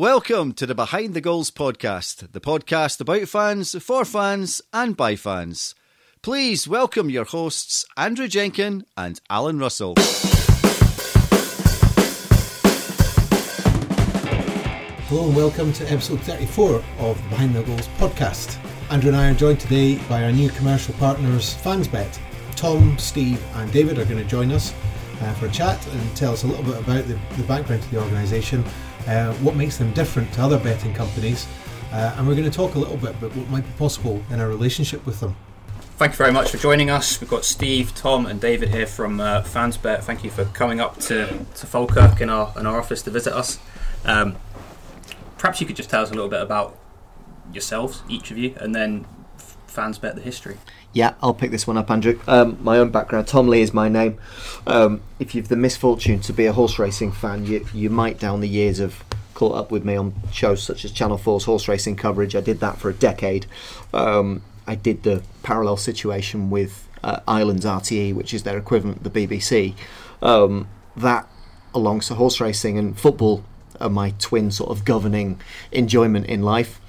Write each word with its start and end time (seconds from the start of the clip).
Welcome 0.00 0.54
to 0.54 0.64
the 0.64 0.74
Behind 0.74 1.12
the 1.12 1.20
Goals 1.20 1.50
podcast, 1.50 2.32
the 2.32 2.40
podcast 2.40 3.02
about 3.02 3.28
fans, 3.28 3.76
for 3.84 4.06
fans, 4.06 4.62
and 4.72 4.96
by 4.96 5.14
fans. 5.14 5.74
Please 6.22 6.66
welcome 6.66 7.10
your 7.10 7.26
hosts, 7.26 7.84
Andrew 7.98 8.26
Jenkin 8.26 8.86
and 8.96 9.20
Alan 9.28 9.58
Russell. 9.58 9.92
Hello 15.08 15.26
and 15.26 15.36
welcome 15.36 15.70
to 15.74 15.84
episode 15.92 16.22
34 16.22 16.82
of 17.00 17.22
the 17.22 17.28
Behind 17.28 17.54
the 17.54 17.62
Goals 17.62 17.86
podcast. 17.98 18.56
Andrew 18.90 19.10
and 19.10 19.20
I 19.20 19.28
are 19.28 19.34
joined 19.34 19.60
today 19.60 19.96
by 20.08 20.24
our 20.24 20.32
new 20.32 20.48
commercial 20.48 20.94
partners, 20.94 21.56
FansBet. 21.56 22.18
Tom, 22.56 22.96
Steve, 22.96 23.44
and 23.56 23.70
David 23.70 23.98
are 23.98 24.06
going 24.06 24.16
to 24.16 24.24
join 24.24 24.50
us 24.50 24.72
uh, 25.20 25.34
for 25.34 25.44
a 25.44 25.50
chat 25.50 25.86
and 25.88 26.16
tell 26.16 26.32
us 26.32 26.44
a 26.44 26.46
little 26.46 26.64
bit 26.64 26.78
about 26.78 27.06
the, 27.06 27.18
the 27.36 27.42
background 27.42 27.82
to 27.82 27.90
the 27.90 28.00
organisation, 28.00 28.64
uh, 29.06 29.32
what 29.34 29.56
makes 29.56 29.76
them 29.76 29.92
different 29.92 30.32
to 30.34 30.42
other 30.42 30.58
betting 30.58 30.94
companies, 30.94 31.46
uh, 31.92 32.14
and 32.16 32.26
we're 32.26 32.34
going 32.34 32.50
to 32.50 32.56
talk 32.56 32.74
a 32.74 32.78
little 32.78 32.96
bit 32.96 33.10
about 33.10 33.34
what 33.36 33.48
might 33.48 33.64
be 33.64 33.72
possible 33.78 34.22
in 34.30 34.40
our 34.40 34.48
relationship 34.48 35.04
with 35.06 35.20
them. 35.20 35.36
Thank 35.96 36.12
you 36.12 36.16
very 36.16 36.32
much 36.32 36.50
for 36.50 36.56
joining 36.56 36.88
us. 36.88 37.20
We've 37.20 37.28
got 37.28 37.44
Steve, 37.44 37.94
Tom, 37.94 38.24
and 38.24 38.40
David 38.40 38.70
here 38.70 38.86
from 38.86 39.20
uh, 39.20 39.42
FansBet. 39.42 40.02
Thank 40.02 40.24
you 40.24 40.30
for 40.30 40.46
coming 40.46 40.80
up 40.80 40.98
to, 41.00 41.26
to 41.26 41.66
Falkirk 41.66 42.22
in 42.22 42.30
our 42.30 42.54
in 42.58 42.64
our 42.66 42.78
office 42.78 43.02
to 43.02 43.10
visit 43.10 43.34
us. 43.34 43.58
Um, 44.06 44.36
perhaps 45.36 45.60
you 45.60 45.66
could 45.66 45.76
just 45.76 45.90
tell 45.90 46.02
us 46.02 46.10
a 46.10 46.14
little 46.14 46.30
bit 46.30 46.40
about 46.40 46.78
yourselves, 47.52 48.02
each 48.08 48.30
of 48.30 48.38
you, 48.38 48.54
and 48.58 48.74
then 48.74 49.06
FansBet 49.68 50.14
the 50.14 50.22
history. 50.22 50.56
Yeah, 50.92 51.14
I'll 51.22 51.34
pick 51.34 51.52
this 51.52 51.66
one 51.66 51.76
up, 51.76 51.90
Andrew. 51.90 52.18
Um, 52.26 52.58
my 52.62 52.78
own 52.78 52.90
background. 52.90 53.28
Tom 53.28 53.48
Lee 53.48 53.62
is 53.62 53.72
my 53.72 53.88
name. 53.88 54.18
Um, 54.66 55.02
if 55.20 55.34
you've 55.34 55.48
the 55.48 55.56
misfortune 55.56 56.20
to 56.20 56.32
be 56.32 56.46
a 56.46 56.52
horse 56.52 56.78
racing 56.78 57.12
fan, 57.12 57.46
you 57.46 57.66
you 57.72 57.90
might 57.90 58.18
down 58.18 58.40
the 58.40 58.48
years 58.48 58.78
have 58.78 59.04
caught 59.34 59.54
up 59.54 59.70
with 59.70 59.84
me 59.84 59.96
on 59.96 60.12
shows 60.32 60.62
such 60.62 60.84
as 60.84 60.90
Channel 60.92 61.16
4's 61.16 61.44
horse 61.44 61.68
racing 61.68 61.96
coverage. 61.96 62.34
I 62.34 62.40
did 62.40 62.60
that 62.60 62.76
for 62.78 62.90
a 62.90 62.92
decade. 62.92 63.46
Um, 63.94 64.42
I 64.66 64.74
did 64.74 65.02
the 65.04 65.22
parallel 65.42 65.76
situation 65.76 66.50
with 66.50 66.86
uh, 67.02 67.20
Ireland's 67.26 67.64
RTE, 67.64 68.14
which 68.14 68.34
is 68.34 68.42
their 68.42 68.58
equivalent, 68.58 69.02
the 69.02 69.10
BBC. 69.10 69.74
Um, 70.20 70.68
that, 70.96 71.26
alongside 71.72 72.16
horse 72.16 72.40
racing 72.40 72.76
and 72.76 72.98
football, 72.98 73.44
are 73.80 73.88
my 73.88 74.10
twin 74.18 74.50
sort 74.50 74.70
of 74.70 74.84
governing 74.84 75.40
enjoyment 75.72 76.26
in 76.26 76.42
life. 76.42 76.80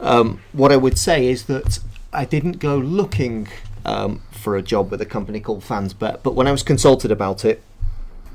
Um, 0.00 0.40
what 0.52 0.72
I 0.72 0.76
would 0.76 0.98
say 0.98 1.26
is 1.26 1.44
that 1.44 1.80
I 2.14 2.24
didn't 2.24 2.58
go 2.58 2.76
looking 2.76 3.48
um, 3.84 4.22
for 4.30 4.56
a 4.56 4.62
job 4.62 4.90
with 4.90 5.00
a 5.00 5.06
company 5.06 5.40
called 5.40 5.62
FansBet, 5.62 6.22
but 6.22 6.34
when 6.34 6.46
I 6.46 6.52
was 6.52 6.62
consulted 6.62 7.10
about 7.10 7.44
it, 7.44 7.62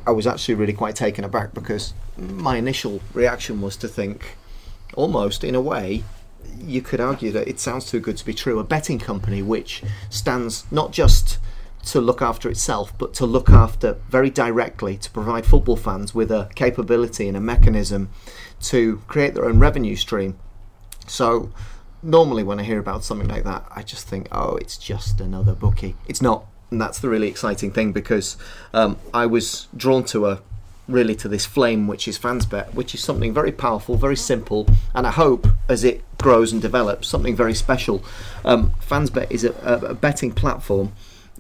I 0.06 0.12
was 0.12 0.28
actually 0.28 0.56
really 0.56 0.74
quite 0.74 0.96
taken 0.96 1.24
aback 1.24 1.54
because 1.54 1.94
my 2.18 2.58
initial 2.58 3.02
reaction 3.14 3.62
was 3.62 3.78
to 3.78 3.88
think, 3.88 4.38
almost 4.96 5.44
in 5.44 5.56
a 5.56 5.62
way, 5.62 6.04
you 6.60 6.82
could 6.82 7.00
argue 7.00 7.32
that 7.32 7.48
it 7.48 7.60
sounds 7.60 7.90
too 7.90 8.00
good 8.00 8.18
to 8.18 8.26
be 8.26 8.34
true. 8.34 8.60
A 8.60 8.64
betting 8.64 9.00
company 9.00 9.42
which 9.42 9.84
stands 10.10 10.66
not 10.72 10.92
just 10.92 11.38
to 11.86 12.02
look 12.02 12.22
after 12.22 12.50
itself, 12.50 12.94
but 12.98 13.14
to 13.16 13.26
look 13.26 13.50
after 13.50 13.94
very 14.10 14.30
directly 14.30 14.98
to 14.98 15.10
provide 15.12 15.46
football 15.46 15.78
fans 15.78 16.14
with 16.14 16.32
a 16.32 16.50
capability 16.56 17.28
and 17.28 17.38
a 17.38 17.42
mechanism 17.42 18.10
to 18.62 19.02
create 19.08 19.34
their 19.34 19.46
own 19.46 19.60
revenue 19.60 19.96
stream. 19.96 20.38
So, 21.08 21.52
normally 22.02 22.44
when 22.44 22.60
I 22.60 22.64
hear 22.64 22.80
about 22.80 23.04
something 23.04 23.28
like 23.28 23.44
that, 23.44 23.66
I 23.72 23.84
just 23.84 24.08
think, 24.08 24.28
oh, 24.32 24.56
it's 24.56 24.78
just 24.78 25.20
another 25.20 25.54
bookie. 25.54 25.96
It's 26.08 26.22
not. 26.22 26.46
And 26.72 26.80
that's 26.80 27.00
the 27.00 27.10
really 27.10 27.28
exciting 27.28 27.72
thing 27.72 27.92
because 27.92 28.38
um, 28.74 28.98
I 29.14 29.26
was 29.26 29.68
drawn 29.76 30.04
to 30.06 30.28
a 30.28 30.42
really 30.88 31.16
to 31.16 31.28
this 31.28 31.46
flame 31.46 31.88
which 31.88 32.08
is 32.08 32.18
fansbet 32.18 32.74
which 32.74 32.96
is 32.96 33.04
something 33.04 33.32
very 33.32 33.52
powerful 33.52 33.96
very 33.96 34.16
simple 34.16 34.68
and 34.96 35.06
i 35.06 35.12
hope 35.12 35.48
as 35.68 35.84
it 35.84 36.04
grows 36.18 36.52
and 36.52 36.64
develops 36.64 37.08
something 37.08 37.36
very 37.36 37.54
special 37.54 38.04
um, 38.44 38.74
fansbet 38.82 39.30
is 39.30 39.44
a, 39.44 39.52
a, 39.64 39.94
betting 39.94 40.32
platform 40.32 40.92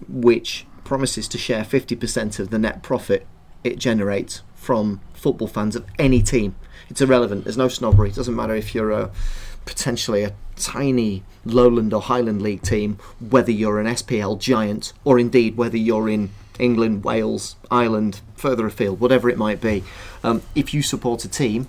which 0.07 0.67
promises 0.83 1.27
to 1.27 1.37
share 1.37 1.63
50% 1.63 2.37
of 2.37 2.51
the 2.51 2.59
net 2.59 2.83
profit 2.83 3.25
it 3.63 3.79
generates 3.79 4.43
from 4.53 5.01
football 5.13 5.47
fans 5.47 5.75
of 5.75 5.83
any 5.97 6.21
team 6.21 6.55
it's 6.87 7.01
irrelevant 7.01 7.43
there's 7.43 7.57
no 7.57 7.67
snobbery 7.67 8.09
it 8.09 8.15
doesn't 8.15 8.35
matter 8.35 8.53
if 8.55 8.75
you're 8.75 8.91
a 8.91 9.09
potentially 9.69 10.23
a 10.23 10.33
tiny 10.55 11.23
lowland 11.45 11.93
or 11.93 12.01
highland 12.01 12.41
league 12.41 12.61
team 12.61 12.97
whether 13.21 13.51
you're 13.51 13.79
an 13.79 13.87
spl 13.95 14.37
giant 14.37 14.91
or 15.05 15.17
indeed 15.17 15.55
whether 15.55 15.77
you're 15.77 16.09
in 16.09 16.29
England, 16.59 17.05
Wales, 17.05 17.55
Ireland, 17.71 18.19
further 18.35 18.67
afield, 18.67 18.99
whatever 18.99 19.29
it 19.29 19.37
might 19.37 19.61
be. 19.61 19.83
Um, 20.23 20.41
if 20.55 20.73
you 20.73 20.81
support 20.81 21.23
a 21.23 21.29
team, 21.29 21.67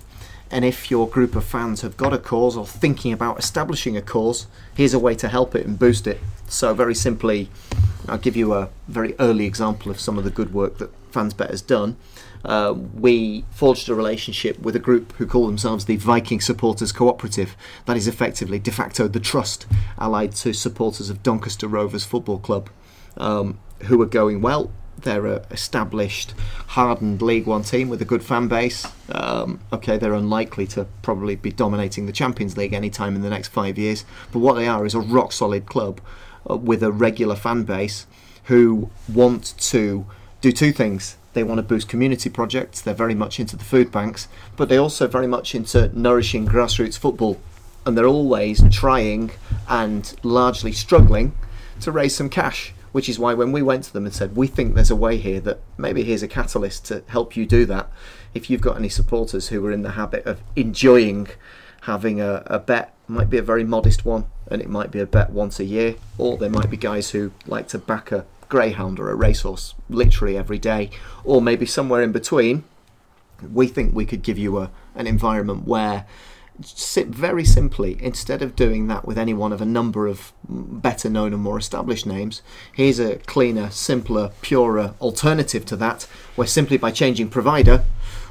and 0.51 0.65
if 0.65 0.91
your 0.91 1.07
group 1.07 1.35
of 1.37 1.45
fans 1.45 1.79
have 1.79 1.95
got 1.95 2.13
a 2.13 2.17
cause 2.17 2.57
or 2.57 2.67
thinking 2.67 3.13
about 3.13 3.39
establishing 3.39 3.95
a 3.95 4.01
cause, 4.01 4.47
here's 4.75 4.93
a 4.93 4.99
way 4.99 5.15
to 5.15 5.29
help 5.29 5.55
it 5.55 5.65
and 5.65 5.79
boost 5.79 6.05
it. 6.07 6.19
So, 6.49 6.73
very 6.73 6.93
simply, 6.93 7.49
I'll 8.09 8.17
give 8.17 8.35
you 8.35 8.53
a 8.53 8.67
very 8.89 9.15
early 9.17 9.45
example 9.45 9.89
of 9.89 10.01
some 10.01 10.17
of 10.17 10.25
the 10.25 10.29
good 10.29 10.53
work 10.53 10.77
that 10.79 10.91
FansBet 11.13 11.49
has 11.49 11.61
done. 11.61 11.95
Uh, 12.43 12.73
we 12.93 13.45
forged 13.51 13.89
a 13.89 13.95
relationship 13.95 14.59
with 14.59 14.75
a 14.75 14.79
group 14.79 15.13
who 15.13 15.25
call 15.25 15.47
themselves 15.47 15.85
the 15.85 15.97
Viking 15.97 16.41
Supporters 16.41 16.91
Cooperative. 16.91 17.55
That 17.85 17.97
is 17.97 18.07
effectively 18.07 18.59
de 18.59 18.71
facto 18.71 19.07
the 19.07 19.19
trust 19.19 19.67
allied 19.97 20.33
to 20.37 20.53
supporters 20.53 21.09
of 21.09 21.23
Doncaster 21.23 21.67
Rovers 21.67 22.03
Football 22.03 22.39
Club, 22.39 22.69
um, 23.17 23.59
who 23.83 24.01
are 24.01 24.07
going 24.07 24.41
well 24.41 24.71
they're 25.03 25.25
a 25.25 25.45
established, 25.51 26.33
hardened 26.67 27.21
League 27.21 27.45
One 27.45 27.63
team 27.63 27.89
with 27.89 28.01
a 28.01 28.05
good 28.05 28.23
fan 28.23 28.47
base. 28.47 28.85
Um, 29.09 29.59
okay, 29.73 29.97
they're 29.97 30.13
unlikely 30.13 30.67
to 30.67 30.85
probably 31.01 31.35
be 31.35 31.51
dominating 31.51 32.05
the 32.05 32.11
Champions 32.11 32.57
League 32.57 32.73
anytime 32.73 33.15
in 33.15 33.21
the 33.21 33.29
next 33.29 33.49
five 33.49 33.77
years. 33.77 34.05
But 34.31 34.39
what 34.39 34.53
they 34.53 34.67
are 34.67 34.85
is 34.85 34.93
a 34.93 34.99
rock 34.99 35.31
solid 35.31 35.65
club 35.65 36.01
uh, 36.49 36.57
with 36.57 36.83
a 36.83 36.91
regular 36.91 37.35
fan 37.35 37.63
base 37.63 38.05
who 38.45 38.89
want 39.11 39.57
to 39.57 40.05
do 40.41 40.51
two 40.51 40.71
things. 40.71 41.17
They 41.33 41.43
want 41.43 41.59
to 41.59 41.63
boost 41.63 41.87
community 41.87 42.29
projects. 42.29 42.81
They're 42.81 42.93
very 42.93 43.15
much 43.15 43.39
into 43.39 43.55
the 43.55 43.63
food 43.63 43.91
banks, 43.91 44.27
but 44.57 44.69
they're 44.69 44.79
also 44.79 45.07
very 45.07 45.27
much 45.27 45.55
into 45.55 45.89
nourishing 45.97 46.47
grassroots 46.47 46.97
football. 46.97 47.39
And 47.85 47.97
they're 47.97 48.05
always 48.05 48.63
trying 48.69 49.31
and 49.67 50.13
largely 50.23 50.71
struggling 50.71 51.33
to 51.79 51.91
raise 51.91 52.15
some 52.15 52.29
cash 52.29 52.73
which 52.91 53.07
is 53.07 53.17
why 53.17 53.33
when 53.33 53.51
we 53.51 53.61
went 53.61 53.83
to 53.85 53.93
them 53.93 54.05
and 54.05 54.13
said, 54.13 54.35
we 54.35 54.47
think 54.47 54.75
there's 54.75 54.91
a 54.91 54.95
way 54.95 55.17
here 55.17 55.39
that 55.41 55.59
maybe 55.77 56.03
here's 56.03 56.23
a 56.23 56.27
catalyst 56.27 56.85
to 56.85 57.03
help 57.07 57.35
you 57.35 57.45
do 57.45 57.65
that, 57.65 57.89
if 58.33 58.49
you've 58.49 58.61
got 58.61 58.77
any 58.77 58.89
supporters 58.89 59.47
who 59.47 59.65
are 59.65 59.71
in 59.71 59.81
the 59.81 59.91
habit 59.91 60.25
of 60.25 60.41
enjoying 60.55 61.27
having 61.81 62.21
a, 62.21 62.43
a 62.45 62.59
bet, 62.59 62.93
might 63.07 63.29
be 63.29 63.37
a 63.37 63.41
very 63.41 63.63
modest 63.63 64.05
one, 64.05 64.25
and 64.49 64.61
it 64.61 64.69
might 64.69 64.91
be 64.91 64.99
a 64.99 65.05
bet 65.05 65.31
once 65.31 65.59
a 65.59 65.63
year, 65.63 65.95
or 66.17 66.37
there 66.37 66.49
might 66.49 66.69
be 66.69 66.77
guys 66.77 67.11
who 67.11 67.31
like 67.47 67.67
to 67.67 67.77
back 67.77 68.11
a 68.11 68.25
greyhound 68.51 68.99
or 68.99 69.09
a 69.09 69.15
racehorse 69.15 69.73
literally 69.89 70.37
every 70.37 70.59
day, 70.59 70.91
or 71.23 71.41
maybe 71.41 71.65
somewhere 71.65 72.03
in 72.03 72.11
between. 72.11 72.63
We 73.51 73.65
think 73.65 73.95
we 73.95 74.05
could 74.05 74.21
give 74.21 74.37
you 74.37 74.59
a, 74.59 74.69
an 74.93 75.07
environment 75.07 75.65
where 75.65 76.05
sit 76.63 77.07
very 77.07 77.45
simply, 77.45 77.97
instead 77.99 78.41
of 78.43 78.55
doing 78.55 78.87
that 78.87 79.05
with 79.05 79.17
any 79.17 79.33
one 79.33 79.51
of 79.51 79.61
a 79.61 79.65
number 79.65 80.05
of 80.05 80.33
better 80.47 81.09
known 81.09 81.33
and 81.33 81.41
more 81.41 81.57
established 81.57 82.05
names, 82.05 82.43
here's 82.73 82.99
a 82.99 83.15
cleaner, 83.33 83.71
simpler, 83.71 84.31
purer 84.41 84.93
alternative 85.01 85.65
to 85.65 85.75
that, 85.77 86.03
where 86.35 86.47
simply 86.47 86.77
by 86.77 86.91
changing 86.91 87.29
provider, 87.29 87.83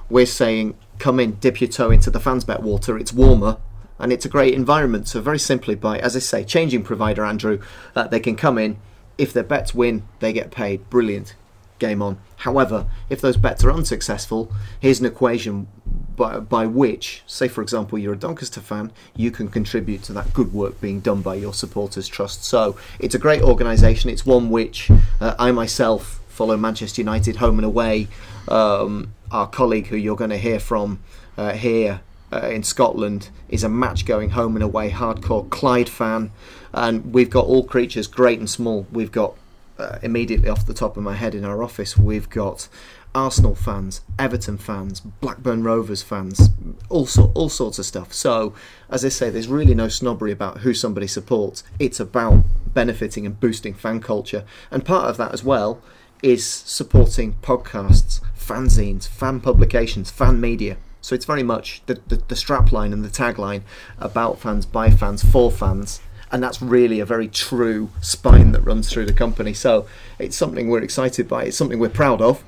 we're 0.08 0.26
saying, 0.26 0.76
come 0.98 1.18
in, 1.18 1.32
dip 1.40 1.60
your 1.60 1.70
toe 1.70 1.90
into 1.90 2.10
the 2.10 2.20
fansbet 2.20 2.60
water, 2.60 2.98
it's 2.98 3.12
warmer, 3.12 3.56
and 3.98 4.12
it's 4.12 4.24
a 4.24 4.28
great 4.28 4.54
environment. 4.54 5.08
So, 5.08 5.20
very 5.20 5.38
simply, 5.38 5.74
by, 5.74 5.98
as 5.98 6.14
I 6.14 6.20
say, 6.20 6.44
changing 6.44 6.82
provider, 6.82 7.24
Andrew, 7.24 7.60
uh, 7.96 8.06
they 8.06 8.20
can 8.20 8.36
come 8.36 8.58
in. 8.58 8.76
If 9.20 9.34
their 9.34 9.44
bets 9.44 9.74
win, 9.74 10.04
they 10.20 10.32
get 10.32 10.50
paid. 10.50 10.88
Brilliant. 10.88 11.34
Game 11.78 12.00
on. 12.00 12.18
However, 12.36 12.86
if 13.10 13.20
those 13.20 13.36
bets 13.36 13.62
are 13.64 13.70
unsuccessful, 13.70 14.50
here's 14.80 15.00
an 15.00 15.06
equation 15.06 15.68
by, 16.16 16.38
by 16.38 16.66
which, 16.66 17.22
say 17.26 17.48
for 17.48 17.62
example, 17.62 17.98
you're 17.98 18.14
a 18.14 18.18
Doncaster 18.18 18.60
fan, 18.60 18.92
you 19.16 19.30
can 19.30 19.48
contribute 19.48 20.02
to 20.04 20.12
that 20.14 20.32
good 20.32 20.52
work 20.52 20.80
being 20.80 21.00
done 21.00 21.20
by 21.20 21.34
your 21.34 21.54
supporters' 21.54 22.08
trust. 22.08 22.44
So 22.44 22.76
it's 22.98 23.14
a 23.14 23.18
great 23.18 23.42
organisation. 23.42 24.08
It's 24.10 24.24
one 24.24 24.50
which 24.50 24.90
uh, 25.20 25.34
I 25.38 25.52
myself 25.52 26.20
follow 26.28 26.56
Manchester 26.56 27.02
United 27.02 27.36
home 27.36 27.58
and 27.58 27.66
away. 27.66 28.08
Um, 28.48 29.12
our 29.30 29.46
colleague, 29.46 29.88
who 29.88 29.96
you're 29.96 30.16
going 30.16 30.30
to 30.30 30.38
hear 30.38 30.60
from 30.60 31.02
uh, 31.36 31.52
here 31.52 32.00
uh, 32.32 32.48
in 32.48 32.62
Scotland, 32.62 33.28
is 33.48 33.64
a 33.64 33.68
match 33.68 34.06
going 34.06 34.30
home 34.30 34.56
and 34.56 34.62
away 34.62 34.90
hardcore 34.90 35.48
Clyde 35.50 35.88
fan. 35.88 36.30
And 36.72 37.12
we've 37.12 37.30
got 37.30 37.46
all 37.46 37.64
creatures, 37.64 38.06
great 38.06 38.38
and 38.38 38.48
small. 38.48 38.86
We've 38.92 39.12
got 39.12 39.34
uh, 39.80 39.98
immediately 40.02 40.48
off 40.48 40.66
the 40.66 40.74
top 40.74 40.96
of 40.96 41.02
my 41.02 41.14
head 41.14 41.34
in 41.34 41.44
our 41.44 41.62
office, 41.62 41.96
we've 41.96 42.28
got 42.28 42.68
Arsenal 43.14 43.54
fans, 43.54 44.02
Everton 44.18 44.58
fans, 44.58 45.00
Blackburn 45.00 45.64
Rovers 45.64 46.02
fans, 46.02 46.50
all, 46.88 47.06
so, 47.06 47.32
all 47.34 47.48
sorts 47.48 47.78
of 47.78 47.86
stuff. 47.86 48.12
So, 48.12 48.54
as 48.88 49.04
I 49.04 49.08
say, 49.08 49.30
there's 49.30 49.48
really 49.48 49.74
no 49.74 49.88
snobbery 49.88 50.30
about 50.30 50.58
who 50.58 50.74
somebody 50.74 51.06
supports. 51.06 51.64
It's 51.78 51.98
about 51.98 52.44
benefiting 52.72 53.26
and 53.26 53.40
boosting 53.40 53.74
fan 53.74 54.00
culture. 54.00 54.44
And 54.70 54.84
part 54.84 55.08
of 55.08 55.16
that 55.16 55.32
as 55.32 55.42
well 55.42 55.82
is 56.22 56.46
supporting 56.46 57.32
podcasts, 57.42 58.20
fanzines, 58.38 59.08
fan 59.08 59.40
publications, 59.40 60.10
fan 60.10 60.40
media. 60.40 60.76
So 61.00 61.14
it's 61.14 61.24
very 61.24 61.42
much 61.42 61.82
the, 61.86 61.94
the, 62.06 62.16
the 62.16 62.34
strapline 62.34 62.92
and 62.92 63.04
the 63.04 63.08
tagline 63.08 63.62
about 63.98 64.38
fans, 64.38 64.66
by 64.66 64.90
fans, 64.90 65.24
for 65.24 65.50
fans. 65.50 66.00
And 66.32 66.42
that's 66.42 66.62
really 66.62 67.00
a 67.00 67.04
very 67.04 67.28
true 67.28 67.90
spine 68.00 68.52
that 68.52 68.60
runs 68.60 68.90
through 68.90 69.06
the 69.06 69.12
company. 69.12 69.52
So 69.52 69.86
it's 70.18 70.36
something 70.36 70.68
we're 70.68 70.82
excited 70.82 71.28
by. 71.28 71.44
It's 71.44 71.56
something 71.56 71.78
we're 71.78 71.88
proud 71.88 72.20
of. 72.20 72.44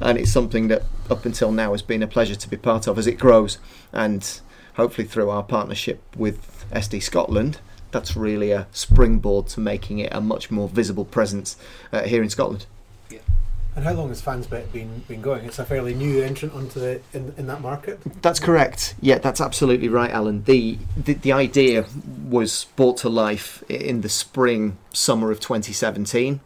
And 0.00 0.18
it's 0.18 0.32
something 0.32 0.68
that 0.68 0.82
up 1.10 1.24
until 1.24 1.52
now 1.52 1.72
has 1.72 1.82
been 1.82 2.02
a 2.02 2.06
pleasure 2.06 2.34
to 2.34 2.48
be 2.48 2.56
part 2.56 2.86
of 2.86 2.98
as 2.98 3.06
it 3.06 3.18
grows. 3.18 3.58
And 3.92 4.40
hopefully 4.74 5.06
through 5.06 5.30
our 5.30 5.42
partnership 5.42 6.02
with 6.16 6.66
SD 6.72 7.02
Scotland, 7.02 7.60
that's 7.90 8.16
really 8.16 8.52
a 8.52 8.66
springboard 8.72 9.46
to 9.48 9.60
making 9.60 9.98
it 9.98 10.12
a 10.12 10.20
much 10.20 10.50
more 10.50 10.68
visible 10.68 11.04
presence 11.04 11.56
uh, 11.92 12.02
here 12.02 12.22
in 12.22 12.30
Scotland. 12.30 12.66
And 13.76 13.84
how 13.84 13.92
long 13.92 14.08
has 14.08 14.22
Fansbet 14.22 14.72
been 14.72 15.04
been 15.06 15.20
going? 15.20 15.44
It's 15.44 15.58
a 15.58 15.64
fairly 15.64 15.94
new 15.94 16.22
entrant 16.22 16.54
onto 16.54 16.80
the 16.80 17.00
in, 17.12 17.34
in 17.36 17.46
that 17.46 17.60
market. 17.60 18.00
That's 18.22 18.40
correct. 18.40 18.94
Yeah, 19.02 19.18
that's 19.18 19.38
absolutely 19.40 19.88
right, 19.88 20.10
Alan. 20.10 20.44
The, 20.44 20.78
the 20.96 21.12
the 21.12 21.32
idea 21.32 21.84
was 22.26 22.64
brought 22.74 22.96
to 22.98 23.10
life 23.10 23.62
in 23.68 24.00
the 24.00 24.08
spring 24.08 24.78
summer 24.94 25.30
of 25.30 25.40
2017. 25.40 26.40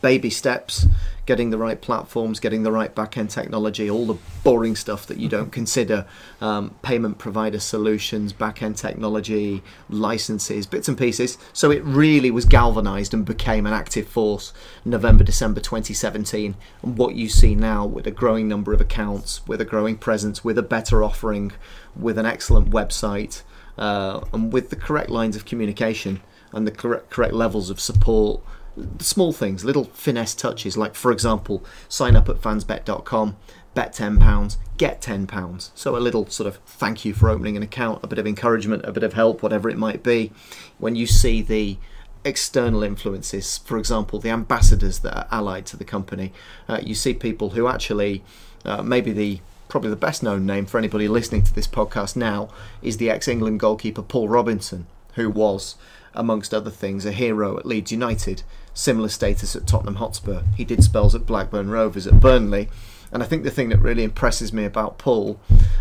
Baby 0.00 0.30
steps, 0.30 0.86
getting 1.26 1.50
the 1.50 1.58
right 1.58 1.80
platforms, 1.80 2.40
getting 2.40 2.62
the 2.62 2.72
right 2.72 2.94
back 2.94 3.16
end 3.16 3.30
technology, 3.30 3.88
all 3.88 4.06
the 4.06 4.18
boring 4.42 4.74
stuff 4.74 5.06
that 5.06 5.18
you 5.18 5.28
don't 5.28 5.52
consider 5.52 6.06
um, 6.40 6.74
payment 6.82 7.18
provider 7.18 7.60
solutions, 7.60 8.32
back 8.32 8.62
end 8.62 8.76
technology, 8.76 9.62
licenses, 9.88 10.66
bits 10.66 10.88
and 10.88 10.98
pieces. 10.98 11.38
So 11.52 11.70
it 11.70 11.84
really 11.84 12.30
was 12.30 12.44
galvanized 12.44 13.14
and 13.14 13.24
became 13.24 13.66
an 13.66 13.72
active 13.72 14.08
force 14.08 14.52
November, 14.84 15.22
December 15.22 15.60
2017. 15.60 16.56
And 16.82 16.98
what 16.98 17.14
you 17.14 17.28
see 17.28 17.54
now 17.54 17.86
with 17.86 18.06
a 18.06 18.10
growing 18.10 18.48
number 18.48 18.72
of 18.72 18.80
accounts, 18.80 19.46
with 19.46 19.60
a 19.60 19.64
growing 19.64 19.96
presence, 19.96 20.42
with 20.42 20.58
a 20.58 20.62
better 20.62 21.04
offering, 21.04 21.52
with 21.94 22.18
an 22.18 22.26
excellent 22.26 22.70
website, 22.70 23.42
uh, 23.78 24.24
and 24.32 24.52
with 24.52 24.70
the 24.70 24.76
correct 24.76 25.08
lines 25.08 25.36
of 25.36 25.44
communication 25.44 26.20
and 26.52 26.66
the 26.66 26.70
correct, 26.70 27.10
correct 27.10 27.32
levels 27.32 27.70
of 27.70 27.80
support 27.80 28.42
small 28.98 29.32
things, 29.32 29.64
little 29.64 29.84
finesse 29.84 30.34
touches, 30.34 30.76
like 30.76 30.94
for 30.94 31.12
example, 31.12 31.64
sign 31.88 32.16
up 32.16 32.28
at 32.28 32.36
fansbet.com, 32.36 33.36
bet 33.74 33.94
£10, 33.94 34.56
get 34.76 35.00
£10. 35.00 35.70
So 35.74 35.96
a 35.96 35.98
little 35.98 36.26
sort 36.28 36.46
of 36.46 36.56
thank 36.66 37.04
you 37.04 37.14
for 37.14 37.28
opening 37.28 37.56
an 37.56 37.62
account, 37.62 38.00
a 38.02 38.06
bit 38.06 38.18
of 38.18 38.26
encouragement, 38.26 38.84
a 38.84 38.92
bit 38.92 39.02
of 39.02 39.14
help, 39.14 39.42
whatever 39.42 39.68
it 39.68 39.78
might 39.78 40.02
be. 40.02 40.32
When 40.78 40.96
you 40.96 41.06
see 41.06 41.42
the 41.42 41.78
external 42.24 42.82
influences, 42.82 43.58
for 43.58 43.78
example, 43.78 44.18
the 44.18 44.30
ambassadors 44.30 45.00
that 45.00 45.16
are 45.16 45.28
allied 45.30 45.66
to 45.66 45.76
the 45.76 45.84
company, 45.84 46.32
uh, 46.68 46.80
you 46.82 46.94
see 46.94 47.14
people 47.14 47.50
who 47.50 47.66
actually, 47.66 48.22
uh, 48.64 48.82
maybe 48.82 49.12
the 49.12 49.40
probably 49.68 49.88
the 49.88 49.96
best 49.96 50.22
known 50.22 50.44
name 50.44 50.66
for 50.66 50.76
anybody 50.76 51.08
listening 51.08 51.42
to 51.42 51.54
this 51.54 51.66
podcast 51.66 52.14
now 52.14 52.50
is 52.82 52.98
the 52.98 53.08
ex 53.08 53.26
England 53.26 53.58
goalkeeper 53.58 54.02
Paul 54.02 54.28
Robinson, 54.28 54.86
who 55.14 55.30
was, 55.30 55.76
amongst 56.14 56.52
other 56.52 56.70
things, 56.70 57.06
a 57.06 57.12
hero 57.12 57.56
at 57.56 57.64
Leeds 57.64 57.90
United 57.90 58.42
similar 58.74 59.08
status 59.08 59.54
at 59.56 59.66
Tottenham 59.66 59.96
Hotspur. 59.96 60.42
He 60.56 60.64
did 60.64 60.82
spells 60.82 61.14
at 61.14 61.26
Blackburn 61.26 61.70
Rovers, 61.70 62.06
at 62.06 62.20
Burnley. 62.20 62.68
And 63.12 63.22
I 63.22 63.26
think 63.26 63.44
the 63.44 63.50
thing 63.50 63.68
that 63.68 63.78
really 63.78 64.04
impresses 64.04 64.52
me 64.52 64.64
about 64.64 64.98
Paul, 64.98 65.38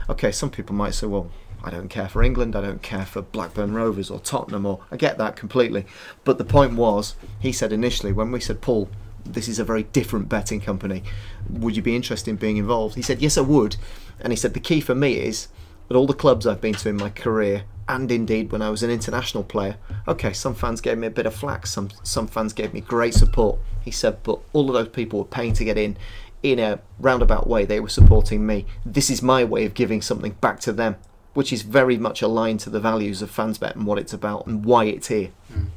okay, 0.10 0.32
some 0.32 0.50
people 0.50 0.76
might 0.76 0.94
say, 0.94 1.08
well, 1.08 1.32
I 1.64 1.70
don't 1.70 1.90
care 1.90 2.10
for 2.10 2.24
England, 2.24 2.56
I 2.56 2.62
don't 2.62 2.82
care 2.82 3.06
for 3.06 3.22
Blackburn 3.22 3.74
Rovers 3.74 4.10
or 4.10 4.20
Tottenham, 4.20 4.66
or 4.66 4.80
I 4.92 4.98
get 4.98 5.18
that 5.18 5.36
completely. 5.36 5.86
But 6.24 6.38
the 6.38 6.44
point 6.44 6.74
was, 6.74 7.16
he 7.40 7.52
said 7.52 7.72
initially, 7.72 8.12
when 8.12 8.32
we 8.32 8.40
said, 8.40 8.62
Paul, 8.62 8.90
this 9.24 9.48
is 9.48 9.60
a 9.60 9.64
very 9.64 9.84
different 9.84 10.28
betting 10.28 10.60
company, 10.60 11.04
would 11.50 11.76
you 11.76 11.82
be 11.82 11.96
interested 11.96 12.32
in 12.32 12.38
being 12.38 12.58
involved? 12.58 12.96
He 12.96 13.02
said, 13.02 13.22
yes, 13.22 13.38
I 13.38 13.42
would. 13.42 13.78
And 14.20 14.34
he 14.34 14.38
said, 14.38 14.54
the 14.54 14.60
key 14.60 14.82
for 14.82 14.96
me 14.96 15.14
is 15.14 15.48
that 15.92 15.98
all 15.98 16.08
the 16.08 16.14
clubs 16.14 16.48
I've 16.48 16.62
been 16.62 16.74
to 16.76 16.90
in 16.90 16.96
my 16.96 17.10
career, 17.10 17.66
and 17.90 18.10
indeed 18.10 18.54
when 18.54 18.62
I 18.62 18.70
was 18.70 18.82
an 18.82 18.90
international 18.90 19.44
player. 19.44 19.76
Okay, 20.08 20.32
some 20.32 20.56
fans 20.56 20.80
gave 20.80 20.98
me 20.98 21.08
a 21.08 21.12
bit 21.12 21.26
of 21.26 21.36
flack, 21.36 21.68
some 21.68 21.90
some 22.02 22.28
fans 22.28 22.54
gave 22.54 22.74
me 22.74 22.80
great 22.80 23.14
support. 23.14 23.60
He 23.84 23.92
said, 23.92 24.24
but 24.24 24.40
all 24.54 24.70
of 24.70 24.74
those 24.74 24.88
people 24.88 25.20
were 25.20 25.26
paying 25.26 25.52
to 25.54 25.66
get 25.66 25.78
in 25.78 25.98
in 26.44 26.60
a 26.60 26.80
roundabout 26.98 27.46
way. 27.46 27.66
They 27.66 27.82
were 27.82 27.90
supporting 27.90 28.48
me. 28.48 28.66
This 28.86 29.10
is 29.10 29.22
my 29.22 29.44
way 29.44 29.66
of 29.66 29.74
giving 29.74 30.02
something 30.02 30.32
back 30.40 30.62
to 30.62 30.72
them, 30.72 30.96
which 31.34 31.52
is 31.52 31.64
very 31.64 31.98
much 31.98 32.22
aligned 32.22 32.62
to 32.62 32.70
the 32.70 32.80
values 32.80 33.22
of 33.22 33.30
Fansbet 33.30 33.76
and 33.76 33.86
what 33.86 34.00
it's 34.00 34.14
about 34.14 34.48
and 34.48 34.64
why 34.64 34.86
it's 34.86 35.10
here. 35.10 35.32
Mm. 35.52 35.68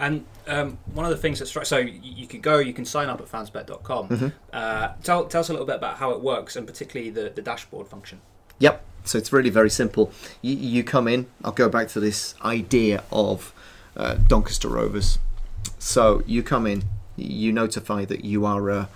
And 0.00 0.26
um, 0.48 0.78
one 0.94 1.04
of 1.04 1.10
the 1.10 1.16
things 1.16 1.38
that 1.38 1.46
strikes, 1.46 1.68
so 1.68 1.78
you 1.78 2.26
can 2.26 2.40
go, 2.40 2.58
you 2.58 2.72
can 2.72 2.84
sign 2.84 3.08
up 3.08 3.20
at 3.20 3.26
fansbet.com. 3.26 4.08
Mm-hmm. 4.08 4.28
Uh, 4.52 4.88
tell, 5.02 5.26
tell 5.26 5.40
us 5.40 5.48
a 5.48 5.52
little 5.52 5.66
bit 5.66 5.76
about 5.76 5.96
how 5.96 6.10
it 6.10 6.20
works 6.20 6.56
and 6.56 6.66
particularly 6.66 7.10
the, 7.10 7.30
the 7.34 7.42
dashboard 7.42 7.86
function. 7.86 8.20
Yep. 8.58 8.84
So 9.08 9.16
it's 9.16 9.32
really 9.32 9.48
very 9.48 9.70
simple. 9.70 10.12
You, 10.42 10.54
you 10.54 10.84
come 10.84 11.08
in. 11.08 11.26
I'll 11.42 11.52
go 11.52 11.70
back 11.70 11.88
to 11.88 12.00
this 12.00 12.34
idea 12.44 13.02
of 13.10 13.54
uh, 13.96 14.16
Doncaster 14.26 14.68
Rovers. 14.68 15.18
So 15.78 16.22
you 16.26 16.42
come 16.42 16.66
in. 16.66 16.84
You 17.16 17.50
notify 17.50 18.04
that 18.04 18.24
you 18.24 18.44
are 18.44 18.68
a, 18.68 18.88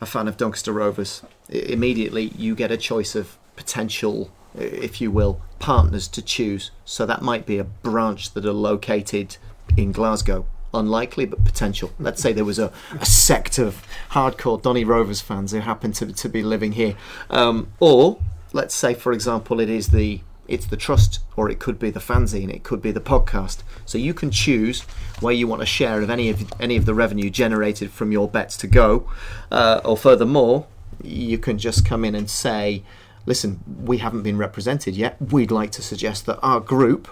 a 0.00 0.06
fan 0.06 0.28
of 0.28 0.36
Doncaster 0.36 0.72
Rovers. 0.72 1.22
I, 1.52 1.56
immediately, 1.56 2.32
you 2.36 2.54
get 2.54 2.70
a 2.70 2.76
choice 2.76 3.16
of 3.16 3.36
potential, 3.56 4.30
if 4.54 5.00
you 5.00 5.10
will, 5.10 5.40
partners 5.58 6.06
to 6.08 6.22
choose. 6.22 6.70
So 6.84 7.04
that 7.04 7.20
might 7.20 7.44
be 7.44 7.58
a 7.58 7.64
branch 7.64 8.34
that 8.34 8.46
are 8.46 8.52
located 8.52 9.36
in 9.76 9.90
Glasgow 9.90 10.46
unlikely 10.74 11.24
but 11.24 11.42
potential. 11.44 11.90
Let's 11.98 12.20
say 12.20 12.32
there 12.32 12.44
was 12.44 12.58
a, 12.58 12.70
a 13.00 13.06
sect 13.06 13.58
of 13.58 13.86
hardcore 14.10 14.60
Donny 14.60 14.84
Rovers 14.84 15.22
fans 15.22 15.52
who 15.52 15.60
happen 15.60 15.92
to, 15.92 16.12
to 16.12 16.28
be 16.28 16.42
living 16.42 16.72
here. 16.72 16.96
Um, 17.30 17.68
or 17.80 18.18
let's 18.56 18.74
say 18.74 18.94
for 18.94 19.12
example 19.12 19.60
it 19.60 19.68
is 19.68 19.88
the 19.88 20.20
it's 20.48 20.66
the 20.66 20.76
trust 20.76 21.20
or 21.36 21.50
it 21.50 21.58
could 21.58 21.78
be 21.78 21.90
the 21.90 22.00
fanzine 22.00 22.52
it 22.52 22.62
could 22.62 22.80
be 22.80 22.90
the 22.90 23.00
podcast. 23.00 23.58
So 23.84 23.98
you 23.98 24.14
can 24.14 24.30
choose 24.30 24.82
where 25.20 25.34
you 25.34 25.46
want 25.46 25.62
a 25.62 25.66
share 25.66 26.00
of 26.02 26.10
any 26.10 26.30
of 26.30 26.44
any 26.58 26.76
of 26.76 26.86
the 26.86 26.94
revenue 26.94 27.30
generated 27.30 27.90
from 27.90 28.12
your 28.12 28.28
bets 28.28 28.56
to 28.58 28.66
go. 28.66 29.08
Uh, 29.50 29.80
or 29.84 29.96
furthermore 29.96 30.66
you 31.02 31.38
can 31.38 31.58
just 31.58 31.84
come 31.84 32.04
in 32.04 32.14
and 32.14 32.30
say 32.30 32.82
listen 33.26 33.60
we 33.84 33.98
haven't 33.98 34.22
been 34.22 34.38
represented 34.38 34.96
yet. 34.96 35.16
We'd 35.20 35.50
like 35.50 35.72
to 35.72 35.82
suggest 35.82 36.26
that 36.26 36.38
our 36.40 36.60
group 36.60 37.08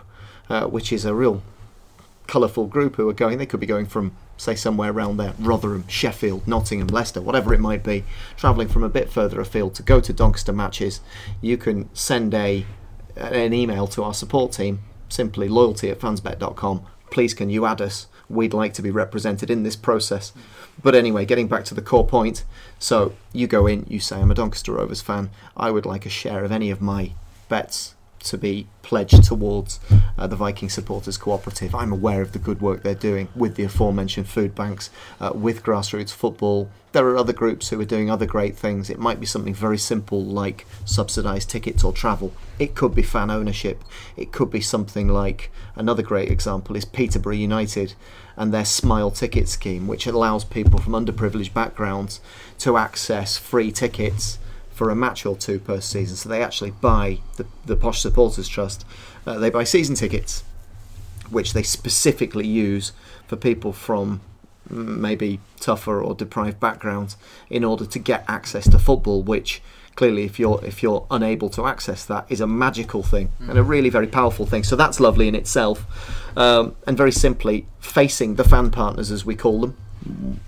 uh, 0.48 0.66
which 0.66 0.92
is 0.92 1.04
a 1.04 1.14
real 1.14 1.42
colourful 2.34 2.66
group 2.66 2.96
who 2.96 3.08
are 3.08 3.12
going 3.12 3.38
they 3.38 3.46
could 3.46 3.60
be 3.60 3.66
going 3.66 3.86
from 3.86 4.10
say 4.36 4.56
somewhere 4.56 4.90
around 4.90 5.18
there, 5.18 5.34
Rotherham, 5.38 5.86
Sheffield, 5.86 6.48
Nottingham, 6.48 6.88
Leicester, 6.88 7.20
whatever 7.20 7.54
it 7.54 7.60
might 7.60 7.84
be, 7.84 8.02
travelling 8.36 8.66
from 8.66 8.82
a 8.82 8.88
bit 8.88 9.08
further 9.08 9.40
afield 9.40 9.76
to 9.76 9.84
go 9.84 10.00
to 10.00 10.12
Doncaster 10.12 10.52
matches, 10.52 11.00
you 11.40 11.56
can 11.56 11.88
send 11.94 12.34
a 12.34 12.66
an 13.16 13.54
email 13.54 13.86
to 13.86 14.02
our 14.02 14.12
support 14.12 14.50
team, 14.50 14.80
simply 15.08 15.48
loyalty 15.48 15.90
at 15.90 16.00
fansbet.com. 16.00 16.84
Please 17.12 17.34
can 17.34 17.50
you 17.50 17.66
add 17.66 17.80
us? 17.80 18.08
We'd 18.28 18.52
like 18.52 18.74
to 18.74 18.82
be 18.82 18.90
represented 18.90 19.48
in 19.48 19.62
this 19.62 19.76
process. 19.76 20.32
But 20.82 20.96
anyway, 20.96 21.26
getting 21.26 21.46
back 21.46 21.64
to 21.66 21.74
the 21.74 21.82
core 21.82 22.04
point, 22.04 22.42
so 22.80 23.14
you 23.32 23.46
go 23.46 23.68
in, 23.68 23.86
you 23.88 24.00
say, 24.00 24.16
I'm 24.16 24.32
a 24.32 24.34
Doncaster 24.34 24.72
Rovers 24.72 25.02
fan, 25.02 25.30
I 25.56 25.70
would 25.70 25.86
like 25.86 26.04
a 26.04 26.10
share 26.10 26.42
of 26.44 26.50
any 26.50 26.72
of 26.72 26.82
my 26.82 27.12
bets 27.48 27.94
to 28.24 28.38
be 28.38 28.66
pledged 28.82 29.24
towards 29.24 29.80
uh, 30.18 30.26
the 30.26 30.36
Viking 30.36 30.68
Supporters 30.68 31.16
Cooperative. 31.16 31.74
I'm 31.74 31.92
aware 31.92 32.22
of 32.22 32.32
the 32.32 32.38
good 32.38 32.60
work 32.60 32.82
they're 32.82 32.94
doing 32.94 33.28
with 33.34 33.56
the 33.56 33.64
aforementioned 33.64 34.28
food 34.28 34.54
banks, 34.54 34.90
uh, 35.20 35.32
with 35.34 35.62
grassroots 35.62 36.12
football. 36.12 36.70
There 36.92 37.06
are 37.08 37.16
other 37.16 37.32
groups 37.32 37.68
who 37.68 37.80
are 37.80 37.84
doing 37.84 38.10
other 38.10 38.26
great 38.26 38.56
things. 38.56 38.88
It 38.88 38.98
might 38.98 39.18
be 39.18 39.26
something 39.26 39.54
very 39.54 39.78
simple 39.78 40.24
like 40.24 40.66
subsidised 40.84 41.50
tickets 41.50 41.82
or 41.82 41.92
travel. 41.92 42.32
It 42.58 42.74
could 42.74 42.94
be 42.94 43.02
fan 43.02 43.30
ownership. 43.30 43.82
It 44.16 44.32
could 44.32 44.50
be 44.50 44.60
something 44.60 45.08
like 45.08 45.50
another 45.74 46.02
great 46.02 46.30
example 46.30 46.76
is 46.76 46.84
Peterborough 46.84 47.34
United 47.34 47.94
and 48.36 48.52
their 48.52 48.64
Smile 48.64 49.10
Ticket 49.10 49.48
scheme, 49.48 49.86
which 49.86 50.06
allows 50.06 50.44
people 50.44 50.78
from 50.78 50.92
underprivileged 50.92 51.52
backgrounds 51.52 52.20
to 52.58 52.76
access 52.76 53.36
free 53.36 53.72
tickets 53.72 54.38
for 54.74 54.90
a 54.90 54.96
match 54.96 55.24
or 55.24 55.36
two 55.36 55.58
per 55.58 55.80
season. 55.80 56.16
So 56.16 56.28
they 56.28 56.42
actually 56.42 56.72
buy 56.72 57.18
the, 57.36 57.46
the 57.64 57.76
Posh 57.76 58.00
Supporters 58.00 58.48
Trust. 58.48 58.84
Uh, 59.24 59.38
they 59.38 59.48
buy 59.48 59.64
season 59.64 59.94
tickets, 59.94 60.42
which 61.30 61.52
they 61.52 61.62
specifically 61.62 62.46
use 62.46 62.92
for 63.26 63.36
people 63.36 63.72
from 63.72 64.20
maybe 64.68 65.40
tougher 65.60 66.02
or 66.02 66.14
deprived 66.14 66.58
backgrounds 66.58 67.16
in 67.48 67.64
order 67.64 67.86
to 67.86 67.98
get 67.98 68.24
access 68.28 68.68
to 68.68 68.78
football, 68.78 69.22
which 69.22 69.62
clearly 69.94 70.24
if 70.24 70.38
you're 70.38 70.62
if 70.64 70.82
you're 70.82 71.06
unable 71.10 71.48
to 71.48 71.66
access 71.66 72.04
that 72.04 72.26
is 72.28 72.40
a 72.40 72.46
magical 72.46 73.02
thing 73.02 73.30
mm. 73.40 73.48
and 73.48 73.56
a 73.56 73.62
really 73.62 73.88
very 73.88 74.08
powerful 74.08 74.44
thing 74.44 74.64
so 74.64 74.74
that's 74.74 74.98
lovely 74.98 75.28
in 75.28 75.36
itself 75.36 75.86
um, 76.36 76.74
and 76.84 76.96
very 76.96 77.12
simply 77.12 77.64
facing 77.78 78.34
the 78.34 78.42
fan 78.42 78.72
partners 78.72 79.12
as 79.12 79.24
we 79.24 79.36
call 79.36 79.60
them 79.60 79.76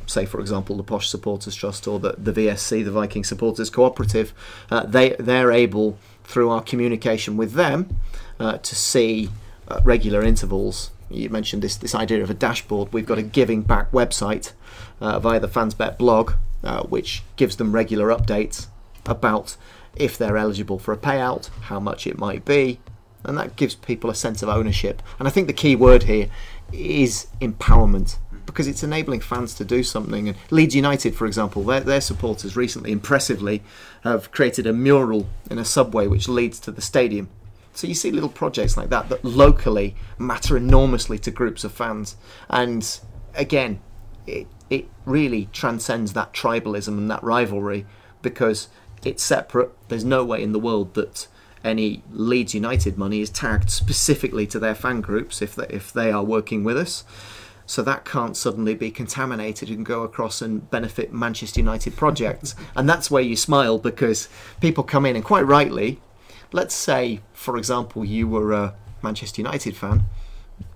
say 0.06 0.26
for 0.26 0.40
example 0.40 0.76
the 0.76 0.82
Posh 0.82 1.08
Supporters 1.08 1.54
Trust 1.54 1.86
or 1.86 1.98
the, 1.98 2.14
the 2.18 2.32
VSC, 2.32 2.84
the 2.84 2.90
Viking 2.90 3.24
Supporters 3.24 3.70
Cooperative, 3.70 4.32
uh, 4.70 4.84
they 4.84 5.10
they're 5.18 5.52
able 5.52 5.98
through 6.24 6.50
our 6.50 6.62
communication 6.62 7.36
with 7.36 7.52
them 7.52 8.00
uh, 8.40 8.58
to 8.58 8.74
see 8.74 9.28
uh, 9.68 9.80
regular 9.84 10.22
intervals. 10.22 10.90
You 11.10 11.30
mentioned 11.30 11.62
this 11.62 11.76
this 11.76 11.94
idea 11.94 12.22
of 12.22 12.30
a 12.30 12.34
dashboard. 12.34 12.92
We've 12.92 13.06
got 13.06 13.18
a 13.18 13.22
giving 13.22 13.62
back 13.62 13.90
website 13.92 14.52
uh, 15.00 15.18
via 15.20 15.40
the 15.40 15.48
Fansbet 15.48 15.98
blog, 15.98 16.32
uh, 16.62 16.82
which 16.84 17.22
gives 17.36 17.56
them 17.56 17.72
regular 17.72 18.08
updates 18.08 18.66
about 19.04 19.56
if 19.94 20.18
they're 20.18 20.36
eligible 20.36 20.78
for 20.78 20.92
a 20.92 20.96
payout, 20.96 21.48
how 21.62 21.80
much 21.80 22.06
it 22.06 22.18
might 22.18 22.44
be, 22.44 22.80
and 23.24 23.38
that 23.38 23.56
gives 23.56 23.74
people 23.74 24.10
a 24.10 24.14
sense 24.14 24.42
of 24.42 24.48
ownership. 24.48 25.02
And 25.18 25.26
I 25.26 25.30
think 25.30 25.46
the 25.46 25.52
key 25.52 25.74
word 25.74 26.04
here 26.04 26.28
is 26.72 27.28
empowerment 27.40 28.18
because 28.46 28.66
it's 28.66 28.82
enabling 28.82 29.20
fans 29.20 29.54
to 29.54 29.64
do 29.64 29.82
something. 29.82 30.28
And 30.28 30.38
Leeds 30.50 30.74
United, 30.74 31.14
for 31.14 31.26
example, 31.26 31.62
their, 31.64 31.80
their 31.80 32.00
supporters 32.00 32.56
recently, 32.56 32.92
impressively, 32.92 33.62
have 34.04 34.30
created 34.30 34.66
a 34.66 34.72
mural 34.72 35.28
in 35.50 35.58
a 35.58 35.64
subway 35.64 36.06
which 36.06 36.28
leads 36.28 36.58
to 36.60 36.70
the 36.70 36.80
stadium. 36.80 37.28
So 37.74 37.86
you 37.86 37.94
see 37.94 38.10
little 38.10 38.30
projects 38.30 38.76
like 38.76 38.88
that 38.88 39.10
that 39.10 39.24
locally 39.24 39.96
matter 40.18 40.56
enormously 40.56 41.18
to 41.20 41.30
groups 41.30 41.62
of 41.62 41.72
fans. 41.72 42.16
And 42.48 42.98
again, 43.34 43.80
it, 44.26 44.46
it 44.70 44.88
really 45.04 45.48
transcends 45.52 46.14
that 46.14 46.32
tribalism 46.32 46.88
and 46.88 47.10
that 47.10 47.22
rivalry 47.22 47.84
because 48.22 48.68
it's 49.04 49.22
separate. 49.22 49.70
There's 49.88 50.04
no 50.04 50.24
way 50.24 50.42
in 50.42 50.52
the 50.52 50.58
world 50.58 50.94
that 50.94 51.28
any 51.62 52.02
Leeds 52.10 52.54
United 52.54 52.96
money 52.96 53.20
is 53.20 53.28
tagged 53.28 53.70
specifically 53.70 54.46
to 54.46 54.58
their 54.58 54.74
fan 54.74 55.00
groups 55.00 55.42
if 55.42 55.54
they, 55.54 55.66
if 55.68 55.92
they 55.92 56.10
are 56.10 56.24
working 56.24 56.64
with 56.64 56.78
us. 56.78 57.04
So 57.66 57.82
that 57.82 58.04
can't 58.04 58.36
suddenly 58.36 58.74
be 58.74 58.90
contaminated 58.90 59.68
and 59.70 59.84
go 59.84 60.02
across 60.02 60.40
and 60.40 60.70
benefit 60.70 61.12
Manchester 61.12 61.60
United 61.60 61.96
projects. 61.96 62.54
and 62.76 62.88
that's 62.88 63.10
where 63.10 63.22
you 63.22 63.36
smile 63.36 63.78
because 63.78 64.28
people 64.60 64.84
come 64.84 65.04
in 65.04 65.16
and 65.16 65.24
quite 65.24 65.46
rightly, 65.46 66.00
let's 66.52 66.74
say, 66.74 67.20
for 67.32 67.56
example, 67.56 68.04
you 68.04 68.28
were 68.28 68.52
a 68.52 68.74
Manchester 69.02 69.42
United 69.42 69.76
fan. 69.76 70.04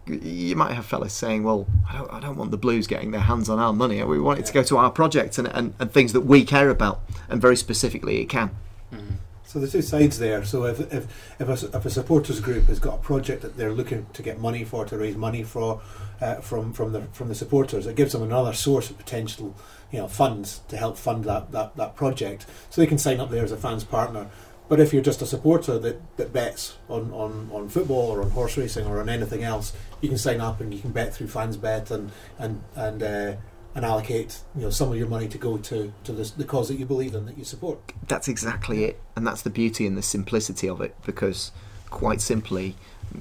You 0.07 0.57
might 0.57 0.73
have 0.73 0.87
fellas 0.87 1.13
saying, 1.13 1.45
"Well, 1.45 1.69
I 1.89 1.99
don't, 1.99 2.13
I 2.13 2.21
don't 2.21 2.37
want 2.37 2.51
the 2.51 2.57
Blues 2.57 2.89
getting 2.89 3.13
their 3.13 3.21
hands 3.21 3.49
on 3.49 3.61
our 3.61 3.73
money. 3.73 4.03
We 4.03 4.19
want 4.19 4.41
it 4.41 4.47
to 4.47 4.53
go 4.53 4.65
to 4.65 4.77
our 4.77 4.91
project 4.91 5.39
and, 5.39 5.47
and, 5.47 5.75
and 5.79 5.93
things 5.93 6.13
that 6.15 6.23
we 6.23 6.45
care 6.45 6.69
about, 6.69 7.01
and 7.29 7.41
very 7.41 7.57
specifically, 7.57 8.21
it 8.21 8.29
can." 8.29 8.51
Mm-hmm. 8.93 9.15
So 9.51 9.59
there's 9.59 9.73
two 9.73 9.83
sides 9.83 10.21
there. 10.21 10.45
So 10.45 10.65
if 10.67 10.79
if 10.93 11.09
if 11.41 11.49
a, 11.49 11.77
if 11.77 11.85
a 11.85 11.91
supporters 11.91 12.39
group 12.39 12.67
has 12.67 12.79
got 12.79 12.95
a 12.95 12.99
project 12.99 13.43
that 13.43 13.57
they're 13.57 13.73
looking 13.73 14.07
to 14.13 14.23
get 14.23 14.39
money 14.39 14.63
for 14.63 14.85
to 14.85 14.97
raise 14.97 15.17
money 15.17 15.43
for 15.43 15.83
uh, 16.21 16.37
from 16.37 16.73
from 16.73 16.93
the 16.93 17.03
from 17.13 17.27
the 17.27 17.35
supporters, 17.35 17.85
it 17.89 17.97
gives 17.97 18.13
them 18.13 18.23
another 18.23 18.53
source 18.53 18.91
of 18.91 18.97
potential, 18.97 19.57
you 19.91 19.99
know, 19.99 20.07
funds 20.07 20.61
to 20.69 20.77
help 20.77 20.97
fund 20.97 21.25
that 21.25 21.51
that, 21.51 21.75
that 21.75 21.97
project. 21.97 22.47
So 22.71 22.81
they 22.81 22.87
can 22.87 22.97
sign 22.99 23.19
up 23.19 23.31
there 23.31 23.43
as 23.43 23.51
a 23.51 23.57
fans 23.57 23.83
partner. 23.83 24.31
But 24.69 24.79
if 24.79 24.93
you're 24.93 25.03
just 25.03 25.21
a 25.21 25.27
supporter 25.27 25.81
that, 25.81 26.17
that 26.17 26.33
bets 26.33 26.77
on, 26.89 27.11
on, 27.11 27.51
on 27.53 27.69
football 27.69 28.09
or 28.09 28.23
on 28.23 28.31
horse 28.31 28.57
racing 28.57 28.87
or 28.87 29.01
on 29.01 29.09
anything 29.09 29.43
else, 29.43 29.73
you 30.01 30.09
can 30.09 30.17
sign 30.17 30.41
up 30.41 30.61
and 30.61 30.73
you 30.73 30.79
can 30.79 30.93
bet 30.93 31.13
through 31.13 31.27
FansBet 31.27 31.91
and 31.91 32.13
and 32.39 32.63
and 32.77 33.03
uh, 33.03 33.35
and 33.75 33.85
allocate 33.85 34.41
you 34.55 34.63
know 34.63 34.71
some 34.71 34.91
of 34.91 34.99
your 34.99 35.07
money 35.07 35.29
to 35.29 35.39
go 35.39 35.57
to 35.57 35.93
to 36.05 36.13
the, 36.13 36.45
cause 36.45 36.69
that 36.69 36.79
you 36.79 36.87
believe 36.87 37.15
in 37.15 37.27
that 37.27 37.39
you 37.39 37.45
support. 37.45 37.93
That's 38.09 38.29
exactly 38.29 38.85
it, 38.85 39.01
and 39.17 39.27
that's 39.27 39.43
the 39.43 39.51
beauty 39.51 39.87
and 39.87 39.97
the 39.97 40.03
simplicity 40.03 40.69
of 40.69 40.81
it. 40.81 40.95
Because 41.05 41.53
quite 41.91 42.21
simply, 42.21 42.77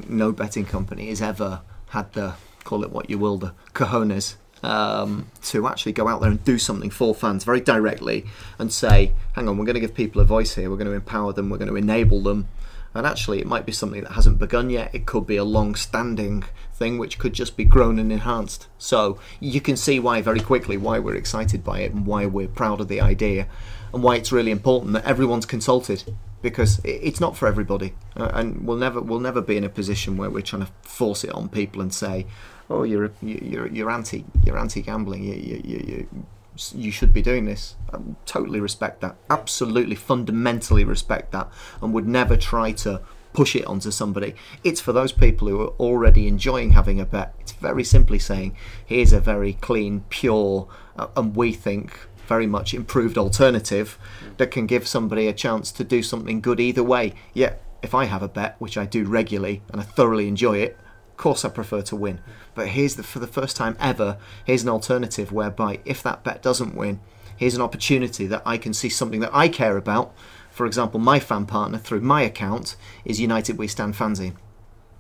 no 0.08 0.32
betting 0.32 0.66
company 0.66 1.10
has 1.10 1.22
ever 1.22 1.62
had 1.90 2.12
the 2.14 2.34
call 2.64 2.84
it 2.84 2.92
what 2.92 3.10
you 3.10 3.18
will 3.18 3.38
the 3.38 3.54
cojones 3.74 4.36
um, 4.62 5.28
to 5.42 5.68
actually 5.68 5.94
go 5.94 6.08
out 6.08 6.22
there 6.22 6.30
and 6.30 6.44
do 6.44 6.60
something 6.60 6.90
for 6.90 7.16
fans 7.16 7.44
very 7.44 7.62
directly 7.62 8.26
and 8.60 8.72
say, 8.72 9.14
hang 9.34 9.48
on, 9.48 9.58
we're 9.58 9.66
going 9.66 9.76
to 9.76 9.80
give 9.80 9.96
people 9.96 10.22
a 10.22 10.26
voice 10.26 10.56
here, 10.56 10.70
we're 10.70 10.76
going 10.76 10.86
to 10.86 10.94
empower 10.94 11.32
them, 11.32 11.50
we're 11.50 11.58
going 11.58 11.70
to 11.70 11.78
enable 11.78 12.22
them 12.22 12.48
and 12.94 13.06
actually, 13.06 13.40
it 13.40 13.46
might 13.46 13.66
be 13.66 13.72
something 13.72 14.02
that 14.04 14.14
hasn't 14.14 14.40
begun 14.40 14.70
yet. 14.70 14.94
It 14.96 15.06
could 15.06 15.28
be 15.28 15.36
a 15.36 15.44
long 15.44 15.76
standing 15.76 16.44
thing 16.80 16.98
which 16.98 17.20
could 17.20 17.34
just 17.34 17.56
be 17.56 17.66
grown 17.66 18.00
and 18.00 18.12
enhanced. 18.12 18.68
So 18.78 19.20
you 19.40 19.62
can 19.62 19.78
see 19.78 20.00
why 20.00 20.22
very 20.22 20.40
quickly 20.40 20.78
why 20.78 20.98
we're 20.98 21.16
excited 21.16 21.64
by 21.64 21.82
it 21.82 21.92
and 21.92 22.08
why 22.08 22.26
we're 22.26 22.48
proud 22.48 22.82
of 22.82 22.88
the 22.88 23.02
idea 23.02 23.48
and 23.94 24.02
why 24.02 24.16
it's 24.16 24.32
really 24.32 24.52
important 24.52 24.94
that 24.94 25.06
everyone's 25.06 25.46
consulted 25.46 26.16
because 26.42 26.80
it's 26.86 27.20
not 27.20 27.36
for 27.36 27.48
everybody 27.48 27.94
uh, 28.16 28.32
and 28.34 28.66
we'll 28.66 28.78
never 28.78 29.02
we'll 29.02 29.20
never 29.20 29.42
be 29.42 29.58
in 29.58 29.66
a 29.66 29.70
position 29.70 30.16
where 30.16 30.30
we're 30.30 30.42
trying 30.42 30.66
to 30.66 30.72
force 30.84 31.26
it 31.26 31.32
on 31.32 31.50
people 31.50 31.82
and 31.82 31.94
say 31.94 32.26
oh 32.70 32.84
you're 32.84 33.12
you're 33.22 33.68
you're 33.68 33.92
anti 33.92 34.24
you're 34.46 34.58
anti 34.58 34.82
gambling 34.82 35.22
you, 35.22 35.34
you, 35.34 35.62
you, 35.66 36.26
you 36.74 36.92
should 36.92 37.14
be 37.14 37.22
doing 37.22 37.46
this. 37.46 37.76
I 37.94 38.00
totally 38.26 38.60
respect 38.60 39.02
that. 39.02 39.16
Absolutely, 39.30 39.96
fundamentally 39.96 40.84
respect 40.84 41.32
that, 41.32 41.50
and 41.82 41.94
would 41.94 42.08
never 42.08 42.36
try 42.36 42.72
to 42.74 43.02
push 43.34 43.56
it 43.56 43.66
onto 43.66 43.92
somebody. 43.92 44.36
It's 44.64 44.82
for 44.82 44.94
those 44.94 45.12
people 45.12 45.48
who 45.48 45.62
are 45.62 45.74
already 45.80 46.28
enjoying 46.28 46.72
having 46.72 47.00
a 47.00 47.06
bet. 47.06 47.36
It's 47.40 47.52
very 47.52 47.84
simply 47.84 48.20
saying, 48.20 48.56
here's 48.86 49.14
a 49.14 49.20
very 49.20 49.54
clean, 49.54 50.04
pure, 50.10 50.68
uh, 50.98 51.08
and 51.16 51.36
we 51.36 51.54
think 51.54 51.98
very 52.28 52.48
much 52.48 52.74
improved 52.74 53.18
alternative 53.18 53.98
that 54.38 54.52
can 54.52 54.68
give 54.68 54.88
somebody 54.88 55.28
a 55.28 55.34
chance 55.34 55.72
to 55.72 55.84
do 55.84 56.04
something 56.04 56.42
good 56.42 56.60
either 56.60 56.84
way. 56.84 57.14
Yeah, 57.34 57.56
if 57.82 57.96
I 57.96 58.06
have 58.06 58.22
a 58.22 58.28
bet, 58.28 58.56
which 58.60 58.78
I 58.78 58.86
do 58.86 59.06
regularly 59.06 59.62
and 59.72 59.82
I 59.82 59.84
thoroughly 59.84 60.28
enjoy 60.28 60.58
it, 60.58 60.78
of 61.12 61.18
course 61.18 61.44
I 61.44 61.50
prefer 61.50 61.82
to 61.84 61.96
win. 61.96 62.20
But 62.54 62.70
here's 62.70 62.96
the, 62.96 63.04
for 63.04 63.20
the 63.20 63.28
first 63.28 63.56
time 63.56 63.76
ever, 63.80 64.18
here's 64.46 64.64
an 64.64 64.70
alternative 64.70 65.32
whereby 65.32 65.80
if 65.86 66.04
that 66.04 66.24
bet 66.24 66.44
doesn't 66.44 66.76
win, 66.76 67.00
here's 67.36 67.56
an 67.56 67.62
opportunity 67.62 68.28
that 68.28 68.44
I 68.46 68.58
can 68.58 68.74
see 68.74 68.90
something 68.90 69.22
that 69.22 69.34
I 69.34 69.48
care 69.48 69.78
about. 69.78 70.14
For 70.60 70.66
example, 70.66 71.00
my 71.00 71.22
fan 71.22 71.46
partner 71.46 71.78
through 71.78 72.02
my 72.02 72.22
account 72.22 72.76
is 73.06 73.22
United 73.22 73.58
We 73.58 73.70
Stand 73.70 73.94
Fanzine. 73.94 74.36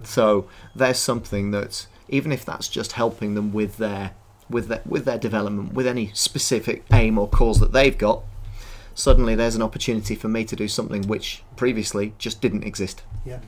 So 0.06 0.48
there's 0.74 0.98
something 0.98 1.51
that 1.51 1.86
even 2.08 2.32
if 2.32 2.46
that's 2.46 2.70
just 2.70 2.94
helping 2.94 3.36
them 3.36 3.51
with 3.51 3.75
their 3.75 4.12
with 4.50 4.70
their 4.70 4.82
with 4.86 5.04
their 5.04 5.18
development, 5.18 5.74
with 5.74 5.86
any 5.86 6.12
specific 6.13 6.86
aim 6.94 7.18
or 7.18 7.28
cause 7.28 7.60
that 7.60 7.74
they've 7.74 7.98
got, 7.98 8.24
suddenly 8.96 9.36
there's 9.36 9.58
an 9.58 9.62
opportunity 9.62 10.16
for 10.16 10.30
me 10.30 10.46
to 10.46 10.56
do 10.56 10.70
something 10.70 11.01
which 11.10 11.44
previously 11.58 12.13
just 12.18 12.39
didn't 12.39 12.63
exist. 12.63 13.04
Yeah. 13.25 13.39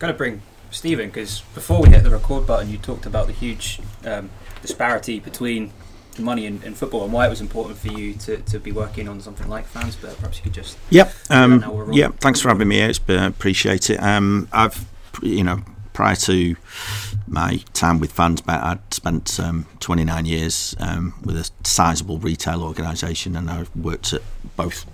Got 0.00 0.08
to 0.08 0.14
bring 0.14 0.42
Stephen, 0.72 1.06
because 1.06 1.42
before 1.54 1.82
we 1.82 1.90
hit 1.90 2.02
the 2.02 2.10
record 2.10 2.48
button, 2.48 2.68
you 2.68 2.78
talked 2.78 3.06
about 3.06 3.28
the 3.28 3.32
huge 3.32 3.78
um, 4.04 4.28
disparity 4.60 5.20
between 5.20 5.72
money 6.18 6.46
in, 6.46 6.62
in, 6.62 6.74
football 6.74 7.04
and 7.04 7.12
why 7.12 7.26
it 7.26 7.30
was 7.30 7.40
important 7.40 7.78
for 7.78 7.88
you 7.88 8.14
to, 8.14 8.36
to 8.38 8.58
be 8.58 8.72
working 8.72 9.08
on 9.08 9.20
something 9.20 9.48
like 9.48 9.66
fans. 9.66 9.96
But 9.96 10.16
perhaps 10.16 10.38
you 10.38 10.44
could 10.44 10.54
just 10.54 10.78
yep, 10.90 11.12
um, 11.30 11.90
yeah. 11.92 12.08
Thanks 12.20 12.40
for 12.40 12.48
having 12.48 12.68
me 12.68 12.76
here. 12.76 12.88
It's 12.88 12.98
been, 12.98 13.22
appreciate 13.22 13.90
it. 13.90 14.02
Um, 14.02 14.48
I've 14.52 14.86
you 15.22 15.44
know 15.44 15.62
prior 15.92 16.16
to 16.16 16.56
my 17.26 17.62
time 17.74 18.00
with 18.00 18.14
FansBet, 18.14 18.62
I'd 18.62 18.94
spent 18.94 19.38
um, 19.38 19.66
29 19.80 20.24
years 20.24 20.74
um, 20.78 21.14
with 21.22 21.36
a 21.36 21.50
sizable 21.64 22.18
retail 22.18 22.62
organisation, 22.62 23.36
and 23.36 23.50
I've 23.50 23.74
worked 23.76 24.12
at 24.12 24.22
both 24.56 24.86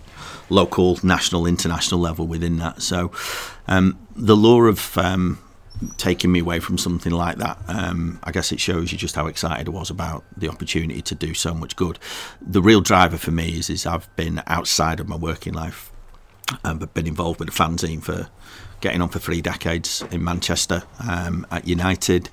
local, 0.51 0.99
national, 1.03 1.47
international 1.47 2.01
level 2.01 2.27
within 2.27 2.57
that. 2.59 2.83
So 2.83 3.13
um, 3.67 3.99
the 4.17 4.35
lure 4.35 4.69
of 4.69 4.97
um, 4.99 5.39
taking 5.97 6.33
me 6.33 6.41
away 6.41 6.61
from 6.61 6.79
something 6.79 7.13
like 7.13 7.39
that. 7.39 7.59
Um, 7.69 8.19
I 8.25 8.33
guess 8.33 8.53
it 8.53 8.61
shows 8.61 8.93
you 8.93 8.99
just 8.99 9.15
how 9.15 9.27
excited 9.27 9.69
I 9.69 9.71
was 9.71 9.91
about 9.91 10.25
the 10.37 10.49
opportunity 10.49 11.03
to 11.03 11.15
do 11.15 11.35
so 11.35 11.55
much 11.55 11.77
good. 11.77 11.99
The 12.41 12.63
real 12.63 12.81
driver 12.81 13.19
for 13.19 13.31
me 13.31 13.59
is, 13.59 13.71
is 13.71 13.87
I've 13.87 14.15
been 14.17 14.43
outside 14.47 15.01
of 15.01 15.09
my 15.09 15.17
working 15.17 15.55
life. 15.55 15.93
I've 16.65 16.93
been 16.95 17.07
involved 17.07 17.41
with 17.41 17.49
the 17.49 17.55
fanzine 17.55 18.03
for 18.03 18.29
getting 18.81 19.03
on 19.03 19.09
for 19.09 19.19
three 19.19 19.41
decades 19.41 20.03
in 20.11 20.25
Manchester 20.25 20.83
um, 21.07 21.47
at 21.51 21.67
United. 21.67 22.31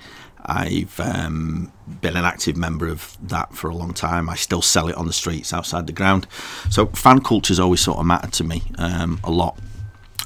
I've 0.48 1.00
um, 1.00 1.72
been 2.02 2.16
an 2.16 2.24
active 2.24 2.56
member 2.56 2.88
of 2.88 3.18
that 3.30 3.56
for 3.56 3.70
a 3.70 3.76
long 3.76 3.94
time. 3.94 4.30
I 4.30 4.36
still 4.36 4.62
sell 4.62 4.88
it 4.88 4.96
on 4.96 5.08
the 5.08 5.14
streets 5.14 5.52
outside 5.52 5.88
the 5.88 5.94
ground. 5.94 6.28
So 6.70 6.86
fan 6.88 7.22
culture's 7.22 7.60
always 7.60 7.82
sort 7.82 7.98
of 7.98 8.06
mattered 8.06 8.34
to 8.34 8.44
me 8.44 8.62
um, 8.78 9.20
a 9.24 9.32
lot. 9.32 9.58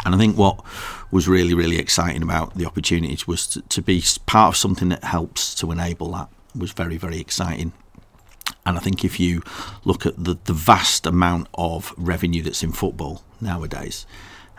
And 0.06 0.14
I 0.14 0.18
think 0.18 0.38
what 0.38 0.64
was 1.12 1.28
really, 1.28 1.54
really 1.54 1.80
exciting 1.80 2.22
about 2.22 2.56
the 2.56 2.66
opportunities 2.66 3.28
was 3.28 3.48
to, 3.48 3.62
to 3.63 3.82
be 3.82 4.04
part 4.25 4.50
of 4.50 4.58
something 4.58 4.89
that 4.89 5.04
helps 5.04 5.56
to 5.56 5.72
enable 5.72 6.12
that 6.12 6.30
was 6.56 6.72
very, 6.72 6.98
very 6.98 7.20
exciting. 7.20 7.74
And 8.66 8.78
I 8.78 8.82
think 8.82 9.04
if 9.04 9.20
you 9.20 9.42
look 9.84 10.06
at 10.06 10.24
the, 10.24 10.38
the 10.46 10.54
vast 10.54 11.06
amount 11.06 11.48
of 11.54 11.94
revenue 11.98 12.44
that's 12.44 12.63
in 12.63 12.72
football 12.72 13.24
nowadays, 13.42 14.06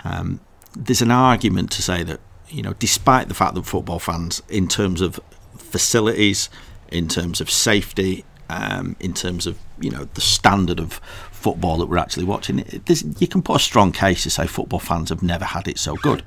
um, 0.05 0.41
there's 0.77 1.03
an 1.03 1.11
argument 1.11 1.71
to 1.73 1.83
say 1.83 2.03
that, 2.05 2.21
you 2.49 2.63
know, 2.63 2.73
despite 2.75 3.29
the 3.29 3.35
fact 3.35 3.55
that 3.55 3.67
football 3.67 3.99
fans, 3.99 4.43
in 4.49 4.69
terms 4.69 5.01
of 5.01 5.21
facilities, 5.57 6.49
in 6.91 7.09
terms 7.09 7.41
of 7.41 7.51
safety, 7.51 8.25
um, 8.51 8.97
in 8.99 9.15
terms 9.15 9.47
of, 9.47 9.59
you 9.81 9.91
know, 9.91 10.05
the 10.15 10.21
standard 10.21 10.81
of 10.81 10.95
football 11.31 11.79
that 11.79 11.87
we're 11.87 11.99
actually 11.99 12.25
watching, 12.25 12.65
you 13.19 13.29
can 13.29 13.43
put 13.43 13.57
a 13.57 13.61
strong 13.61 13.93
case 13.93 14.25
to 14.25 14.31
say 14.31 14.47
football 14.47 14.81
fans 14.81 15.09
have 15.09 15.23
never 15.23 15.45
had 15.45 15.69
it 15.69 15.79
so 15.79 15.97
good. 15.97 16.23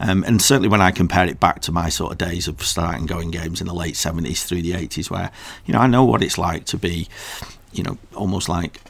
Um, 0.00 0.24
and 0.24 0.42
certainly 0.42 0.68
when 0.68 0.80
I 0.80 0.90
compare 0.90 1.26
it 1.26 1.38
back 1.38 1.60
to 1.62 1.72
my 1.72 1.88
sort 1.88 2.12
of 2.12 2.18
days 2.18 2.48
of 2.48 2.60
starting 2.62 3.06
going 3.06 3.30
games 3.30 3.60
in 3.60 3.68
the 3.68 3.74
late 3.74 3.94
70s 3.94 4.44
through 4.44 4.62
the 4.62 4.72
80s, 4.72 5.10
where, 5.10 5.30
you 5.64 5.72
know, 5.72 5.80
I 5.80 5.86
know 5.86 6.04
what 6.04 6.22
it's 6.22 6.38
like 6.38 6.64
to 6.66 6.76
be, 6.76 7.08
you 7.72 7.84
know, 7.84 7.98
almost 8.14 8.48
like 8.48 8.80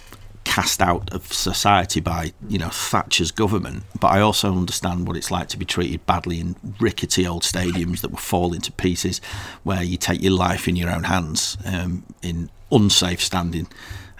cast 0.44 0.80
out 0.80 1.12
of 1.12 1.32
society 1.32 2.00
by, 2.00 2.32
you 2.48 2.58
know, 2.58 2.70
Thatcher's 2.70 3.30
government. 3.30 3.84
But 4.00 4.08
I 4.08 4.20
also 4.20 4.52
understand 4.56 5.06
what 5.06 5.16
it's 5.16 5.30
like 5.30 5.48
to 5.48 5.58
be 5.58 5.64
treated 5.64 6.04
badly 6.06 6.40
in 6.40 6.56
rickety 6.80 7.26
old 7.26 7.42
stadiums 7.42 8.00
that 8.00 8.10
will 8.10 8.18
fall 8.18 8.54
into 8.54 8.72
pieces, 8.72 9.20
where 9.62 9.82
you 9.82 9.98
take 9.98 10.22
your 10.22 10.32
life 10.32 10.66
in 10.66 10.76
your 10.76 10.90
own 10.90 11.04
hands 11.04 11.58
um, 11.66 12.04
in 12.22 12.50
unsafe 12.72 13.20
standing 13.20 13.68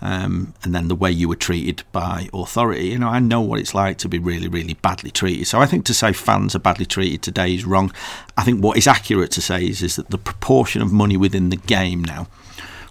um, 0.02 0.52
and 0.64 0.74
then 0.74 0.88
the 0.88 0.96
way 0.96 1.12
you 1.12 1.28
were 1.28 1.36
treated 1.36 1.84
by 1.92 2.28
authority. 2.34 2.88
You 2.88 2.98
know, 2.98 3.08
I 3.08 3.20
know 3.20 3.40
what 3.40 3.60
it's 3.60 3.72
like 3.72 3.98
to 3.98 4.08
be 4.08 4.18
really, 4.18 4.48
really 4.48 4.74
badly 4.74 5.12
treated. 5.12 5.46
So 5.46 5.60
I 5.60 5.66
think 5.66 5.86
to 5.86 5.94
say 5.94 6.12
fans 6.12 6.56
are 6.56 6.58
badly 6.58 6.84
treated 6.84 7.22
today 7.22 7.54
is 7.54 7.64
wrong. 7.64 7.92
I 8.36 8.42
think 8.42 8.62
what 8.62 8.76
is 8.76 8.88
accurate 8.88 9.30
to 9.32 9.40
say 9.40 9.64
is, 9.64 9.80
is 9.80 9.96
that 9.96 10.10
the 10.10 10.18
proportion 10.18 10.82
of 10.82 10.92
money 10.92 11.16
within 11.16 11.50
the 11.50 11.56
game 11.56 12.02
now 12.02 12.26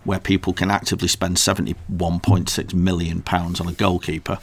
where 0.04 0.20
people 0.20 0.52
can 0.52 0.72
actively 0.72 1.08
spend 1.08 1.36
71.6 1.36 2.74
million 2.74 3.22
pounds 3.22 3.60
on 3.60 3.68
a 3.68 3.74
goalkeeper. 3.74 4.40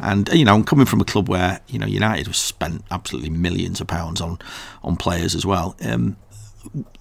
And 0.00 0.28
you 0.28 0.44
know, 0.44 0.54
I'm 0.54 0.62
coming 0.62 0.86
from 0.86 1.00
a 1.00 1.04
club 1.04 1.26
where 1.26 1.60
you 1.68 1.78
know 1.78 1.86
United 1.86 2.26
have 2.26 2.36
spent 2.36 2.84
absolutely 2.90 3.30
millions 3.30 3.80
of 3.80 3.86
pounds 3.86 4.20
on 4.20 4.38
on 4.84 4.96
players 4.96 5.34
as 5.34 5.46
well. 5.46 5.74
Um, 5.82 6.16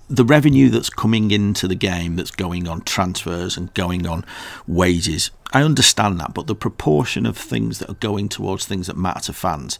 the 0.07 0.25
revenue 0.25 0.69
that's 0.69 0.89
coming 0.89 1.31
into 1.31 1.67
the 1.67 1.75
game 1.75 2.15
that's 2.15 2.31
going 2.31 2.67
on 2.67 2.81
transfers 2.81 3.57
and 3.57 3.73
going 3.73 4.07
on 4.07 4.25
wages, 4.67 5.31
I 5.53 5.63
understand 5.63 6.19
that, 6.19 6.33
but 6.33 6.47
the 6.47 6.55
proportion 6.55 7.25
of 7.25 7.37
things 7.37 7.79
that 7.79 7.89
are 7.89 7.95
going 7.95 8.29
towards 8.29 8.65
things 8.65 8.87
that 8.87 8.97
matter 8.97 9.25
to 9.25 9.33
fans, 9.33 9.77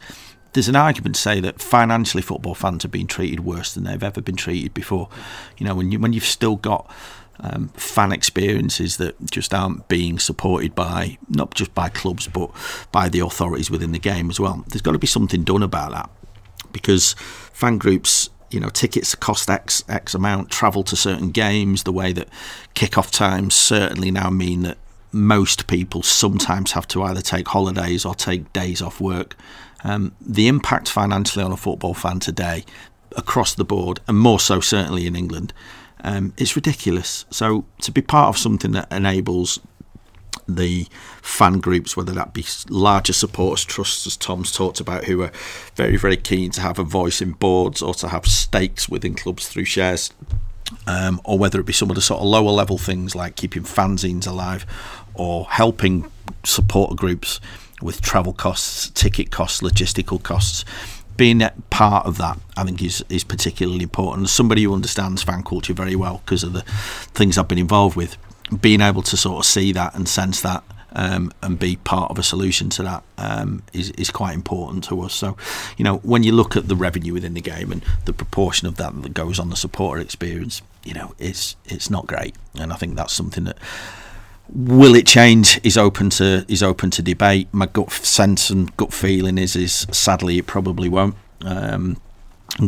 there's 0.54 0.68
an 0.68 0.76
argument 0.76 1.16
to 1.16 1.22
say 1.22 1.40
that 1.40 1.62
financially 1.62 2.22
football 2.22 2.56
fans 2.56 2.86
are 2.86 2.90
being 2.90 3.08
treated 3.08 3.42
worse 3.42 3.74
than 3.74 3.84
they've 3.84 4.04
ever 4.04 4.22
been 4.22 4.36
treated 4.36 4.74
before. 4.74 5.10
You 5.58 5.66
know, 5.66 5.76
when 5.76 5.92
you 5.92 6.00
when 6.00 6.14
you've 6.14 6.24
still 6.24 6.56
got 6.56 6.90
um, 7.42 7.70
fan 7.70 8.12
experiences 8.12 8.98
that 8.98 9.16
just 9.32 9.54
aren't 9.54 9.88
being 9.88 10.20
supported 10.20 10.76
by 10.76 11.18
not 11.30 11.54
just 11.54 11.74
by 11.74 11.88
clubs 11.88 12.28
but 12.28 12.52
by 12.92 13.08
the 13.08 13.22
authorities 13.22 13.72
within 13.72 13.92
the 13.92 14.00
game 14.00 14.30
as 14.30 14.40
well. 14.40 14.66
There's 14.68 14.82
got 14.82 14.92
to 14.92 15.00
be 15.00 15.08
something 15.08 15.44
done 15.44 15.64
about 15.64 15.92
that 15.92 16.10
because 16.74 17.14
fan 17.54 17.78
groups 17.78 18.30
you 18.52 18.60
know 18.60 18.70
tickets 18.70 19.16
cost 19.16 19.50
x 19.50 19.84
x 19.90 20.14
amount 20.14 20.50
travel 20.50 20.84
to 20.84 20.96
certain 20.96 21.32
games 21.32 21.84
the 21.84 21.92
way 21.92 22.12
that 22.14 22.28
kick-off 22.74 23.12
times 23.12 23.54
certainly 23.54 24.12
now 24.12 24.30
mean 24.30 24.64
that 24.64 24.78
most 25.12 25.68
people 25.68 26.04
sometimes 26.04 26.74
have 26.74 26.88
to 26.88 27.02
either 27.04 27.22
take 27.22 27.48
holidays 27.48 28.06
or 28.06 28.14
take 28.14 28.52
days 28.54 28.82
off 28.82 29.02
work 29.02 29.36
um, 29.84 30.14
the 30.22 30.48
impact 30.48 30.90
financially 30.90 31.44
on 31.44 31.52
a 31.52 31.58
football 31.58 31.94
fan 31.94 32.20
today 32.20 32.64
across 33.16 33.56
the 33.56 33.66
board 33.66 34.00
and 34.08 34.18
more 34.20 34.40
so 34.40 34.60
certainly 34.60 35.08
in 35.08 35.16
England 35.16 35.54
um, 36.04 36.34
it's 36.38 36.56
ridiculous. 36.56 37.26
So 37.30 37.66
to 37.82 37.92
be 37.92 38.02
part 38.02 38.30
of 38.30 38.38
something 38.38 38.72
that 38.72 38.92
enables 38.92 39.60
the 40.56 40.88
fan 41.22 41.60
groups, 41.60 41.96
whether 41.96 42.12
that 42.14 42.34
be 42.34 42.46
larger 42.70 43.14
supporters 43.14 43.66
trusts, 43.66 44.06
as 44.08 44.18
Tom's 44.18 44.52
talked 44.52 44.80
about, 44.80 45.06
who 45.06 45.22
are 45.22 45.32
very, 45.76 45.98
very 45.98 46.18
keen 46.18 46.52
to 46.52 46.62
have 46.62 46.80
a 46.80 46.84
voice 46.84 47.22
in 47.22 47.32
boards 47.32 47.82
or 47.82 47.94
to 47.96 48.08
have 48.10 48.26
stakes 48.26 48.90
within 48.90 49.16
clubs 49.16 49.48
through 49.48 49.66
shares, 49.66 50.12
um, 50.88 51.22
or 51.24 51.38
whether 51.38 51.60
it 51.60 51.66
be 51.66 51.74
some 51.74 51.90
of 51.90 51.96
the 51.96 52.02
sort 52.02 52.22
of 52.22 52.28
lower 52.28 52.52
level 52.52 52.78
things 52.78 53.16
like 53.16 53.36
keeping 53.36 53.64
fanzines 53.64 54.28
alive 54.28 54.66
or 55.14 55.46
helping 55.46 56.10
supporter 56.44 56.96
groups 56.96 57.40
with 57.82 58.02
travel 58.02 58.34
costs, 58.34 58.90
ticket 58.90 59.32
costs, 59.32 59.62
logistical 59.62 60.22
costs 60.22 60.66
being 61.20 61.42
part 61.70 62.06
of 62.06 62.18
that, 62.18 62.40
I 62.56 62.64
think, 62.64 62.82
is 62.82 63.04
is 63.10 63.26
particularly 63.26 63.84
important. 63.84 64.24
As 64.24 64.32
somebody 64.32 64.64
who 64.64 64.74
understands 64.74 65.22
fan 65.22 65.44
culture 65.44 65.74
very 65.74 65.96
well 65.96 66.22
because 66.24 66.44
of 66.44 66.54
the 66.54 66.62
things 67.14 67.38
I've 67.38 67.50
been 67.50 67.58
involved 67.58 67.98
with, 67.98 68.18
being 68.62 68.82
able 68.82 69.02
to 69.04 69.18
sort 69.18 69.40
of 69.40 69.46
see 69.46 69.72
that 69.74 69.96
and 69.96 70.08
sense 70.08 70.42
that. 70.42 70.64
Um, 70.92 71.32
and 71.44 71.60
be 71.60 71.76
part 71.76 72.10
of 72.10 72.18
a 72.18 72.24
solution 72.24 72.72
to 72.72 72.82
that 72.82 73.04
um, 73.20 73.62
is 73.74 73.92
is 73.92 74.10
quite 74.10 74.34
important 74.34 74.84
to 74.86 75.02
us. 75.02 75.14
So, 75.14 75.38
you 75.78 75.84
know, 75.84 75.98
when 75.98 76.24
you 76.24 76.32
look 76.32 76.58
at 76.58 76.68
the 76.68 76.76
revenue 76.76 77.14
within 77.14 77.36
the 77.36 77.42
game 77.42 77.72
and 77.72 77.86
the 78.06 78.12
proportion 78.12 78.68
of 78.68 78.78
that 78.78 79.00
that 79.04 79.14
goes 79.14 79.38
on 79.38 79.52
the 79.52 79.56
supporter 79.56 80.02
experience, 80.02 80.64
you 80.84 80.96
know, 80.96 81.14
it's 81.20 81.56
it's 81.66 81.92
not 81.92 82.08
great, 82.08 82.36
and 82.56 82.74
I 82.74 82.76
think 82.76 82.96
that's 82.96 83.14
something 83.14 83.44
that 83.44 83.60
Will 84.52 84.96
it 84.96 85.06
change? 85.06 85.60
Is 85.64 85.78
open 85.78 86.10
to 86.12 86.44
is 86.48 86.64
open 86.64 86.90
to 86.92 87.02
debate. 87.04 87.48
My 87.52 87.68
gut 87.68 87.92
sense 87.92 88.50
and 88.50 88.76
gut 88.78 88.94
feeling 88.94 89.38
is 89.38 89.56
is 89.56 89.86
sadly 89.92 90.40
it 90.40 90.48
probably 90.48 90.90
won't. 90.90 91.16
Um, 91.42 92.02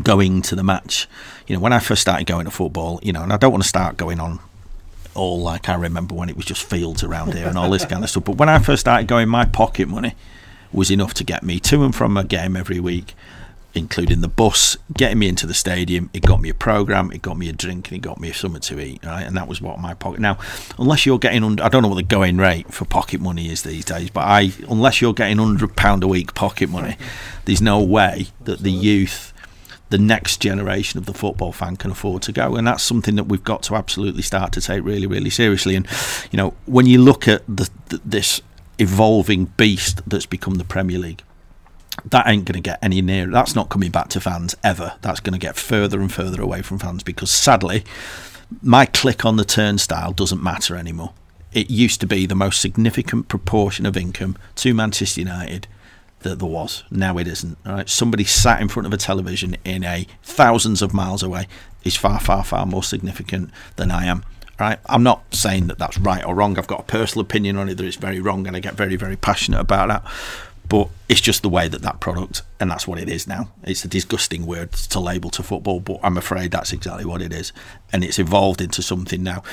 going 0.04 0.42
to 0.44 0.56
the 0.56 0.64
match, 0.64 1.08
you 1.48 1.56
know, 1.56 1.60
when 1.60 1.74
I 1.74 1.80
first 1.80 2.02
started 2.02 2.28
going 2.28 2.46
to 2.46 2.52
football, 2.52 3.00
you 3.02 3.12
know, 3.12 3.24
and 3.24 3.34
I 3.34 3.38
don't 3.38 3.52
want 3.52 3.64
to 3.64 3.68
start 3.68 3.98
going 3.98 4.20
on 4.20 4.40
all 5.16 5.42
like 5.42 5.70
I 5.70 5.76
remember 5.76 6.16
when 6.16 6.30
it 6.30 6.36
was 6.36 6.46
just 6.46 6.64
fields 6.64 7.04
around 7.04 7.34
here 7.34 7.48
and 7.48 7.58
all 7.58 7.70
this 7.70 7.86
kind 7.86 8.04
of 8.04 8.10
stuff. 8.10 8.26
But 8.26 8.38
when 8.38 8.50
I 8.50 8.60
first 8.60 8.82
started 8.82 9.08
going, 9.08 9.30
my 9.30 9.46
pocket 9.46 9.88
money 9.88 10.16
was 10.72 10.90
enough 10.90 11.14
to 11.16 11.24
get 11.24 11.44
me 11.44 11.60
to 11.60 11.84
and 11.84 11.94
from 11.94 12.18
a 12.18 12.24
game 12.24 12.56
every 12.56 12.80
week 12.80 13.14
including 13.74 14.22
the 14.22 14.28
bus, 14.28 14.78
getting 14.94 15.20
me 15.20 15.28
into 15.28 15.48
the 15.48 15.54
stadium. 15.54 16.10
It 16.14 16.24
got 16.24 16.42
me 16.42 16.50
a 16.50 16.54
program, 16.54 17.12
it 17.12 17.22
got 17.22 17.38
me 17.38 17.50
a 17.50 17.54
drink, 17.54 17.90
and 17.90 17.98
it 17.98 18.02
got 18.02 18.20
me 18.20 18.32
something 18.32 18.62
to 18.62 18.80
eat. 18.80 19.06
Right, 19.06 19.24
and 19.24 19.36
that 19.38 19.48
was 19.48 19.62
what 19.62 19.80
my 19.80 19.94
pocket. 19.94 20.20
Now, 20.20 20.38
unless 20.78 21.06
you're 21.06 21.20
getting 21.20 21.44
under, 21.44 21.64
I 21.64 21.70
don't 21.70 21.82
know 21.82 21.88
what 21.88 21.96
the 21.96 22.04
going 22.04 22.38
rate 22.38 22.74
for 22.74 22.86
pocket 22.86 23.22
money 23.22 23.50
is 23.50 23.64
these 23.64 23.86
days, 23.86 24.10
but 24.10 24.22
I, 24.22 24.52
unless 24.70 25.02
you're 25.02 25.14
getting 25.14 25.38
hundred 25.38 25.76
pound 25.76 26.04
a 26.04 26.08
week 26.08 26.34
pocket 26.34 26.70
money, 26.70 26.98
there's 27.46 27.62
no 27.62 27.82
way 27.82 28.28
that 28.44 28.60
the 28.60 28.72
youth. 28.72 29.31
The 29.92 29.98
next 29.98 30.42
generation 30.42 30.98
of 30.98 31.06
the 31.06 31.14
football 31.14 31.52
fan 31.52 31.76
can 31.78 31.92
afford 31.92 32.24
to 32.24 32.32
go, 32.32 32.56
and 32.56 32.66
that's 32.66 32.84
something 32.84 33.16
that 33.16 33.26
we've 33.26 33.44
got 33.44 33.62
to 33.64 33.76
absolutely 33.76 34.24
start 34.24 34.52
to 34.54 34.62
take 34.62 34.84
really, 34.84 35.06
really 35.06 35.30
seriously. 35.30 35.76
And 35.76 35.88
you 36.32 36.38
know, 36.38 36.54
when 36.66 36.88
you 36.88 37.02
look 37.02 37.28
at 37.28 37.44
the, 37.48 37.70
the, 37.90 38.02
this 38.04 38.42
evolving 38.80 39.46
beast 39.46 40.02
that's 40.08 40.26
become 40.26 40.56
the 40.56 40.64
Premier 40.64 40.98
League, 40.98 41.24
that 42.06 42.28
ain't 42.28 42.46
going 42.46 42.62
to 42.62 42.62
get 42.62 42.80
any 42.82 43.02
nearer. 43.02 43.30
That's 43.30 43.56
not 43.56 43.70
coming 43.70 43.92
back 43.92 44.10
to 44.10 44.20
fans 44.20 44.56
ever. 44.64 44.94
That's 45.02 45.20
going 45.20 45.34
to 45.34 45.40
get 45.40 45.56
further 45.56 46.00
and 46.00 46.12
further 46.12 46.42
away 46.42 46.62
from 46.62 46.80
fans 46.80 47.04
because 47.04 47.30
sadly, 47.30 47.84
my 48.62 48.86
click 48.86 49.26
on 49.26 49.38
the 49.38 49.46
turnstile 49.46 50.14
doesn't 50.14 50.42
matter 50.42 50.76
anymore. 50.76 51.14
It 51.54 51.70
used 51.70 52.00
to 52.02 52.08
be 52.08 52.26
the 52.26 52.36
most 52.36 52.62
significant 52.62 53.28
proportion 53.28 53.86
of 53.86 53.98
income 53.98 54.38
to 54.56 54.74
Manchester 54.74 55.22
United 55.22 55.68
that 56.24 56.40
there 56.40 56.48
was. 56.48 56.84
Now 56.92 57.18
it 57.18 57.28
isn't. 57.28 57.58
Right? 57.66 57.90
Somebody 57.90 58.24
sat 58.24 58.62
in 58.62 58.68
front 58.68 58.88
of 58.88 58.94
a 58.94 58.98
television 58.98 59.58
in 59.64 59.84
a 59.84 60.08
thousands 60.24 60.82
of 60.82 60.94
miles 60.94 61.24
away 61.24 61.48
is 61.84 61.96
far, 61.96 62.20
far, 62.20 62.44
far 62.44 62.66
more 62.66 62.84
significant 62.84 63.50
than 63.76 63.92
I 63.92 64.06
am. 64.06 64.24
Right? 64.60 64.80
I'm 64.86 65.04
not 65.04 65.34
saying 65.34 65.68
that 65.68 65.80
that's 65.80 65.98
right 65.98 66.24
or 66.24 66.36
wrong. 66.36 66.58
I've 66.58 66.68
got 66.68 66.82
a 66.82 66.84
personal 66.84 67.24
opinion 67.24 67.58
on 67.58 67.68
it 67.68 67.76
that 67.76 67.86
it's 67.86 67.96
very 67.96 68.20
wrong, 68.20 68.46
and 68.46 68.56
I 68.56 68.60
get 68.60 68.76
very, 68.76 68.96
very 68.96 69.16
passionate 69.16 69.60
about 69.60 69.88
that 69.88 70.04
but 70.72 70.88
it's 71.10 71.20
just 71.20 71.42
the 71.42 71.50
way 71.50 71.68
that 71.68 71.82
that 71.82 72.00
product, 72.00 72.44
and 72.58 72.72
that's 72.72 72.88
what 72.88 72.98
it 72.98 73.10
is 73.10 73.28
now. 73.28 73.50
It's 73.62 73.84
a 73.84 73.90
disgusting 73.90 74.46
word 74.46 74.72
to 74.72 75.02
label 75.02 75.30
to 75.32 75.44
football, 75.44 75.82
but 75.82 76.00
I'm 76.02 76.16
afraid 76.16 76.52
that's 76.52 76.72
exactly 76.72 77.04
what 77.04 77.22
it 77.22 77.34
is, 77.34 77.52
and 77.92 78.06
it's 78.06 78.18
evolved 78.18 78.62
into 78.62 78.82
something 78.82 79.22
now. 79.22 79.44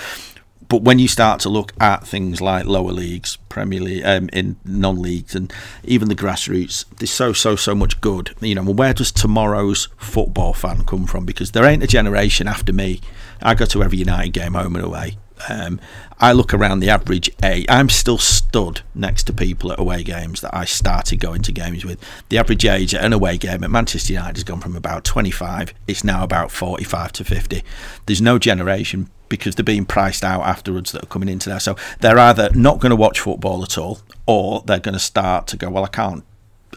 But 0.68 0.82
when 0.82 0.98
you 0.98 1.08
start 1.08 1.40
to 1.40 1.48
look 1.48 1.72
at 1.80 2.06
things 2.06 2.40
like 2.40 2.66
lower 2.66 2.92
leagues, 2.92 3.36
Premier 3.48 3.80
League, 3.80 4.04
um, 4.04 4.28
in 4.32 4.56
non-leagues, 4.64 5.34
and 5.34 5.52
even 5.82 6.08
the 6.08 6.14
grassroots, 6.14 6.84
there's 6.98 7.10
so 7.10 7.32
so 7.32 7.56
so 7.56 7.74
much 7.74 8.00
good. 8.00 8.34
You 8.40 8.54
know, 8.54 8.64
where 8.64 8.92
does 8.92 9.10
tomorrow's 9.10 9.88
football 9.96 10.52
fan 10.52 10.84
come 10.84 11.06
from? 11.06 11.24
Because 11.24 11.52
there 11.52 11.64
ain't 11.64 11.82
a 11.82 11.86
generation 11.86 12.46
after 12.46 12.72
me. 12.72 13.00
I 13.40 13.54
go 13.54 13.64
to 13.66 13.82
every 13.82 13.98
United 13.98 14.32
game 14.32 14.54
home 14.54 14.76
and 14.76 14.84
away. 14.84 15.16
Um, 15.48 15.80
I 16.18 16.32
look 16.32 16.52
around 16.52 16.80
the 16.80 16.90
average 16.90 17.30
age. 17.44 17.64
I'm 17.68 17.88
still 17.88 18.18
stood 18.18 18.80
next 18.94 19.24
to 19.24 19.32
people 19.32 19.72
at 19.72 19.78
away 19.78 20.02
games 20.02 20.40
that 20.40 20.54
I 20.54 20.64
started 20.64 21.20
going 21.20 21.42
to 21.42 21.52
games 21.52 21.84
with. 21.84 22.02
The 22.28 22.38
average 22.38 22.66
age 22.66 22.94
at 22.94 23.04
an 23.04 23.12
away 23.12 23.38
game 23.38 23.62
at 23.62 23.70
Manchester 23.70 24.14
United 24.14 24.36
has 24.36 24.44
gone 24.44 24.60
from 24.60 24.76
about 24.76 25.04
25. 25.04 25.72
It's 25.86 26.02
now 26.02 26.24
about 26.24 26.50
45 26.50 27.12
to 27.12 27.24
50. 27.24 27.62
There's 28.06 28.20
no 28.20 28.38
generation 28.38 29.08
because 29.28 29.54
they're 29.54 29.64
being 29.64 29.84
priced 29.84 30.24
out 30.24 30.42
afterwards 30.42 30.92
that 30.92 31.02
are 31.02 31.06
coming 31.06 31.28
into 31.28 31.48
there. 31.48 31.60
So 31.60 31.76
they're 32.00 32.18
either 32.18 32.50
not 32.54 32.80
going 32.80 32.90
to 32.90 32.96
watch 32.96 33.20
football 33.20 33.62
at 33.62 33.78
all, 33.78 34.00
or 34.26 34.62
they're 34.66 34.80
going 34.80 34.94
to 34.94 34.98
start 34.98 35.46
to 35.48 35.56
go, 35.56 35.70
well, 35.70 35.84
I 35.84 35.88
can't 35.88 36.24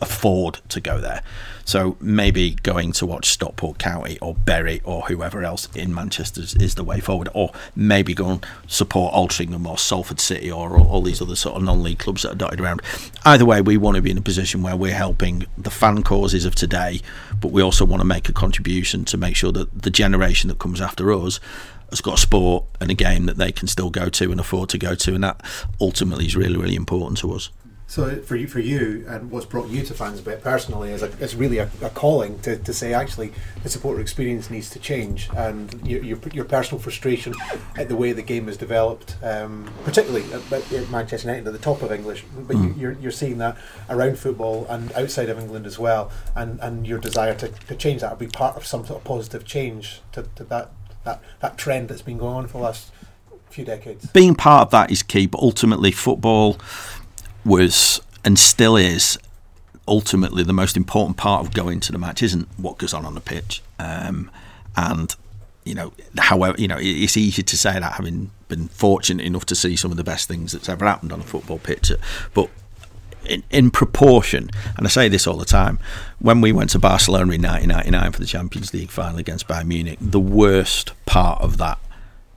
afford 0.02 0.60
to 0.70 0.82
go 0.82 1.00
there. 1.00 1.22
So 1.64 1.96
maybe 2.00 2.52
going 2.64 2.92
to 2.94 3.06
watch 3.06 3.30
Stockport 3.30 3.78
County 3.78 4.18
or 4.20 4.34
Bury 4.34 4.82
or 4.84 5.04
whoever 5.04 5.44
else 5.44 5.70
in 5.76 5.94
Manchester 5.94 6.42
is 6.42 6.76
the 6.76 6.84
way 6.84 7.00
forward, 7.00 7.30
or 7.34 7.52
maybe 7.76 8.14
go 8.14 8.30
and 8.30 8.46
support 8.68 9.14
Altrincham 9.14 9.68
or 9.68 9.78
Salford 9.78 10.20
City 10.20 10.52
or 10.52 10.76
all, 10.76 10.88
all 10.88 11.02
these 11.02 11.22
other 11.22 11.36
sort 11.36 11.56
of 11.56 11.64
non-league 11.64 12.00
clubs 12.00 12.24
that 12.24 12.32
are 12.32 12.36
dotted 12.36 12.60
around. 12.60 12.82
Either 13.26 13.46
way, 13.46 13.62
we 13.62 13.78
want 13.78 13.96
to 13.96 14.02
be 14.02 14.12
in 14.12 14.18
a 14.18 14.22
position 14.22 14.64
where 14.64 14.76
we're 14.76 14.94
helping 14.94 15.46
the 15.58 15.70
fan 15.70 16.04
causes 16.04 16.46
of 16.46 16.56
today, 16.56 17.00
but 17.40 17.52
we 17.52 17.62
also 17.62 17.86
want 17.86 18.02
to 18.02 18.08
make 18.08 18.28
a 18.28 18.34
contribution 18.34 19.06
to 19.06 19.18
make 19.18 19.36
sure 19.36 19.52
that 19.52 19.84
the 19.84 19.92
generation 19.92 20.48
that 20.48 20.60
comes 20.60 20.82
after 20.82 21.14
us 21.14 21.40
has 21.91 22.01
got 22.01 22.15
a 22.15 22.21
sport 22.21 22.65
and 22.80 22.89
a 22.89 22.95
game 22.95 23.27
that 23.27 23.38
they 23.38 23.51
can 23.51 23.67
still 23.67 23.89
go 23.89 24.10
to 24.10 24.32
and 24.32 24.39
afford 24.39 24.69
to 24.69 24.77
go 24.77 24.95
to, 24.95 25.13
and 25.13 25.23
that 25.23 25.41
ultimately 25.80 26.25
is 26.25 26.36
really, 26.36 26.58
really 26.58 26.75
important 26.75 27.17
to 27.19 27.32
us. 27.34 27.51
So 27.91 28.21
for 28.21 28.38
you, 28.38 28.47
for 28.47 28.62
you, 28.62 29.04
and 29.10 29.30
what's 29.30 29.45
brought 29.45 29.67
you 29.67 29.84
to 29.84 29.93
fans, 29.93 30.21
FansBet 30.21 30.41
personally 30.41 30.91
is 30.93 31.04
a, 31.04 31.12
it's 31.19 31.36
really 31.36 31.58
a, 31.58 31.69
a, 31.82 31.89
calling 31.89 32.39
to, 32.39 32.56
to 32.58 32.73
say 32.73 32.93
actually 32.93 33.34
the 33.63 33.69
supporter 33.69 33.99
experience 33.99 34.49
needs 34.49 34.69
to 34.69 34.80
change, 34.80 35.30
and 35.36 35.86
your, 35.86 36.01
your, 36.01 36.17
your 36.32 36.45
personal 36.45 36.82
frustration 36.82 37.34
at 37.75 37.89
the 37.89 37.97
way 37.97 38.13
the 38.13 38.21
game 38.21 38.47
is 38.47 38.56
developed, 38.56 39.17
um, 39.21 39.69
particularly 39.84 40.23
at, 40.32 40.54
at, 40.54 40.89
Manchester 40.89 41.27
United 41.27 41.45
at 41.47 41.51
the 41.51 41.60
top 41.60 41.82
of 41.82 41.91
English, 41.91 42.23
but 42.34 42.56
mm. 42.56 42.63
you, 42.63 42.69
are 42.69 42.91
you're, 42.91 43.01
you're 43.01 43.12
seeing 43.12 43.39
that 43.39 43.58
around 43.89 44.17
football 44.17 44.65
and 44.69 44.89
outside 44.93 45.27
of 45.27 45.38
England 45.38 45.65
as 45.65 45.77
well, 45.77 46.10
and, 46.34 46.62
and 46.62 46.88
your 46.88 46.97
desire 46.97 47.36
to, 47.36 47.49
to 47.49 47.75
change 47.75 47.99
that 47.99 48.13
or 48.13 48.15
be 48.15 48.27
part 48.27 48.56
of 48.56 48.65
some 48.65 48.86
sort 48.86 48.99
of 48.99 49.04
positive 49.04 49.43
change 49.43 49.99
to, 50.13 50.23
to 50.36 50.45
that, 50.45 50.71
that 51.04 51.22
that 51.40 51.58
trend 51.58 51.90
that's 51.90 52.02
been 52.02 52.18
going 52.18 52.36
on 52.36 52.48
for 52.48 52.60
the 52.60 52.64
last 52.64 52.92
few 53.50 53.66
decades. 53.66 54.06
Being 54.08 54.36
part 54.36 54.68
of 54.68 54.72
that 54.72 54.92
is 54.92 55.04
key, 55.04 55.28
but 55.28 55.42
ultimately, 55.42 55.92
football 55.92 56.58
was 57.46 58.02
and 58.24 58.38
still 58.38 58.76
is 58.76 59.18
ultimately 59.88 60.44
the 60.44 60.54
most 60.54 60.78
important 60.78 61.18
part 61.18 61.46
of 61.46 61.54
going 61.54 61.80
to 61.82 61.92
the 61.92 61.98
match 61.98 62.22
isn't 62.22 62.48
what 62.58 62.78
goes 62.78 62.94
on 62.94 63.06
on 63.06 63.16
the 63.16 63.22
pitch. 63.22 63.62
Um, 63.80 64.30
and 64.78 65.16
you 65.64 65.76
know, 65.76 65.94
however, 66.18 66.56
you 66.60 66.68
know, 66.68 66.78
it's 66.80 67.18
easy 67.18 67.44
to 67.44 67.58
say 67.58 67.74
that 67.74 67.94
having 67.94 68.32
been 68.48 68.68
fortunate 68.68 69.26
enough 69.26 69.46
to 69.46 69.56
see 69.56 69.76
some 69.76 69.92
of 69.92 69.98
the 69.98 70.04
best 70.04 70.28
things 70.28 70.54
that's 70.54 70.70
ever 70.70 70.86
happened 70.86 71.12
on 71.12 71.20
a 71.20 71.24
football 71.24 71.60
pitch, 71.60 71.92
but 72.34 72.50
in, 73.26 73.44
in 73.50 73.72
proportion, 73.72 74.50
and 74.78 74.86
I 74.86 74.90
say 74.90 75.08
this 75.08 75.28
all 75.28 75.38
the 75.38 75.46
time, 75.46 75.80
when 76.20 76.42
we 76.42 76.52
went 76.52 76.72
to 76.72 76.80
Barcelona 76.80 77.34
in 77.34 77.42
1999 77.42 78.12
for 78.12 78.20
the 78.20 78.26
Champions 78.26 78.74
League 78.74 78.92
final 78.92 79.20
against 79.20 79.48
Bayern 79.48 79.68
Munich, 79.68 79.98
the 80.02 80.20
worst 80.20 80.94
part 81.06 81.42
of 81.42 81.58
that 81.58 81.80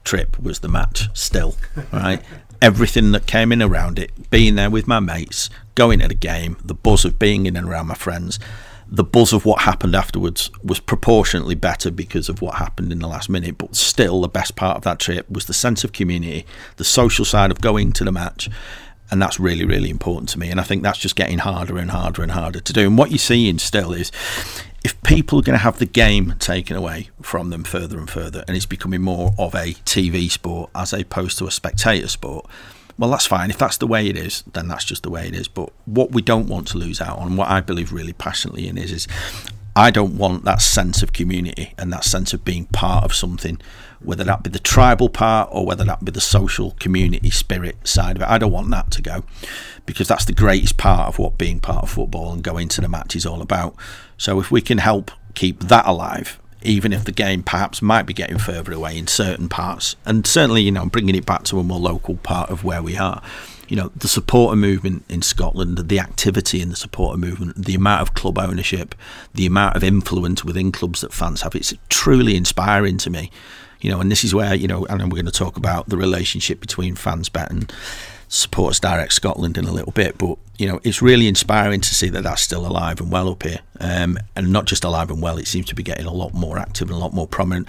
trip 0.03 0.39
was 0.39 0.59
the 0.59 0.67
match 0.67 1.09
still, 1.13 1.55
right? 1.91 2.21
Everything 2.61 3.11
that 3.11 3.27
came 3.27 3.51
in 3.51 3.61
around 3.61 3.99
it, 3.99 4.29
being 4.29 4.55
there 4.55 4.69
with 4.69 4.87
my 4.87 4.99
mates, 4.99 5.49
going 5.75 5.99
to 5.99 6.07
the 6.07 6.13
game, 6.13 6.57
the 6.63 6.73
buzz 6.73 7.03
of 7.03 7.19
being 7.19 7.45
in 7.45 7.57
and 7.57 7.67
around 7.67 7.87
my 7.87 7.95
friends, 7.95 8.39
the 8.87 9.03
buzz 9.03 9.33
of 9.33 9.45
what 9.45 9.61
happened 9.61 9.95
afterwards 9.95 10.51
was 10.63 10.79
proportionately 10.79 11.55
better 11.55 11.89
because 11.89 12.29
of 12.29 12.41
what 12.41 12.55
happened 12.55 12.91
in 12.91 12.99
the 12.99 13.07
last 13.07 13.29
minute. 13.29 13.57
But 13.57 13.75
still, 13.75 14.21
the 14.21 14.27
best 14.27 14.55
part 14.55 14.77
of 14.77 14.83
that 14.83 14.99
trip 14.99 15.29
was 15.29 15.45
the 15.45 15.53
sense 15.53 15.83
of 15.83 15.91
community, 15.91 16.45
the 16.77 16.83
social 16.83 17.25
side 17.25 17.51
of 17.51 17.61
going 17.61 17.91
to 17.93 18.03
the 18.03 18.11
match. 18.11 18.49
And 19.11 19.21
that's 19.21 19.39
really, 19.39 19.65
really 19.65 19.89
important 19.89 20.29
to 20.29 20.39
me. 20.39 20.49
And 20.49 20.59
I 20.59 20.63
think 20.63 20.83
that's 20.83 20.97
just 20.97 21.15
getting 21.15 21.39
harder 21.39 21.77
and 21.77 21.91
harder 21.91 22.23
and 22.23 22.31
harder 22.31 22.59
to 22.59 22.73
do. 22.73 22.87
And 22.87 22.97
what 22.97 23.11
you're 23.11 23.17
seeing 23.19 23.59
still 23.59 23.93
is 23.93 24.11
if 24.83 25.01
people 25.03 25.39
are 25.39 25.43
going 25.43 25.57
to 25.57 25.63
have 25.63 25.79
the 25.79 25.85
game 25.85 26.35
taken 26.39 26.75
away 26.75 27.09
from 27.21 27.49
them 27.49 27.63
further 27.63 27.97
and 27.97 28.09
further, 28.09 28.43
and 28.47 28.57
it's 28.57 28.65
becoming 28.65 29.01
more 29.01 29.33
of 29.37 29.53
a 29.53 29.73
TV 29.85 30.29
sport 30.29 30.69
as 30.75 30.93
opposed 30.93 31.37
to 31.39 31.47
a 31.47 31.51
spectator 31.51 32.07
sport, 32.07 32.47
well, 32.97 33.09
that's 33.09 33.27
fine. 33.27 33.49
If 33.49 33.57
that's 33.57 33.77
the 33.77 33.87
way 33.87 34.07
it 34.07 34.17
is, 34.17 34.43
then 34.53 34.67
that's 34.67 34.85
just 34.85 35.03
the 35.03 35.09
way 35.09 35.27
it 35.27 35.35
is. 35.35 35.47
But 35.47 35.69
what 35.85 36.11
we 36.11 36.21
don't 36.21 36.47
want 36.47 36.67
to 36.69 36.77
lose 36.77 37.01
out 37.01 37.19
on, 37.19 37.35
what 37.35 37.49
I 37.49 37.61
believe 37.61 37.91
really 37.91 38.13
passionately 38.13 38.67
in, 38.67 38.77
is, 38.77 38.91
is 38.91 39.07
I 39.75 39.91
don't 39.91 40.17
want 40.17 40.45
that 40.45 40.61
sense 40.61 41.03
of 41.03 41.11
community 41.11 41.73
and 41.77 41.91
that 41.91 42.05
sense 42.05 42.31
of 42.33 42.45
being 42.45 42.65
part 42.67 43.03
of 43.03 43.13
something, 43.13 43.59
whether 44.05 44.23
that 44.23 44.43
be 44.43 44.49
the 44.49 44.59
tribal 44.59 45.09
part 45.09 45.49
or 45.51 45.65
whether 45.65 45.83
that 45.83 46.03
be 46.03 46.11
the 46.11 46.21
social 46.21 46.71
community 46.79 47.29
spirit 47.29 47.87
side 47.87 48.15
of 48.15 48.21
it. 48.21 48.29
I 48.29 48.37
don't 48.37 48.51
want 48.51 48.69
that 48.71 48.91
to 48.91 49.01
go 49.01 49.23
because 49.85 50.07
that's 50.07 50.25
the 50.25 50.33
greatest 50.33 50.77
part 50.77 51.07
of 51.07 51.19
what 51.19 51.37
being 51.37 51.59
part 51.59 51.83
of 51.83 51.89
football 51.91 52.31
and 52.31 52.43
going 52.43 52.67
to 52.69 52.81
the 52.81 52.89
match 52.89 53.15
is 53.15 53.25
all 53.25 53.41
about. 53.41 53.75
So 54.17 54.39
if 54.39 54.51
we 54.51 54.61
can 54.61 54.77
help 54.77 55.11
keep 55.33 55.61
that 55.61 55.85
alive, 55.85 56.39
even 56.65 56.91
if 56.91 57.05
the 57.05 57.11
game 57.11 57.43
perhaps 57.43 57.81
might 57.81 58.07
be 58.07 58.13
getting 58.13 58.39
further 58.39 58.73
away 58.73 58.97
in 58.97 59.07
certain 59.07 59.47
parts, 59.47 59.95
and 60.05 60.25
certainly, 60.25 60.63
you 60.63 60.71
know, 60.71 60.85
bringing 60.87 61.15
it 61.15 61.25
back 61.25 61.43
to 61.43 61.59
a 61.59 61.63
more 61.63 61.79
local 61.79 62.15
part 62.17 62.49
of 62.49 62.63
where 62.63 62.81
we 62.81 62.97
are. 62.97 63.21
You 63.67 63.75
know, 63.75 63.91
the 63.95 64.07
supporter 64.07 64.55
movement 64.55 65.05
in 65.09 65.21
Scotland, 65.21 65.77
the 65.77 65.99
activity 65.99 66.61
in 66.61 66.69
the 66.69 66.75
supporter 66.75 67.17
movement, 67.17 67.55
the 67.55 67.75
amount 67.75 68.01
of 68.01 68.13
club 68.13 68.37
ownership, 68.37 68.93
the 69.33 69.45
amount 69.45 69.75
of 69.75 69.83
influence 69.83 70.43
within 70.43 70.71
clubs 70.71 71.01
that 71.01 71.13
fans 71.13 71.41
have, 71.41 71.55
it's 71.55 71.73
truly 71.89 72.35
inspiring 72.35 72.97
to 72.99 73.09
me. 73.09 73.31
You 73.85 73.91
know, 73.91 74.01
and 74.01 74.11
this 74.11 74.23
is 74.23 74.33
where, 74.33 74.55
you 74.55 74.67
know, 74.67 74.87
and 74.87 74.99
we're 75.03 75.21
going 75.21 75.27
to 75.27 75.31
talk 75.31 75.57
about 75.57 75.89
the 75.89 75.95
relationship 75.95 76.59
between 76.59 76.95
fans 76.95 77.29
bet 77.29 77.51
and 77.51 77.71
Supporters 78.27 78.79
Direct 78.79 79.13
Scotland 79.13 79.59
in 79.59 79.65
a 79.65 79.71
little 79.71 79.91
bit, 79.91 80.17
but 80.17 80.39
you 80.57 80.67
know 80.67 80.79
it's 80.83 81.03
really 81.03 81.27
inspiring 81.27 81.81
to 81.81 81.93
see 81.93 82.09
that 82.09 82.23
that's 82.23 82.41
still 82.41 82.65
alive 82.65 82.99
and 82.99 83.11
well 83.11 83.29
up 83.29 83.43
here, 83.43 83.59
um, 83.79 84.17
and 84.35 84.51
not 84.51 84.65
just 84.65 84.83
alive 84.83 85.11
and 85.11 85.21
well. 85.21 85.37
It 85.37 85.47
seems 85.47 85.67
to 85.67 85.75
be 85.75 85.83
getting 85.83 86.07
a 86.07 86.11
lot 86.11 86.33
more 86.33 86.57
active 86.57 86.89
and 86.89 86.97
a 86.97 86.99
lot 86.99 87.13
more 87.13 87.27
prominent. 87.27 87.67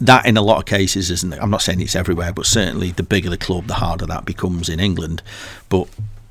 That 0.00 0.24
in 0.24 0.38
a 0.38 0.42
lot 0.42 0.56
of 0.56 0.64
cases 0.64 1.10
isn't. 1.10 1.34
I'm 1.34 1.50
not 1.50 1.60
saying 1.60 1.82
it's 1.82 1.94
everywhere, 1.94 2.32
but 2.32 2.46
certainly 2.46 2.90
the 2.90 3.02
bigger 3.02 3.28
the 3.28 3.36
club, 3.36 3.66
the 3.66 3.74
harder 3.74 4.06
that 4.06 4.24
becomes 4.24 4.70
in 4.70 4.80
England. 4.80 5.22
But 5.68 5.86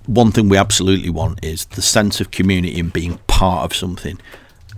one 0.08 0.32
thing 0.32 0.50
we 0.50 0.58
absolutely 0.58 1.12
want 1.12 1.46
is 1.46 1.66
the 1.66 1.84
sense 1.84 2.20
of 2.20 2.32
community 2.32 2.80
and 2.80 2.92
being 2.92 3.20
part 3.28 3.66
of 3.66 3.78
something 3.78 4.20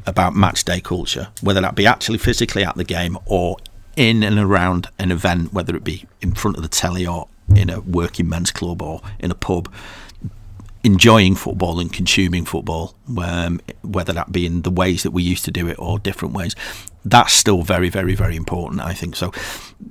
about 0.05 0.35
match 0.35 0.65
day 0.65 0.81
culture, 0.81 1.29
whether 1.39 1.61
that 1.61 1.75
be 1.75 1.87
actually 1.87 2.17
physically 2.17 2.65
at 2.65 2.75
the 2.75 2.83
game 2.83 3.17
or 3.25 3.55
in 3.99 4.23
and 4.23 4.39
around 4.39 4.87
an 4.97 5.11
event, 5.11 5.51
whether 5.51 5.75
it 5.75 5.83
be 5.83 6.05
in 6.21 6.33
front 6.33 6.55
of 6.55 6.63
the 6.63 6.69
telly 6.69 7.05
or 7.05 7.27
in 7.53 7.69
a 7.69 7.81
working 7.81 8.29
men's 8.29 8.49
club 8.49 8.81
or 8.81 9.01
in 9.19 9.29
a 9.29 9.35
pub 9.35 9.69
enjoying 10.85 11.35
football 11.35 11.81
and 11.81 11.91
consuming 11.91 12.45
football, 12.45 12.95
um, 13.21 13.59
whether 13.81 14.13
that 14.13 14.31
be 14.31 14.45
in 14.45 14.61
the 14.61 14.69
ways 14.69 15.03
that 15.03 15.11
we 15.11 15.21
used 15.21 15.43
to 15.43 15.51
do 15.51 15.67
it 15.67 15.77
or 15.77 15.99
different 15.99 16.33
ways, 16.33 16.55
that's 17.03 17.33
still 17.33 17.61
very, 17.61 17.89
very, 17.89 18.15
very 18.15 18.37
important, 18.37 18.79
I 18.79 18.93
think. 18.93 19.17
So, 19.17 19.33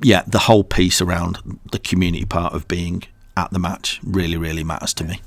yeah, 0.02 0.22
the 0.26 0.38
whole 0.38 0.64
piece 0.64 1.02
around 1.02 1.60
the 1.70 1.78
community 1.78 2.24
part 2.24 2.54
of 2.54 2.66
being 2.66 3.02
at 3.36 3.50
the 3.50 3.58
match 3.58 4.00
really, 4.02 4.38
really 4.38 4.64
matters 4.64 4.94
to 4.94 5.04
me. 5.04 5.20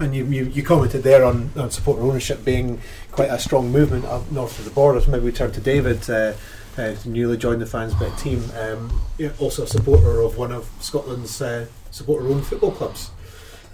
And 0.00 0.12
you, 0.14 0.24
you, 0.24 0.44
you 0.46 0.64
commented 0.64 1.04
there 1.04 1.24
on, 1.24 1.52
on 1.56 1.70
supporter 1.70 2.02
ownership 2.02 2.44
being 2.44 2.80
quite 3.12 3.30
a 3.30 3.38
strong 3.38 3.70
movement 3.70 4.04
up 4.06 4.28
north 4.32 4.58
of 4.58 4.64
the 4.64 4.72
border. 4.72 5.00
So 5.00 5.12
maybe 5.12 5.24
we 5.24 5.32
turn 5.32 5.52
to 5.52 5.60
David. 5.60 6.10
Uh, 6.10 6.32
uh, 6.78 6.94
newly 7.04 7.36
joined 7.36 7.60
the 7.60 7.66
fans 7.66 7.92
FansBet 7.94 8.18
team, 8.18 8.42
um, 8.58 9.02
also 9.38 9.64
a 9.64 9.66
supporter 9.66 10.20
of 10.20 10.38
one 10.38 10.52
of 10.52 10.70
Scotland's 10.80 11.42
uh, 11.42 11.66
supporter-owned 11.90 12.46
football 12.46 12.70
clubs. 12.70 13.10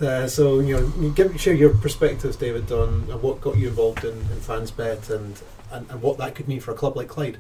Uh, 0.01 0.27
so 0.27 0.61
you 0.61 0.77
know, 0.77 1.11
give, 1.11 1.38
share 1.40 1.55
your 1.55 1.75
perspectives, 1.75 2.37
David, 2.37 2.71
on 2.73 3.03
what 3.23 3.40
got 3.40 3.57
you 3.57 3.69
involved 3.69 4.05
in, 4.05 4.14
in 4.14 4.38
FansBet 4.40 5.11
and, 5.11 5.40
and, 5.71 5.88
and 5.90 6.03
what 6.03 6.19
that 6.19 6.35
could 6.35 6.49
mean 6.49 6.61
for 6.61 6.73
a 6.73 6.75
club 6.75 6.97
like 6.97 7.09
Clyde. 7.09 7.38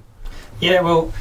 Yeah, 0.60 0.82
well, 0.82 1.12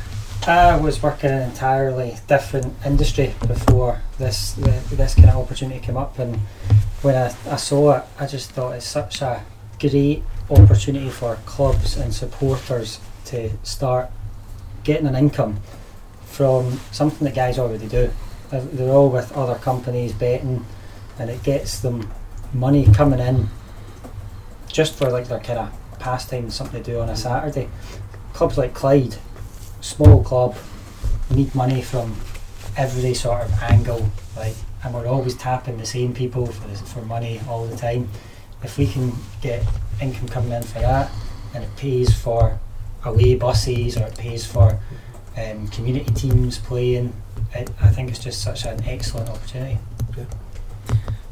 I 0.46 0.76
was 0.76 1.02
working 1.02 1.30
in 1.30 1.38
an 1.38 1.50
entirely 1.50 2.18
different 2.28 2.76
industry 2.86 3.34
before 3.48 4.02
this 4.20 4.54
the, 4.54 4.82
this 4.92 5.16
kind 5.16 5.30
of 5.30 5.38
opportunity 5.38 5.80
came 5.80 5.98
up, 5.98 6.20
and 6.20 6.36
when 7.02 7.16
I, 7.16 7.34
I 7.50 7.56
saw 7.56 7.98
it, 7.98 8.04
I 8.20 8.28
just 8.28 8.52
thought 8.52 8.76
it's 8.76 8.86
such 8.86 9.22
a 9.22 9.44
great 9.80 10.22
opportunity 10.50 11.10
for 11.10 11.36
clubs 11.46 11.98
and 11.98 12.14
supporters 12.14 13.00
to 13.26 13.50
start 13.64 14.12
getting 14.84 15.08
an 15.08 15.16
income 15.16 15.60
from 16.26 16.80
something 16.92 17.26
that 17.26 17.36
guys 17.36 17.60
already 17.60 17.88
do. 17.88 18.12
They're 18.52 18.92
all 18.92 19.10
with 19.10 19.32
other 19.34 19.56
companies 19.56 20.14
betting, 20.14 20.66
and 21.18 21.30
it 21.30 21.44
gets 21.44 21.80
them 21.80 22.12
money 22.54 22.86
coming 22.94 23.20
in 23.20 23.50
just 24.68 24.96
for 24.96 25.10
like 25.10 25.28
their 25.28 25.40
kind 25.40 25.60
of 25.60 26.00
pastime, 26.00 26.50
something 26.50 26.84
to 26.84 26.92
do 26.92 27.00
on 27.00 27.10
a 27.10 27.16
Saturday. 27.16 27.70
Clubs 28.34 28.58
like 28.58 28.74
Clyde, 28.74 29.16
small 29.82 30.24
club, 30.24 30.56
need 31.30 31.54
money 31.56 31.82
from 31.82 32.16
every 32.76 33.14
sort 33.14 33.44
of 33.44 33.54
angle, 33.62 34.10
like, 34.36 34.56
and 34.84 34.94
we're 34.94 35.08
always 35.08 35.36
tapping 35.36 35.78
the 35.78 35.86
same 35.86 36.14
people 36.14 36.48
for 36.48 36.68
for 36.86 37.02
money 37.04 37.40
all 37.48 37.66
the 37.66 37.78
time. 37.78 38.10
If 38.64 38.78
we 38.78 38.88
can 38.88 39.14
get 39.42 39.64
income 40.02 40.28
coming 40.28 40.52
in 40.52 40.64
for 40.64 40.80
that, 40.80 41.12
and 41.54 41.64
it 41.64 41.76
pays 41.78 42.14
for 42.16 42.60
away 43.06 43.36
buses 43.36 43.98
or 43.98 44.08
it 44.08 44.18
pays 44.18 44.46
for 44.46 44.80
um, 45.38 45.68
community 45.70 46.12
teams 46.14 46.58
playing. 46.58 47.14
It, 47.54 47.70
I 47.82 47.90
think 47.90 48.10
it's 48.10 48.20
just 48.20 48.42
such 48.42 48.66
an 48.66 48.84
excellent 48.86 49.30
opportunity. 49.30 49.78
Yeah. 50.18 50.26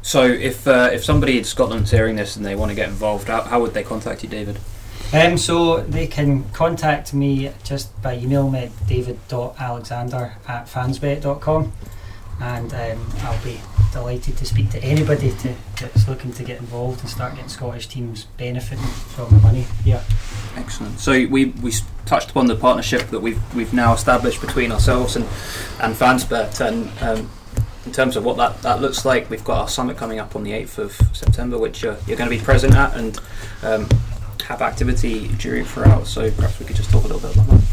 So, 0.02 0.24
if 0.24 0.66
uh, 0.66 0.90
if 0.92 1.04
somebody 1.04 1.38
in 1.38 1.44
Scotland's 1.44 1.90
hearing 1.90 2.16
this 2.16 2.36
and 2.36 2.44
they 2.44 2.56
want 2.56 2.70
to 2.70 2.74
get 2.74 2.88
involved, 2.88 3.28
how, 3.28 3.42
how 3.42 3.60
would 3.60 3.74
they 3.74 3.84
contact 3.84 4.22
you, 4.22 4.28
David? 4.28 4.58
Um, 5.12 5.36
so 5.36 5.82
they 5.82 6.06
can 6.06 6.44
contact 6.50 7.12
me 7.12 7.52
just 7.64 8.00
by 8.00 8.16
email 8.16 8.48
me 8.48 8.60
at 8.60 8.86
david.alexander 8.86 10.36
at 10.48 10.66
fansbet.com 10.66 11.72
and 12.42 12.74
um, 12.74 13.06
I'll 13.20 13.44
be 13.44 13.60
delighted 13.92 14.36
to 14.38 14.44
speak 14.44 14.68
to 14.70 14.82
anybody 14.82 15.30
to, 15.30 15.54
that's 15.80 16.08
looking 16.08 16.32
to 16.32 16.42
get 16.42 16.58
involved 16.58 17.00
and 17.00 17.08
start 17.08 17.34
getting 17.34 17.48
Scottish 17.48 17.86
teams 17.86 18.24
benefiting 18.36 18.84
from 18.84 19.30
the 19.30 19.40
money 19.40 19.66
here. 19.84 20.02
Excellent. 20.56 20.98
So 20.98 21.12
we, 21.12 21.46
we 21.46 21.72
touched 22.04 22.30
upon 22.30 22.46
the 22.46 22.56
partnership 22.56 23.08
that 23.10 23.20
we've 23.20 23.40
we've 23.54 23.72
now 23.72 23.94
established 23.94 24.40
between 24.40 24.72
ourselves 24.72 25.14
and 25.14 25.24
and 25.80 25.94
Fansbet, 25.94 26.60
and 26.60 26.90
um, 27.00 27.30
in 27.86 27.92
terms 27.92 28.16
of 28.16 28.24
what 28.24 28.36
that, 28.38 28.60
that 28.62 28.80
looks 28.80 29.04
like, 29.04 29.30
we've 29.30 29.44
got 29.44 29.60
our 29.60 29.68
summit 29.68 29.96
coming 29.96 30.18
up 30.18 30.34
on 30.34 30.42
the 30.42 30.52
eighth 30.52 30.78
of 30.78 30.92
September, 31.12 31.58
which 31.58 31.84
uh, 31.84 31.96
you're 32.06 32.16
going 32.16 32.30
to 32.30 32.36
be 32.36 32.42
present 32.42 32.74
at 32.74 32.96
and 32.96 33.18
um, 33.62 33.88
have 34.44 34.62
activity 34.62 35.28
during 35.38 35.64
throughout. 35.64 36.06
So 36.06 36.30
perhaps 36.32 36.58
we 36.58 36.66
could 36.66 36.76
just 36.76 36.90
talk 36.90 37.04
a 37.04 37.08
little 37.08 37.20
bit 37.20 37.36
about 37.36 37.48
that. 37.48 37.71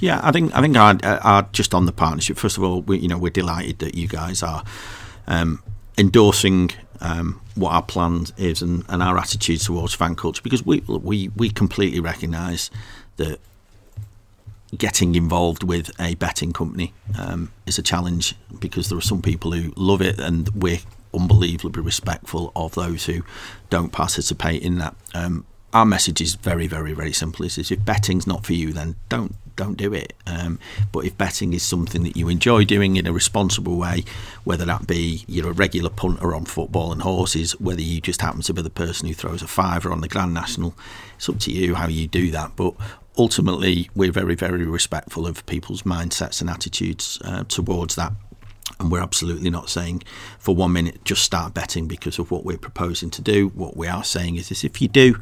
Yeah, 0.00 0.20
I 0.22 0.32
think 0.32 0.54
I 0.54 0.60
think 0.60 1.52
just 1.52 1.74
on 1.74 1.86
the 1.86 1.92
partnership. 1.92 2.36
First 2.36 2.56
of 2.56 2.64
all, 2.64 2.82
we 2.82 2.98
you 2.98 3.08
know 3.08 3.18
we're 3.18 3.30
delighted 3.30 3.78
that 3.80 3.94
you 3.94 4.08
guys 4.08 4.42
are 4.42 4.64
um, 5.26 5.62
endorsing 5.96 6.70
um, 7.00 7.40
what 7.54 7.72
our 7.72 7.82
plan 7.82 8.26
is 8.36 8.62
and, 8.62 8.84
and, 8.88 9.02
our 9.02 9.18
attitude 9.18 9.60
towards 9.60 9.94
fan 9.94 10.16
culture 10.16 10.42
because 10.42 10.64
we 10.64 10.80
we 10.86 11.28
we 11.36 11.50
completely 11.50 12.00
recognise 12.00 12.70
that 13.16 13.38
getting 14.76 15.14
involved 15.14 15.62
with 15.62 15.90
a 16.00 16.14
betting 16.16 16.52
company 16.52 16.92
um, 17.18 17.50
is 17.66 17.78
a 17.78 17.82
challenge 17.82 18.34
because 18.58 18.88
there 18.88 18.98
are 18.98 19.02
some 19.02 19.22
people 19.22 19.52
who 19.52 19.72
love 19.76 20.02
it 20.02 20.18
and 20.18 20.48
we're 20.50 20.78
unbelievably 21.14 21.82
respectful 21.82 22.52
of 22.54 22.74
those 22.74 23.06
who 23.06 23.22
don't 23.70 23.92
participate 23.92 24.62
in 24.62 24.78
that. 24.78 24.94
Um, 25.14 25.46
our 25.72 25.86
message 25.86 26.20
is 26.20 26.34
very, 26.34 26.66
very, 26.66 26.92
very 26.92 27.12
simple. 27.12 27.44
Is 27.44 27.58
if 27.58 27.84
betting's 27.84 28.26
not 28.26 28.44
for 28.44 28.52
you, 28.52 28.72
then 28.72 28.96
don't 29.08 29.34
don't 29.58 29.76
do 29.76 29.92
it. 29.92 30.14
Um, 30.26 30.58
but 30.92 31.00
if 31.04 31.18
betting 31.18 31.52
is 31.52 31.62
something 31.62 32.04
that 32.04 32.16
you 32.16 32.28
enjoy 32.30 32.64
doing 32.64 32.96
in 32.96 33.06
a 33.06 33.12
responsible 33.12 33.76
way, 33.76 34.04
whether 34.44 34.64
that 34.64 34.86
be 34.86 35.24
you're 35.26 35.50
a 35.50 35.52
regular 35.52 35.90
punter 35.90 36.34
on 36.34 36.46
football 36.46 36.92
and 36.92 37.02
horses, 37.02 37.52
whether 37.60 37.82
you 37.82 38.00
just 38.00 38.22
happen 38.22 38.40
to 38.42 38.54
be 38.54 38.62
the 38.62 38.70
person 38.70 39.08
who 39.08 39.14
throws 39.14 39.42
a 39.42 39.46
fiver 39.46 39.92
on 39.92 40.00
the 40.00 40.08
Grand 40.08 40.32
National, 40.32 40.74
it's 41.16 41.28
up 41.28 41.38
to 41.40 41.50
you 41.50 41.74
how 41.74 41.88
you 41.88 42.06
do 42.06 42.30
that. 42.30 42.52
But 42.56 42.74
ultimately, 43.18 43.90
we're 43.94 44.12
very, 44.12 44.36
very 44.36 44.64
respectful 44.64 45.26
of 45.26 45.44
people's 45.44 45.82
mindsets 45.82 46.40
and 46.40 46.48
attitudes 46.48 47.18
uh, 47.24 47.44
towards 47.44 47.96
that. 47.96 48.12
And 48.78 48.92
we're 48.92 49.02
absolutely 49.02 49.50
not 49.50 49.70
saying 49.70 50.04
for 50.38 50.54
one 50.54 50.72
minute 50.72 51.04
just 51.04 51.24
start 51.24 51.52
betting 51.52 51.88
because 51.88 52.20
of 52.20 52.30
what 52.30 52.44
we're 52.44 52.58
proposing 52.58 53.10
to 53.10 53.22
do. 53.22 53.48
What 53.48 53.76
we 53.76 53.88
are 53.88 54.04
saying 54.04 54.36
is 54.36 54.50
this 54.50 54.62
if 54.62 54.80
you 54.80 54.86
do, 54.86 55.20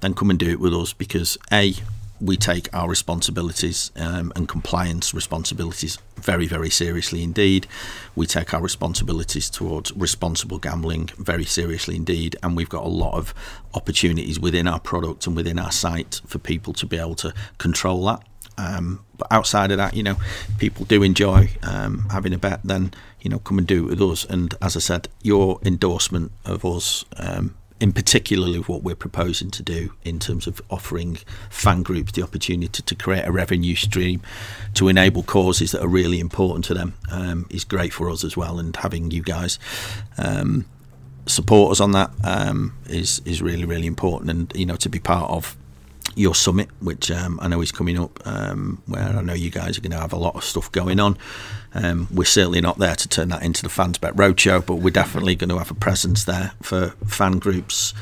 then 0.00 0.14
come 0.14 0.28
and 0.28 0.38
do 0.38 0.50
it 0.50 0.58
with 0.58 0.74
us 0.74 0.92
because 0.92 1.38
A, 1.52 1.74
we 2.20 2.36
take 2.36 2.72
our 2.74 2.88
responsibilities 2.88 3.90
um, 3.96 4.32
and 4.36 4.48
compliance 4.48 5.12
responsibilities 5.12 5.98
very, 6.16 6.46
very 6.46 6.70
seriously 6.70 7.22
indeed. 7.22 7.66
We 8.14 8.26
take 8.26 8.54
our 8.54 8.62
responsibilities 8.62 9.50
towards 9.50 9.92
responsible 9.96 10.58
gambling 10.58 11.10
very 11.18 11.44
seriously 11.44 11.96
indeed, 11.96 12.36
and 12.42 12.56
we've 12.56 12.68
got 12.68 12.84
a 12.84 12.88
lot 12.88 13.14
of 13.14 13.34
opportunities 13.74 14.40
within 14.40 14.66
our 14.66 14.80
product 14.80 15.26
and 15.26 15.36
within 15.36 15.58
our 15.58 15.72
site 15.72 16.20
for 16.26 16.38
people 16.38 16.72
to 16.74 16.86
be 16.86 16.98
able 16.98 17.16
to 17.16 17.34
control 17.58 18.04
that. 18.06 18.22
Um, 18.58 19.04
but 19.18 19.28
outside 19.30 19.70
of 19.70 19.76
that, 19.76 19.94
you 19.94 20.02
know, 20.02 20.16
people 20.58 20.86
do 20.86 21.02
enjoy 21.02 21.50
um, 21.62 22.08
having 22.10 22.32
a 22.32 22.38
bet. 22.38 22.60
Then 22.64 22.92
you 23.26 23.30
know, 23.30 23.40
come 23.40 23.58
and 23.58 23.66
do 23.66 23.84
it 23.84 23.90
with 23.90 24.02
us. 24.02 24.24
And 24.24 24.54
as 24.62 24.76
I 24.76 24.78
said, 24.78 25.08
your 25.20 25.58
endorsement 25.64 26.30
of 26.44 26.64
us 26.64 27.04
um, 27.16 27.56
in 27.80 27.92
particularly 27.92 28.58
what 28.60 28.82
we're 28.82 28.94
proposing 28.94 29.50
to 29.50 29.62
do 29.62 29.92
in 30.02 30.18
terms 30.18 30.46
of 30.46 30.62
offering 30.70 31.18
fan 31.50 31.82
groups 31.82 32.12
the 32.12 32.22
opportunity 32.22 32.82
to 32.82 32.94
create 32.94 33.26
a 33.26 33.32
revenue 33.32 33.74
stream 33.74 34.22
to 34.74 34.88
enable 34.88 35.22
causes 35.22 35.72
that 35.72 35.82
are 35.82 35.88
really 35.88 36.18
important 36.18 36.64
to 36.64 36.74
them 36.74 36.94
um, 37.10 37.46
is 37.50 37.64
great 37.64 37.92
for 37.92 38.10
us 38.10 38.24
as 38.24 38.36
well. 38.36 38.58
And 38.58 38.74
having 38.76 39.10
you 39.10 39.22
guys 39.22 39.58
um, 40.16 40.64
support 41.26 41.72
us 41.72 41.80
on 41.80 41.92
that 41.92 42.10
um, 42.24 42.74
is 42.86 43.20
is 43.24 43.42
really 43.42 43.64
really 43.64 43.86
important. 43.86 44.30
And 44.30 44.52
you 44.54 44.66
know 44.66 44.76
to 44.76 44.88
be 44.88 44.98
part 44.98 45.30
of 45.30 45.56
your 46.14 46.34
summit, 46.34 46.68
which 46.80 47.10
um, 47.10 47.38
I 47.42 47.48
know 47.48 47.60
is 47.60 47.70
coming 47.70 47.98
up, 47.98 48.26
um, 48.26 48.82
where 48.86 49.02
I 49.02 49.20
know 49.20 49.34
you 49.34 49.50
guys 49.50 49.76
are 49.76 49.82
going 49.82 49.92
to 49.92 49.98
have 49.98 50.14
a 50.14 50.18
lot 50.18 50.34
of 50.34 50.44
stuff 50.44 50.72
going 50.72 50.98
on. 50.98 51.18
Um, 51.76 52.08
we're 52.10 52.24
certainly 52.24 52.62
not 52.62 52.78
there 52.78 52.94
to 52.96 53.08
turn 53.08 53.28
that 53.28 53.42
into 53.42 53.62
the 53.62 53.68
Fans 53.68 53.98
Bet 53.98 54.16
Roadshow, 54.16 54.64
but 54.64 54.76
we're 54.76 54.90
definitely 54.90 55.34
going 55.34 55.50
to 55.50 55.58
have 55.58 55.70
a 55.70 55.74
presence 55.74 56.24
there 56.24 56.52
for 56.62 56.90
fan 57.06 57.38
groups. 57.38 57.92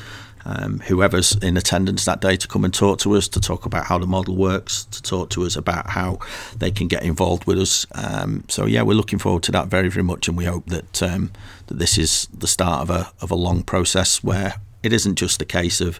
Um, 0.47 0.79
whoever's 0.81 1.35
in 1.37 1.57
attendance 1.57 2.05
that 2.05 2.21
day 2.21 2.37
to 2.37 2.47
come 2.47 2.63
and 2.63 2.73
talk 2.73 2.99
to 2.99 3.15
us, 3.15 3.27
to 3.29 3.39
talk 3.39 3.65
about 3.65 3.85
how 3.85 3.97
the 3.97 4.05
model 4.05 4.35
works, 4.35 4.85
to 4.85 5.01
talk 5.01 5.31
to 5.31 5.43
us 5.43 5.55
about 5.55 5.89
how 5.89 6.19
they 6.55 6.69
can 6.69 6.87
get 6.87 7.03
involved 7.03 7.45
with 7.45 7.59
us. 7.59 7.87
Um, 7.95 8.43
so 8.47 8.67
yeah, 8.67 8.83
we're 8.83 8.93
looking 8.93 9.17
forward 9.17 9.41
to 9.43 9.51
that 9.53 9.67
very, 9.67 9.89
very 9.89 10.03
much, 10.03 10.27
and 10.27 10.37
we 10.37 10.45
hope 10.45 10.67
that 10.67 11.01
um, 11.01 11.31
that 11.65 11.79
this 11.79 11.97
is 11.97 12.27
the 12.27 12.47
start 12.47 12.81
of 12.81 12.89
a 12.91 13.11
of 13.21 13.31
a 13.31 13.35
long 13.35 13.63
process 13.63 14.23
where 14.23 14.53
it 14.83 14.93
isn't 14.93 15.15
just 15.15 15.41
a 15.41 15.45
case 15.45 15.81
of 15.81 15.99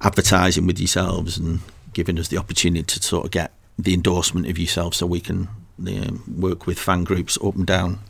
advertising 0.00 0.66
with 0.66 0.78
yourselves 0.78 1.36
and 1.36 1.58
giving 1.92 2.20
us 2.20 2.28
the 2.28 2.38
opportunity 2.38 2.84
to 2.84 3.02
sort 3.02 3.24
of 3.24 3.32
get 3.32 3.52
the 3.76 3.94
endorsement 3.94 4.46
of 4.46 4.58
yourself 4.58 4.94
so 4.94 5.06
we 5.06 5.20
can 5.20 5.48
um, 5.86 6.22
work 6.38 6.66
with 6.66 6.78
fan 6.78 7.04
groups 7.04 7.38
up 7.42 7.54
and 7.54 7.66
down 7.66 8.00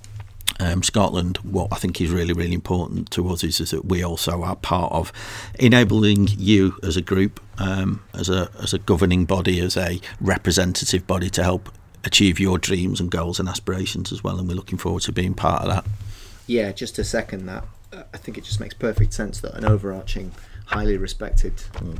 um, 0.60 0.82
Scotland, 0.82 1.38
what 1.38 1.68
I 1.72 1.76
think 1.76 2.00
is 2.00 2.10
really, 2.10 2.32
really 2.32 2.52
important 2.52 3.10
to 3.12 3.28
us 3.30 3.42
is, 3.42 3.60
is, 3.60 3.70
that 3.70 3.86
we 3.86 4.04
also 4.04 4.42
are 4.42 4.56
part 4.56 4.92
of 4.92 5.12
enabling 5.58 6.28
you 6.36 6.76
as 6.82 6.96
a 6.96 7.00
group, 7.00 7.40
um, 7.58 8.02
as 8.14 8.28
a 8.28 8.50
as 8.62 8.74
a 8.74 8.78
governing 8.78 9.24
body, 9.24 9.60
as 9.60 9.76
a 9.76 10.00
representative 10.20 11.06
body 11.06 11.30
to 11.30 11.42
help 11.42 11.70
achieve 12.04 12.38
your 12.38 12.58
dreams 12.58 13.00
and 13.00 13.10
goals 13.10 13.40
and 13.40 13.48
aspirations 13.48 14.12
as 14.12 14.22
well. 14.22 14.38
And 14.38 14.48
we're 14.48 14.54
looking 14.54 14.78
forward 14.78 15.02
to 15.02 15.12
being 15.12 15.34
part 15.34 15.62
of 15.62 15.68
that. 15.68 15.86
Yeah, 16.46 16.72
just 16.72 16.96
to 16.96 17.04
second 17.04 17.46
that, 17.46 17.64
I 17.92 18.16
think 18.16 18.36
it 18.36 18.44
just 18.44 18.60
makes 18.60 18.74
perfect 18.74 19.12
sense 19.12 19.40
that 19.40 19.54
an 19.54 19.64
overarching 19.64 20.32
highly 20.66 20.96
respected 20.96 21.54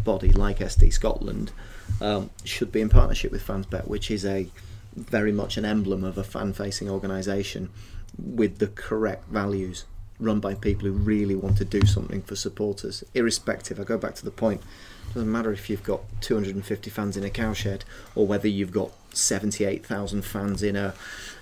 body 0.05 0.33
like 0.33 0.59
SD 0.59 0.93
Scotland 0.93 1.53
um, 2.01 2.31
should 2.45 2.71
be 2.71 2.81
in 2.81 2.89
partnership 2.89 3.33
with 3.33 3.47
FansBet, 3.47 3.89
which 3.89 4.11
is 4.11 4.25
a 4.25 4.49
very 4.95 5.33
much 5.33 5.57
an 5.57 5.65
emblem 5.65 6.05
of 6.05 6.19
a 6.19 6.25
fan-facing 6.25 6.89
organisation 6.89 7.71
with 8.19 8.59
the 8.59 8.69
correct 8.69 9.29
values, 9.29 9.85
run 10.19 10.41
by 10.41 10.55
people 10.55 10.87
who 10.87 10.93
really 10.93 11.35
want 11.35 11.57
to 11.59 11.65
do 11.65 11.87
something 11.87 12.23
for 12.23 12.37
supporters, 12.37 13.05
irrespective. 13.15 13.81
I 13.81 13.85
go 13.85 13.99
back 13.99 14.15
to 14.17 14.25
the 14.25 14.31
point. 14.31 14.63
It 15.11 15.15
doesn't 15.15 15.33
matter 15.33 15.53
if 15.53 15.71
you've 15.71 15.83
got 15.83 16.03
250 16.21 16.91
fans 16.91 17.17
in 17.17 17.25
a 17.25 17.31
cowshed 17.31 17.85
or 18.15 18.27
whether 18.27 18.49
you've 18.49 18.73
got 18.73 18.93
78,000 19.13 20.23
fans 20.23 20.63
in 20.63 20.77
a 20.77 20.95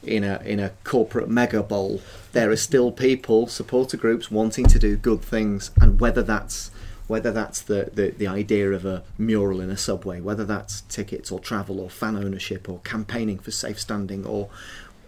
in 0.03 0.25
a 0.25 0.41
in 0.45 0.59
a 0.59 0.71
corporate 0.85 1.29
mega 1.29 1.63
bowl. 1.63 2.01
There 2.33 2.51
are 2.51 2.57
still 2.57 2.93
people, 2.93 3.47
supporter 3.47 3.97
groups 3.97 4.31
wanting 4.31 4.67
to 4.67 4.79
do 4.79 4.97
good 4.97 5.21
things, 5.21 5.71
and 5.81 6.01
whether 6.01 6.23
that's 6.23 6.71
whether 7.09 7.33
that's 7.33 7.63
the, 7.63 7.91
the, 7.93 8.11
the 8.11 8.27
idea 8.27 8.71
of 8.71 8.85
a 8.85 9.03
mural 9.17 9.61
in 9.61 9.71
a 9.71 9.77
subway, 9.77 10.21
whether 10.21 10.45
that's 10.45 10.83
tickets 10.83 11.33
or 11.33 11.41
travel 11.41 11.81
or 11.81 11.91
fan 11.91 12.17
ownership 12.17 12.69
or 12.69 12.79
campaigning 12.81 13.39
for 13.39 13.51
safe 13.51 13.81
standing 13.81 14.25
or 14.25 14.49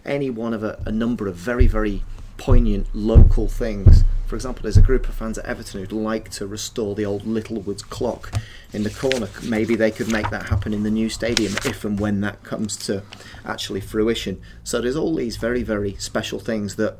any 0.03 0.29
one 0.29 0.53
of 0.53 0.63
a, 0.63 0.81
a 0.85 0.91
number 0.91 1.27
of 1.27 1.35
very, 1.35 1.67
very 1.67 2.03
poignant 2.37 2.87
local 2.93 3.47
things. 3.47 4.03
For 4.25 4.35
example, 4.35 4.63
there's 4.63 4.77
a 4.77 4.81
group 4.81 5.07
of 5.07 5.13
fans 5.13 5.37
at 5.37 5.45
Everton 5.45 5.79
who'd 5.79 5.91
like 5.91 6.29
to 6.31 6.47
restore 6.47 6.95
the 6.95 7.05
old 7.05 7.23
Littlewoods 7.23 7.83
clock 7.83 8.33
in 8.73 8.81
the 8.81 8.89
corner. 8.89 9.29
Maybe 9.43 9.75
they 9.75 9.91
could 9.91 10.11
make 10.11 10.29
that 10.31 10.47
happen 10.47 10.73
in 10.73 10.81
the 10.81 10.89
new 10.89 11.07
stadium 11.09 11.53
if 11.65 11.85
and 11.85 11.99
when 11.99 12.21
that 12.21 12.41
comes 12.41 12.77
to 12.87 13.03
actually 13.45 13.81
fruition. 13.81 14.41
So 14.63 14.81
there's 14.81 14.95
all 14.95 15.13
these 15.13 15.37
very, 15.37 15.61
very 15.61 15.95
special 15.95 16.39
things 16.39 16.77
that 16.77 16.97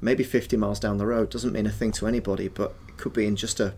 maybe 0.00 0.22
50 0.22 0.56
miles 0.58 0.78
down 0.78 0.98
the 0.98 1.06
road 1.06 1.30
doesn't 1.30 1.52
mean 1.52 1.66
a 1.66 1.70
thing 1.70 1.90
to 1.92 2.06
anybody, 2.06 2.46
but 2.46 2.74
could 2.96 3.12
be 3.12 3.26
in 3.26 3.36
just 3.36 3.60
a 3.60 3.74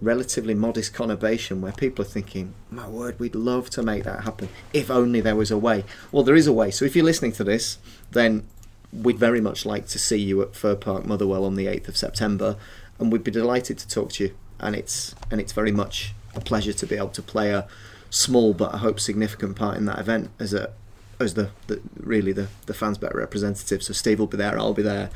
relatively 0.00 0.54
modest 0.54 0.92
conurbation 0.92 1.60
where 1.60 1.72
people 1.72 2.04
are 2.04 2.08
thinking, 2.08 2.54
my 2.70 2.88
word, 2.88 3.18
we'd 3.18 3.34
love 3.34 3.70
to 3.70 3.82
make 3.82 4.04
that 4.04 4.24
happen 4.24 4.48
if 4.72 4.90
only 4.90 5.20
there 5.20 5.36
was 5.36 5.50
a 5.50 5.58
way. 5.58 5.84
Well, 6.12 6.22
there 6.22 6.34
is 6.34 6.46
a 6.46 6.52
way. 6.52 6.70
So 6.70 6.84
if 6.84 6.94
you're 6.94 7.04
listening 7.04 7.32
to 7.32 7.44
this, 7.44 7.78
then 8.10 8.46
we'd 8.92 9.18
very 9.18 9.40
much 9.40 9.66
like 9.66 9.86
to 9.88 9.98
see 9.98 10.18
you 10.18 10.42
at 10.42 10.54
Fir 10.54 10.76
Park 10.76 11.06
Motherwell 11.06 11.44
on 11.44 11.56
the 11.56 11.66
8th 11.66 11.88
of 11.88 11.96
September, 11.96 12.56
and 12.98 13.12
we'd 13.12 13.24
be 13.24 13.30
delighted 13.30 13.78
to 13.78 13.88
talk 13.88 14.12
to 14.12 14.24
you. 14.24 14.34
And 14.58 14.74
it's 14.74 15.14
and 15.30 15.38
it's 15.38 15.52
very 15.52 15.72
much 15.72 16.14
a 16.34 16.40
pleasure 16.40 16.72
to 16.72 16.86
be 16.86 16.96
able 16.96 17.08
to 17.10 17.22
play 17.22 17.50
a 17.50 17.66
small 18.08 18.54
but 18.54 18.74
I 18.74 18.78
hope 18.78 18.98
significant 18.98 19.56
part 19.56 19.76
in 19.76 19.84
that 19.86 19.98
event 19.98 20.30
as 20.38 20.54
a 20.54 20.70
as 21.18 21.34
the, 21.34 21.50
the 21.66 21.80
really 21.98 22.32
the 22.32 22.48
the 22.64 22.72
FansBet 22.72 23.14
representative. 23.14 23.82
So 23.82 23.92
Steve 23.92 24.18
will 24.18 24.26
be 24.26 24.38
there, 24.38 24.58
I'll 24.58 24.72
be 24.72 24.82
there, 24.82 25.10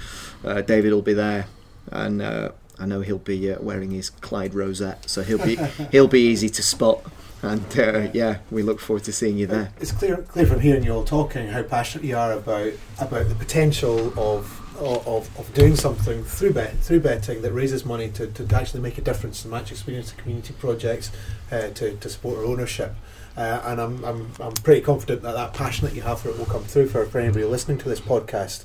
uh, 0.44 0.60
David 0.60 0.92
will 0.92 1.02
be 1.02 1.14
there, 1.14 1.46
and 1.90 2.20
uh, 2.20 2.50
I 2.80 2.86
know 2.86 3.02
he'll 3.02 3.18
be 3.18 3.52
uh, 3.52 3.60
wearing 3.60 3.90
his 3.90 4.10
Clyde 4.10 4.54
rosette, 4.54 5.08
so 5.08 5.22
he'll 5.22 5.44
be 5.44 5.56
he'll 5.92 6.08
be 6.08 6.26
easy 6.26 6.48
to 6.48 6.62
spot. 6.62 7.04
And 7.42 7.78
uh, 7.78 8.08
yeah, 8.12 8.38
we 8.50 8.62
look 8.62 8.80
forward 8.80 9.04
to 9.04 9.12
seeing 9.12 9.38
you 9.38 9.46
there. 9.46 9.72
It's 9.80 9.92
clear 9.92 10.18
clear 10.18 10.46
from 10.46 10.60
hearing 10.60 10.84
you 10.84 10.92
all 10.92 11.04
talking 11.04 11.48
how 11.48 11.62
passionate 11.62 12.04
you 12.04 12.16
are 12.16 12.32
about 12.32 12.72
about 13.00 13.28
the 13.28 13.34
potential 13.34 14.12
of 14.18 14.56
of, 14.80 15.38
of 15.38 15.52
doing 15.54 15.76
something 15.76 16.24
through 16.24 16.52
bet 16.52 16.78
through 16.78 17.00
betting 17.00 17.42
that 17.42 17.52
raises 17.52 17.84
money 17.84 18.08
to, 18.10 18.26
to 18.26 18.56
actually 18.56 18.80
make 18.80 18.98
a 18.98 19.02
difference 19.02 19.44
in 19.44 19.50
match 19.50 19.70
experience 19.70 20.12
community 20.12 20.54
projects 20.58 21.10
uh, 21.50 21.68
to, 21.68 21.96
to 21.96 22.08
support 22.08 22.38
our 22.38 22.44
ownership. 22.44 22.94
Uh, 23.36 23.62
and 23.64 23.80
I'm, 23.80 24.04
I'm, 24.04 24.32
I'm 24.40 24.52
pretty 24.52 24.80
confident 24.80 25.22
that 25.22 25.32
that 25.32 25.54
passion 25.54 25.86
that 25.86 25.94
you 25.94 26.02
have 26.02 26.20
for 26.20 26.30
it 26.30 26.38
will 26.38 26.46
come 26.46 26.64
through 26.64 26.88
for, 26.88 27.04
for 27.06 27.20
anybody 27.20 27.44
listening 27.44 27.78
to 27.78 27.88
this 27.88 28.00
podcast. 28.00 28.64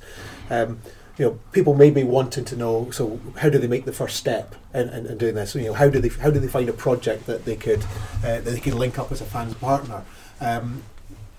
Um, 0.49 0.80
you 1.17 1.25
know, 1.25 1.39
people 1.51 1.73
may 1.73 1.89
be 1.89 2.04
wanting 2.04 2.45
to 2.45 2.56
know. 2.56 2.91
So, 2.91 3.19
how 3.38 3.49
do 3.49 3.58
they 3.58 3.67
make 3.67 3.86
the 3.86 3.93
first 3.93 4.17
step 4.17 4.56
in, 4.73 4.89
in, 4.89 5.06
in 5.06 5.17
doing 5.17 5.36
this? 5.36 5.56
You 5.56 5.65
know, 5.65 5.73
how 5.73 5.89
do 5.89 5.99
they 5.99 6.10
how 6.10 6.30
do 6.30 6.39
they 6.39 6.47
find 6.47 6.67
a 6.69 6.73
project 6.73 7.25
that 7.28 7.45
they 7.45 7.56
could 7.56 7.84
uh, 8.23 8.41
that 8.41 8.43
they 8.43 8.60
can 8.60 8.78
link 8.78 8.99
up 8.99 9.12
as 9.12 9.21
a 9.21 9.25
fans 9.25 9.56
partner? 9.56 10.04
Um, 10.41 10.84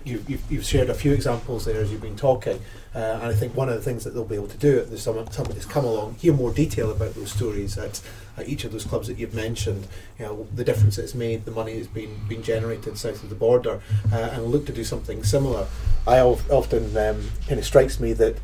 you, 0.07 0.23
you've, 0.27 0.51
you've 0.51 0.65
shared 0.65 0.89
a 0.89 0.93
few 0.93 1.11
examples 1.11 1.65
there 1.65 1.81
as 1.81 1.91
you've 1.91 2.01
been 2.01 2.15
talking, 2.15 2.61
uh, 2.95 3.19
and 3.21 3.23
I 3.23 3.33
think 3.33 3.55
one 3.55 3.67
of 3.67 3.75
the 3.75 3.81
things 3.81 4.03
that 4.05 4.11
they'll 4.11 4.23
be 4.23 4.35
able 4.35 4.47
to 4.47 4.57
do 4.57 4.79
if 4.79 4.99
someone 4.99 5.29
somebody's 5.31 5.65
come 5.65 5.85
along, 5.85 6.15
hear 6.15 6.33
more 6.33 6.51
detail 6.51 6.91
about 6.91 7.13
those 7.13 7.31
stories 7.31 7.77
at, 7.77 8.01
at 8.37 8.47
each 8.47 8.63
of 8.63 8.71
those 8.71 8.85
clubs 8.85 9.07
that 9.07 9.17
you've 9.17 9.33
mentioned, 9.33 9.87
you 10.17 10.25
know, 10.25 10.47
the 10.55 10.63
difference 10.63 10.95
that 10.95 11.03
it's 11.03 11.13
made, 11.13 11.45
the 11.45 11.51
money 11.51 11.75
that's 11.75 11.87
been 11.87 12.17
been 12.27 12.41
generated 12.41 12.97
south 12.97 13.21
of 13.21 13.29
the 13.29 13.35
border, 13.35 13.81
uh, 14.11 14.15
and 14.15 14.45
look 14.45 14.65
to 14.65 14.73
do 14.73 14.83
something 14.83 15.23
similar. 15.23 15.67
I 16.07 16.19
often 16.21 16.97
um, 16.97 17.29
kind 17.47 17.59
of 17.59 17.65
strikes 17.65 17.99
me 17.99 18.13
that 18.13 18.37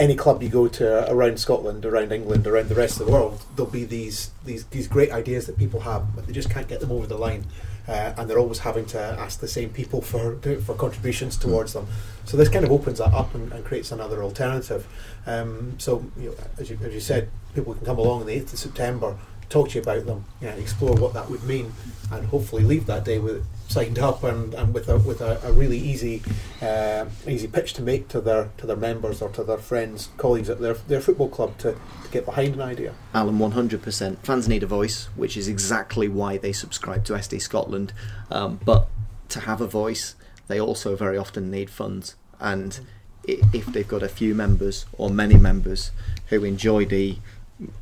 any 0.00 0.16
club 0.16 0.42
you 0.42 0.48
go 0.48 0.66
to 0.66 1.12
around 1.12 1.38
Scotland, 1.38 1.84
around 1.84 2.10
England, 2.10 2.46
around 2.46 2.70
the 2.70 2.74
rest 2.74 2.98
of 2.98 3.06
the 3.06 3.12
world, 3.12 3.42
there'll 3.54 3.70
be 3.70 3.84
these 3.84 4.30
these 4.44 4.64
these 4.66 4.88
great 4.88 5.12
ideas 5.12 5.46
that 5.46 5.58
people 5.58 5.80
have, 5.80 6.16
but 6.16 6.26
they 6.26 6.32
just 6.32 6.50
can't 6.50 6.66
get 6.66 6.80
them 6.80 6.90
over 6.90 7.06
the 7.06 7.18
line, 7.18 7.44
uh, 7.86 8.14
and 8.16 8.28
they're 8.28 8.38
always 8.38 8.60
having 8.60 8.86
to 8.86 8.98
ask 8.98 9.40
the 9.40 9.48
same 9.48 9.68
people 9.68 10.00
for 10.00 10.36
for 10.64 10.74
contributions 10.74 11.36
hmm. 11.36 11.42
towards 11.42 11.74
them. 11.74 11.86
So 12.24 12.38
this 12.38 12.48
kind 12.48 12.64
of 12.64 12.72
opens 12.72 12.98
that 12.98 13.12
up 13.12 13.34
and, 13.34 13.52
and 13.52 13.62
creates 13.62 13.92
another 13.92 14.22
alternative. 14.22 14.86
Um, 15.26 15.78
so 15.78 16.10
you 16.18 16.30
know, 16.30 16.34
as 16.58 16.70
you 16.70 16.78
as 16.82 16.94
you 16.94 17.00
said, 17.00 17.28
people 17.54 17.74
can 17.74 17.84
come 17.84 17.98
along 17.98 18.22
on 18.22 18.26
the 18.26 18.32
eighth 18.32 18.54
of 18.54 18.58
September. 18.58 19.16
talk 19.50 19.68
to 19.68 19.74
you 19.74 19.82
about 19.82 20.06
them, 20.06 20.24
yeah, 20.40 20.54
explore 20.54 20.94
what 20.94 21.12
that 21.12 21.28
would 21.28 21.44
mean, 21.44 21.72
and 22.10 22.26
hopefully 22.28 22.62
leave 22.62 22.86
that 22.86 23.04
day 23.04 23.18
with 23.18 23.44
signed 23.70 24.00
up 24.00 24.24
and, 24.24 24.52
and 24.54 24.74
with 24.74 24.88
a 24.88 24.98
with 24.98 25.20
a, 25.20 25.40
a 25.44 25.52
really 25.52 25.78
easy 25.78 26.22
uh, 26.60 27.06
easy 27.26 27.46
pitch 27.46 27.72
to 27.74 27.82
make 27.82 28.08
to 28.08 28.20
their 28.20 28.50
to 28.58 28.66
their 28.66 28.76
members 28.76 29.22
or 29.22 29.28
to 29.30 29.44
their 29.44 29.58
friends, 29.58 30.08
colleagues 30.16 30.50
at 30.50 30.60
their 30.60 30.74
their 30.74 31.00
football 31.00 31.28
club 31.28 31.56
to, 31.58 31.72
to 31.72 32.10
get 32.10 32.24
behind 32.24 32.54
an 32.54 32.60
idea. 32.60 32.94
Alan, 33.14 33.38
one 33.38 33.52
hundred 33.52 33.82
percent. 33.82 34.24
Fans 34.24 34.48
need 34.48 34.62
a 34.62 34.66
voice, 34.66 35.06
which 35.16 35.36
is 35.36 35.48
exactly 35.48 36.08
why 36.08 36.36
they 36.36 36.52
subscribe 36.52 37.04
to 37.04 37.12
SD 37.14 37.40
Scotland. 37.40 37.92
Um, 38.30 38.60
but 38.64 38.88
to 39.28 39.40
have 39.40 39.60
a 39.60 39.66
voice, 39.66 40.16
they 40.48 40.60
also 40.60 40.96
very 40.96 41.16
often 41.16 41.50
need 41.50 41.70
funds, 41.70 42.16
and 42.40 42.80
if 43.26 43.66
they've 43.66 43.86
got 43.86 44.02
a 44.02 44.08
few 44.08 44.34
members 44.34 44.86
or 44.92 45.10
many 45.10 45.36
members 45.36 45.92
who 46.28 46.42
enjoy 46.42 46.84
the 46.84 47.18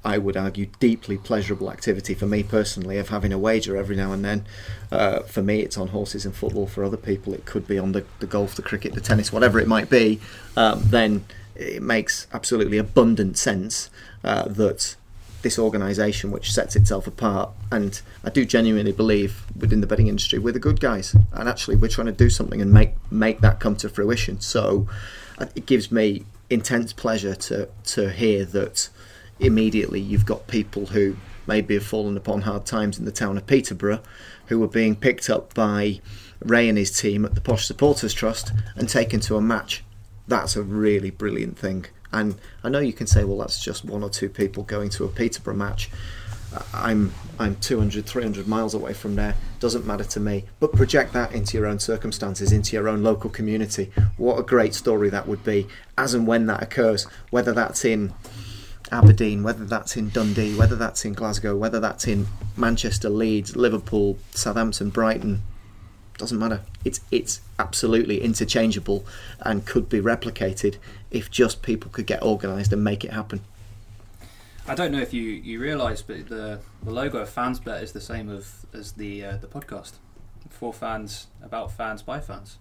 I 0.05 0.19
would 0.19 0.37
argue, 0.37 0.67
deeply 0.81 1.17
pleasurable 1.17 1.71
activity 1.71 2.15
for 2.15 2.27
me 2.27 2.43
personally 2.43 2.99
of 2.99 3.09
having 3.09 3.33
a 3.33 3.39
wager 3.39 3.77
every 3.77 3.97
now 3.97 4.13
and 4.13 4.25
then. 4.25 4.45
Uh, 4.91 5.21
for 5.21 5.43
me, 5.43 5.61
it's 5.61 5.79
on 5.79 5.89
horses 5.89 6.25
and 6.25 6.35
football. 6.35 6.67
For 6.67 6.85
other 6.85 6.97
people, 6.97 7.35
it 7.35 7.45
could 7.45 7.67
be 7.67 7.79
on 7.79 7.93
the, 7.93 8.05
the 8.19 8.27
golf, 8.27 8.55
the 8.55 8.63
cricket, 8.63 8.95
the 8.95 9.01
tennis, 9.01 9.33
whatever 9.33 9.61
it 9.61 9.69
might 9.69 9.89
be. 9.89 10.21
Um, 10.57 10.83
then 10.85 11.25
it 11.55 11.83
makes 11.83 12.27
absolutely 12.33 12.79
abundant 12.79 13.37
sense 13.37 13.91
uh, 14.25 14.49
that 14.49 14.97
this 15.43 15.59
organisation, 15.59 16.31
which 16.31 16.53
sets 16.53 16.75
itself 16.75 17.07
apart, 17.07 17.51
and 17.71 18.01
I 18.25 18.31
do 18.31 18.45
genuinely 18.45 18.93
believe 18.93 19.45
within 19.57 19.81
the 19.81 19.87
betting 19.87 20.09
industry, 20.09 20.39
we're 20.39 20.53
the 20.53 20.59
good 20.59 20.81
guys, 20.81 21.15
and 21.33 21.49
actually 21.49 21.77
we're 21.77 21.89
trying 21.89 22.07
to 22.07 22.13
do 22.13 22.29
something 22.29 22.61
and 22.61 22.73
make 22.73 22.95
make 23.11 23.41
that 23.41 23.61
come 23.61 23.77
to 23.77 23.89
fruition. 23.89 24.41
So 24.41 24.89
uh, 25.39 25.47
it 25.55 25.67
gives 25.67 25.93
me 25.93 26.25
intense 26.51 26.93
pleasure 26.93 27.35
to 27.35 27.69
to 27.85 28.11
hear 28.11 28.45
that 28.47 28.89
immediately 29.41 30.01
you've 30.01 30.27
got 30.27 30.47
people 30.47 30.87
who 30.87 31.17
maybe 31.47 31.75
have 31.75 31.87
fallen 31.87 32.17
upon 32.17 32.43
hard 32.43 32.67
times 32.67 32.99
in 32.99 33.05
the 33.05 33.13
town 33.13 33.37
of 33.37 33.47
Peterborough 33.47 34.03
who 34.47 34.59
were 34.59 34.69
being 34.69 34.95
picked 34.95 35.31
up 35.31 35.55
by 35.55 36.01
Ray 36.41 36.69
and 36.69 36.79
his 36.79 36.97
team 36.97 37.25
at 37.25 37.35
the 37.35 37.41
Posh 37.41 37.67
Supporters 37.67 38.15
Trust 38.15 38.53
and 38.77 38.89
taken 38.89 39.21
to 39.21 39.37
a 39.37 39.41
match. 39.41 39.83
That's 40.27 40.57
a 40.57 40.63
really 40.63 41.11
brilliant 41.11 41.59
thing. 41.59 41.87
And 42.13 42.37
I 42.63 42.69
know 42.69 42.79
you 42.79 42.93
can 42.93 43.07
say, 43.07 43.25
well, 43.25 43.39
that's 43.39 43.63
just 43.63 43.85
one 43.85 44.03
or 44.03 44.11
two 44.11 44.29
people 44.29 44.63
going 44.63 44.91
to 44.91 45.05
a 45.05 45.09
Peterborough 45.09 45.57
match. 45.57 45.91
I'm 46.73 47.13
I'm 47.39 47.57
200, 47.57 48.07
300 48.07 48.49
miles 48.49 48.73
away 48.73 48.95
from 48.95 49.17
there. 49.17 49.35
Doesn't 49.61 49.87
matter 49.87 50.05
to 50.05 50.21
me. 50.21 50.45
But 50.61 50.73
project 50.73 51.13
that 51.13 51.33
into 51.33 51.59
your 51.59 51.67
own 51.67 51.79
circumstances, 51.79 52.53
into 52.53 52.75
your 52.75 52.89
own 52.89 53.03
local 53.03 53.29
community. 53.29 53.93
What 54.17 54.39
a 54.39 54.43
great 54.43 54.75
story 54.75 55.11
that 55.11 55.29
would 55.29 55.45
be, 55.45 55.67
as 55.99 56.15
and 56.15 56.27
when 56.27 56.47
that 56.47 56.63
occurs. 56.63 57.05
Whether 57.31 57.53
that's 57.53 57.85
in 57.85 58.15
Aberdeen, 58.93 59.43
whether 59.43 59.65
that's 59.65 59.97
in 59.97 60.11
Dundee, 60.11 60.57
whether 60.57 60.77
that's 60.77 61.05
in 61.05 61.15
Glasgow, 61.15 61.57
whether 61.57 61.81
that's 61.81 62.07
in 62.07 62.27
Manchester, 62.57 63.09
Leeds, 63.09 63.57
Liverpool, 63.57 64.19
Southampton, 64.31 64.91
Brighton, 64.91 65.43
doesn't 66.19 66.39
matter. 66.39 66.63
It's 66.85 67.01
it's 67.11 67.41
absolutely 67.59 68.21
interchangeable 68.23 69.07
and 69.41 69.65
could 69.65 69.89
be 69.89 70.01
replicated 70.01 70.77
if 71.11 71.31
just 71.31 71.63
people 71.63 71.91
could 71.91 72.07
get 72.07 72.23
organised 72.23 72.73
and 72.73 72.83
make 72.83 73.05
it 73.05 73.13
happen. 73.13 73.41
I 74.67 74.75
don't 74.75 74.93
know 74.93 75.01
if 75.01 75.15
you, 75.15 75.23
you 75.23 75.61
realise, 75.61 76.03
but 76.03 76.29
the, 76.29 76.61
the 76.83 76.91
logo 76.91 77.19
of 77.19 77.35
FansBet 77.35 77.83
is 77.83 77.93
the 77.93 78.03
same 78.03 78.29
of 78.29 78.67
as 78.75 78.93
the 78.93 79.25
uh, 79.25 79.37
the 79.39 79.47
podcast. 79.47 79.93
For 80.51 80.73
fans, 80.73 81.29
about 81.43 81.73
fans, 81.73 82.03
by 82.03 82.21
fans. 82.21 82.59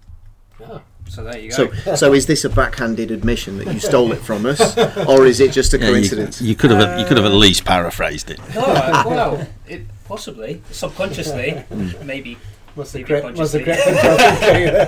Yeah. 0.60 0.80
So 1.10 1.24
there 1.24 1.40
you 1.40 1.52
go. 1.52 1.72
So, 1.72 1.96
so 1.96 2.14
is 2.14 2.26
this 2.26 2.44
a 2.44 2.50
backhanded 2.50 3.12
admission 3.12 3.58
that 3.60 3.74
you 3.74 3.80
stole 3.80 4.12
it 4.12 4.20
from 4.20 4.46
us, 4.46 4.78
or 5.08 5.26
is 5.26 5.40
it 5.40 5.52
just 5.52 5.74
a 5.74 5.78
Yeah, 5.80 5.90
coincidence? 5.90 6.42
you, 6.42 6.56
could 6.56 6.72
have 6.72 7.00
you 7.00 7.06
could 7.06 7.18
have 7.18 7.26
at 7.26 7.32
least 7.32 7.64
paraphrased 7.64 8.30
it. 8.30 8.40
No, 8.54 8.62
well, 9.06 9.48
it, 9.68 9.84
possibly, 10.06 10.62
subconsciously, 10.72 11.64
maybe. 12.04 12.38
What's 12.76 12.92
the 12.92 13.00
Maybe 13.00 13.08
correct? 13.08 13.38
The 13.38 13.64
consciously. 13.64 14.88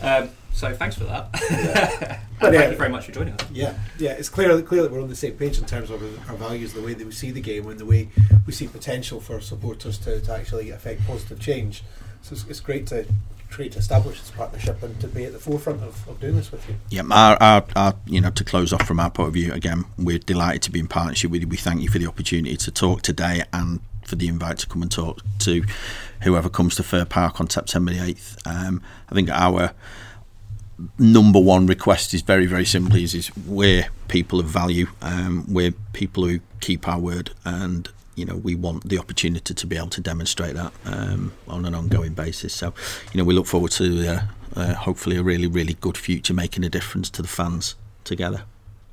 Um, 0.00 0.30
so 0.52 0.72
thanks 0.74 0.96
for 0.96 1.04
that. 1.04 1.28
and 1.32 2.20
But, 2.40 2.40
thank 2.52 2.66
uh, 2.66 2.70
you 2.70 2.76
very 2.76 2.88
much 2.88 3.06
for 3.06 3.12
joining 3.12 3.34
us. 3.34 3.40
Yeah, 3.52 3.74
yeah, 3.98 4.12
it's 4.12 4.28
clear, 4.28 4.60
clear 4.62 4.82
that 4.82 4.92
we're 4.92 5.02
on 5.02 5.08
the 5.08 5.16
same 5.16 5.32
page 5.32 5.58
in 5.58 5.64
terms 5.64 5.90
of 5.90 6.00
our 6.28 6.36
values, 6.36 6.72
the 6.74 6.82
way 6.82 6.94
that 6.94 7.04
we 7.04 7.10
see 7.12 7.30
the 7.32 7.40
game, 7.40 7.66
and 7.68 7.80
the 7.80 7.84
way 7.86 8.08
we 8.46 8.52
see 8.52 8.68
potential 8.68 9.20
for 9.20 9.40
supporters 9.40 9.98
to, 9.98 10.20
to 10.20 10.32
actually 10.32 10.70
affect 10.70 11.04
positive 11.06 11.40
change. 11.40 11.82
So 12.22 12.34
it's, 12.34 12.44
it's 12.46 12.60
great 12.60 12.86
to 12.88 13.06
create 13.50 13.72
to 13.72 13.78
establish 13.78 14.20
this 14.20 14.30
partnership 14.30 14.82
and 14.82 14.98
to 15.00 15.08
be 15.08 15.24
at 15.24 15.32
the 15.32 15.38
forefront 15.38 15.82
of, 15.82 16.06
of 16.08 16.20
doing 16.20 16.36
this 16.36 16.52
with 16.52 16.68
you. 16.68 16.76
Yeah, 16.90 17.02
our, 17.10 17.36
our, 17.40 17.64
our, 17.74 17.94
you 18.06 18.20
know, 18.20 18.30
to 18.30 18.44
close 18.44 18.72
off 18.72 18.86
from 18.86 19.00
our 19.00 19.10
point 19.10 19.28
of 19.28 19.34
view, 19.34 19.52
again, 19.52 19.84
we're 19.96 20.18
delighted 20.18 20.62
to 20.62 20.70
be 20.70 20.80
in 20.80 20.88
partnership 20.88 21.30
with 21.30 21.42
you. 21.42 21.48
We 21.48 21.56
thank 21.56 21.80
you 21.80 21.88
for 21.88 21.98
the 21.98 22.06
opportunity 22.06 22.56
to 22.56 22.70
talk 22.70 23.02
today 23.02 23.42
and 23.52 23.80
for 24.04 24.16
the 24.16 24.28
invite 24.28 24.58
to 24.58 24.66
come 24.66 24.82
and 24.82 24.90
talk 24.90 25.20
to 25.40 25.64
whoever 26.22 26.48
comes 26.48 26.74
to 26.76 26.82
Fir 26.82 27.04
Park 27.04 27.40
on 27.40 27.48
September 27.48 27.92
the 27.92 27.98
8th. 27.98 28.36
Um, 28.46 28.82
I 29.10 29.14
think 29.14 29.28
our 29.30 29.72
number 30.98 31.40
one 31.40 31.66
request 31.66 32.14
is 32.14 32.22
very, 32.22 32.46
very 32.46 32.64
simply 32.64 33.02
is, 33.02 33.14
is 33.14 33.36
we're 33.36 33.88
people 34.08 34.40
of 34.40 34.46
value. 34.46 34.86
Um, 35.02 35.44
we're 35.48 35.72
people 35.92 36.26
who 36.26 36.40
keep 36.60 36.88
our 36.88 36.98
word 36.98 37.30
and 37.44 37.88
you 38.18 38.24
know 38.24 38.36
we 38.36 38.54
want 38.56 38.88
the 38.88 38.98
opportunity 38.98 39.54
to 39.54 39.66
be 39.66 39.76
able 39.76 39.88
to 39.88 40.00
demonstrate 40.00 40.54
that 40.54 40.72
um, 40.84 41.32
on 41.46 41.64
an 41.64 41.74
ongoing 41.74 42.14
basis. 42.14 42.52
So, 42.54 42.74
you 43.12 43.18
know, 43.18 43.24
we 43.24 43.34
look 43.34 43.46
forward 43.46 43.70
to 43.72 43.86
uh, 44.08 44.20
uh, 44.56 44.74
hopefully 44.74 45.16
a 45.16 45.22
really, 45.22 45.46
really 45.46 45.74
good 45.74 45.96
future, 45.96 46.34
making 46.34 46.64
a 46.64 46.68
difference 46.68 47.08
to 47.10 47.22
the 47.22 47.28
fans 47.28 47.76
together. 48.04 48.42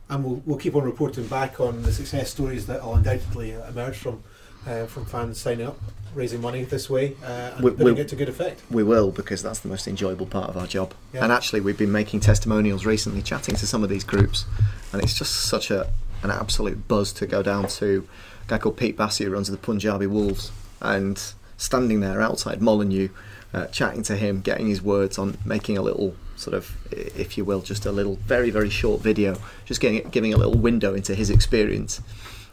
And 0.09 0.23
we'll, 0.23 0.41
we'll 0.45 0.59
keep 0.59 0.75
on 0.75 0.83
reporting 0.83 1.25
back 1.27 1.59
on 1.59 1.81
the 1.81 1.91
success 1.91 2.29
stories 2.29 2.67
that 2.67 2.83
will 2.83 2.93
undoubtedly 2.93 3.51
emerge 3.51 3.97
from 3.97 4.21
uh, 4.67 4.85
from 4.85 5.05
fans 5.05 5.39
signing 5.39 5.65
up, 5.67 5.79
raising 6.15 6.41
money 6.41 6.63
this 6.63 6.89
way, 6.89 7.15
uh, 7.23 7.51
and 7.55 7.63
We- 7.63 7.71
putting 7.71 7.95
we- 7.95 8.01
it 8.01 8.07
to 8.09 8.15
good 8.15 8.29
effect. 8.29 8.61
We 8.69 8.83
will 8.83 9.11
because 9.11 9.41
that's 9.41 9.59
the 9.59 9.67
most 9.67 9.87
enjoyable 9.87 10.25
part 10.27 10.49
of 10.49 10.57
our 10.57 10.67
job. 10.67 10.93
Yeah. 11.13 11.23
And 11.23 11.31
actually, 11.31 11.61
we've 11.61 11.77
been 11.77 11.91
making 11.91 12.21
testimonials 12.21 12.85
recently, 12.85 13.21
chatting 13.21 13.55
to 13.55 13.65
some 13.67 13.83
of 13.83 13.89
these 13.89 14.03
groups, 14.03 14.45
and 14.91 15.01
it's 15.03 15.17
just 15.17 15.33
such 15.33 15.71
a 15.71 15.91
an 16.23 16.31
absolute 16.31 16.87
buzz 16.87 17.13
to 17.13 17.27
go 17.27 17.43
down 17.43 17.67
to 17.67 18.07
a 18.45 18.49
guy 18.49 18.57
called 18.57 18.77
Pete 18.77 18.97
Bassi 18.97 19.23
who 19.23 19.31
runs 19.31 19.49
the 19.49 19.57
Punjabi 19.57 20.07
Wolves, 20.07 20.51
and 20.81 21.21
standing 21.57 21.99
there 21.99 22.21
outside 22.21 22.61
Molineux, 22.61 23.09
uh, 23.53 23.67
chatting 23.67 24.03
to 24.03 24.15
him, 24.15 24.41
getting 24.41 24.67
his 24.67 24.81
words 24.81 25.17
on, 25.17 25.37
making 25.45 25.77
a 25.77 25.81
little 25.81 26.15
sort 26.35 26.53
of, 26.53 26.75
if 26.91 27.37
you 27.37 27.45
will, 27.45 27.61
just 27.61 27.85
a 27.85 27.91
little 27.91 28.17
very 28.27 28.49
very 28.49 28.69
short 28.69 29.01
video, 29.01 29.37
just 29.65 29.81
getting 29.81 30.07
giving 30.09 30.33
a 30.33 30.37
little 30.37 30.57
window 30.57 30.93
into 30.93 31.15
his 31.15 31.29
experience. 31.29 31.99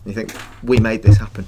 And 0.05 0.07
you 0.07 0.13
think 0.13 0.35
we 0.63 0.79
made 0.79 1.03
this 1.03 1.19
happen. 1.19 1.47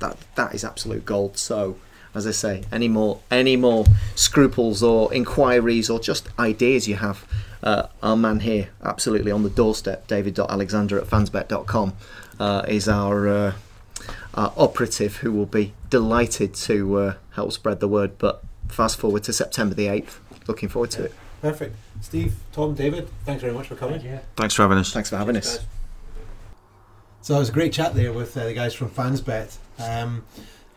That 0.00 0.16
that 0.36 0.54
is 0.54 0.64
absolute 0.64 1.04
gold. 1.04 1.38
So 1.38 1.76
as 2.14 2.26
I 2.26 2.32
say, 2.32 2.64
any 2.72 2.88
more 2.88 3.20
any 3.30 3.56
more 3.56 3.84
scruples 4.14 4.82
or 4.82 5.12
inquiries 5.14 5.88
or 5.88 6.00
just 6.00 6.28
ideas 6.38 6.88
you 6.88 6.96
have, 6.96 7.26
uh, 7.62 7.86
our 8.02 8.16
man 8.16 8.40
here, 8.40 8.70
absolutely 8.82 9.30
on 9.30 9.42
the 9.42 9.50
doorstep, 9.50 10.06
david.alexander 10.06 10.98
at 10.98 11.06
fansbet.com, 11.06 11.94
uh, 12.38 12.64
is 12.68 12.88
our, 12.88 13.28
uh, 13.28 13.52
our 14.34 14.52
operative 14.56 15.16
who 15.16 15.32
will 15.32 15.46
be 15.46 15.72
delighted 15.88 16.54
to 16.54 16.98
uh, 16.98 17.14
help 17.34 17.52
spread 17.52 17.80
the 17.80 17.88
word. 17.88 18.18
But 18.18 18.42
fast 18.68 18.98
forward 18.98 19.24
to 19.24 19.32
September 19.32 19.74
the 19.74 19.86
8th, 19.86 20.18
looking 20.46 20.68
forward 20.68 20.90
to 20.92 21.04
it. 21.04 21.14
Perfect. 21.40 21.76
Steve, 22.00 22.34
Tom, 22.52 22.74
David, 22.74 23.08
thanks 23.24 23.40
very 23.42 23.54
much 23.54 23.66
for 23.66 23.74
coming. 23.74 24.00
Yeah. 24.02 24.20
Thanks 24.36 24.54
for 24.54 24.62
having 24.62 24.78
us. 24.78 24.92
Thanks 24.92 25.10
for 25.10 25.16
having 25.16 25.36
us. 25.36 25.60
So 27.22 27.36
it 27.36 27.38
was 27.38 27.48
a 27.48 27.52
great 27.52 27.72
chat 27.72 27.94
there 27.94 28.12
with 28.12 28.36
uh, 28.36 28.44
the 28.44 28.54
guys 28.54 28.74
from 28.74 28.90
FansBet. 28.90 29.56
Um, 29.78 30.24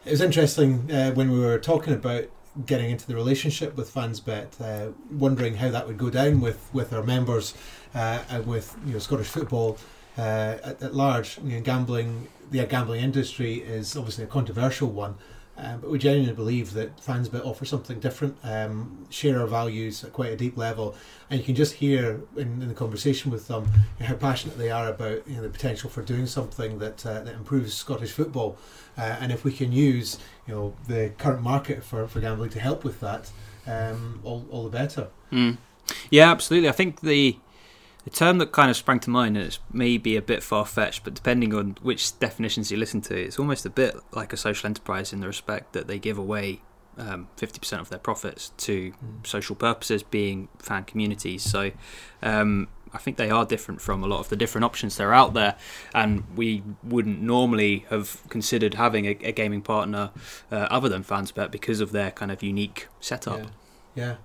it 0.05 0.11
was 0.11 0.21
interesting 0.21 0.91
uh, 0.91 1.11
when 1.11 1.31
we 1.31 1.39
were 1.39 1.57
talking 1.57 1.93
about 1.93 2.25
getting 2.65 2.91
into 2.91 3.07
the 3.07 3.15
relationship 3.15 3.75
with 3.75 3.93
FansBet, 3.93 4.61
uh, 4.61 4.91
wondering 5.11 5.55
how 5.55 5.69
that 5.69 5.87
would 5.87 5.97
go 5.97 6.09
down 6.09 6.41
with, 6.41 6.69
with 6.73 6.93
our 6.93 7.03
members 7.03 7.53
uh, 7.95 8.19
and 8.29 8.45
with 8.45 8.75
you 8.85 8.93
know 8.93 8.99
Scottish 8.99 9.27
football 9.27 9.77
uh, 10.17 10.57
at, 10.63 10.81
at 10.81 10.95
large. 10.95 11.37
You 11.43 11.57
know, 11.57 11.61
gambling, 11.61 12.27
the 12.51 12.65
gambling 12.65 13.01
industry 13.01 13.55
is 13.55 13.95
obviously 13.95 14.23
a 14.23 14.27
controversial 14.27 14.89
one. 14.89 15.15
Um, 15.55 15.81
but 15.81 15.91
we 15.91 15.99
genuinely 15.99 16.33
believe 16.33 16.73
that 16.73 16.97
FansBet 16.97 17.45
offer 17.45 17.63
something 17.63 17.99
different, 17.99 18.37
um, 18.43 19.05
share 19.11 19.39
our 19.39 19.45
values 19.45 20.03
at 20.03 20.11
quite 20.11 20.31
a 20.31 20.35
deep 20.35 20.57
level, 20.57 20.95
and 21.29 21.39
you 21.39 21.45
can 21.45 21.53
just 21.53 21.75
hear 21.75 22.21
in, 22.35 22.59
in 22.59 22.67
the 22.67 22.73
conversation 22.73 23.29
with 23.29 23.47
them 23.47 23.65
you 23.65 23.99
know, 23.99 24.05
how 24.07 24.15
passionate 24.15 24.57
they 24.57 24.71
are 24.71 24.89
about 24.89 25.27
you 25.27 25.35
know, 25.35 25.43
the 25.43 25.49
potential 25.49 25.91
for 25.91 26.01
doing 26.01 26.25
something 26.25 26.79
that 26.79 27.05
uh, 27.05 27.21
that 27.21 27.35
improves 27.35 27.75
Scottish 27.75 28.11
football. 28.11 28.57
Uh, 28.97 29.17
and 29.19 29.31
if 29.31 29.43
we 29.43 29.51
can 29.51 29.71
use 29.71 30.17
you 30.47 30.55
know 30.55 30.73
the 30.87 31.11
current 31.19 31.43
market 31.43 31.83
for, 31.83 32.07
for 32.07 32.19
gambling 32.19 32.49
to 32.49 32.59
help 32.59 32.83
with 32.83 32.99
that, 32.99 33.29
um, 33.67 34.21
all, 34.23 34.43
all 34.49 34.63
the 34.63 34.71
better. 34.71 35.09
Mm. 35.31 35.57
Yeah, 36.09 36.31
absolutely. 36.31 36.69
I 36.69 36.73
think 36.73 37.01
the 37.01 37.37
the 38.03 38.09
term 38.09 38.37
that 38.39 38.51
kind 38.51 38.69
of 38.69 38.75
sprang 38.75 38.99
to 39.01 39.09
mind 39.09 39.37
is 39.37 39.59
maybe 39.71 40.15
a 40.17 40.21
bit 40.21 40.43
far 40.43 40.65
fetched, 40.65 41.03
but 41.03 41.13
depending 41.13 41.53
on 41.53 41.77
which 41.81 42.17
definitions 42.19 42.71
you 42.71 42.77
listen 42.77 43.01
to, 43.01 43.15
it's 43.15 43.39
almost 43.39 43.65
a 43.65 43.69
bit 43.69 43.95
like 44.11 44.33
a 44.33 44.37
social 44.37 44.67
enterprise 44.67 45.13
in 45.13 45.21
the 45.21 45.27
respect 45.27 45.73
that 45.73 45.87
they 45.87 45.99
give 45.99 46.17
away 46.17 46.61
um, 46.97 47.27
50% 47.37 47.79
of 47.79 47.89
their 47.89 47.99
profits 47.99 48.49
to 48.57 48.93
social 49.23 49.55
purposes, 49.55 50.03
being 50.03 50.49
fan 50.59 50.83
communities. 50.83 51.43
So 51.43 51.71
um, 52.21 52.67
I 52.93 52.97
think 52.97 53.17
they 53.17 53.29
are 53.29 53.45
different 53.45 53.81
from 53.81 54.03
a 54.03 54.07
lot 54.07 54.19
of 54.19 54.29
the 54.29 54.35
different 54.35 54.65
options 54.65 54.97
that 54.97 55.03
are 55.03 55.13
out 55.13 55.33
there, 55.33 55.55
and 55.95 56.23
we 56.35 56.63
wouldn't 56.83 57.21
normally 57.21 57.85
have 57.89 58.21
considered 58.29 58.75
having 58.75 59.05
a, 59.05 59.17
a 59.21 59.31
gaming 59.31 59.61
partner 59.61 60.11
uh, 60.51 60.67
other 60.69 60.89
than 60.89 61.03
Fansbet 61.03 61.51
because 61.51 61.79
of 61.79 61.91
their 61.91 62.11
kind 62.11 62.31
of 62.31 62.43
unique 62.43 62.87
setup. 62.99 63.39
Yeah. 63.39 63.47
yeah. 63.95 64.15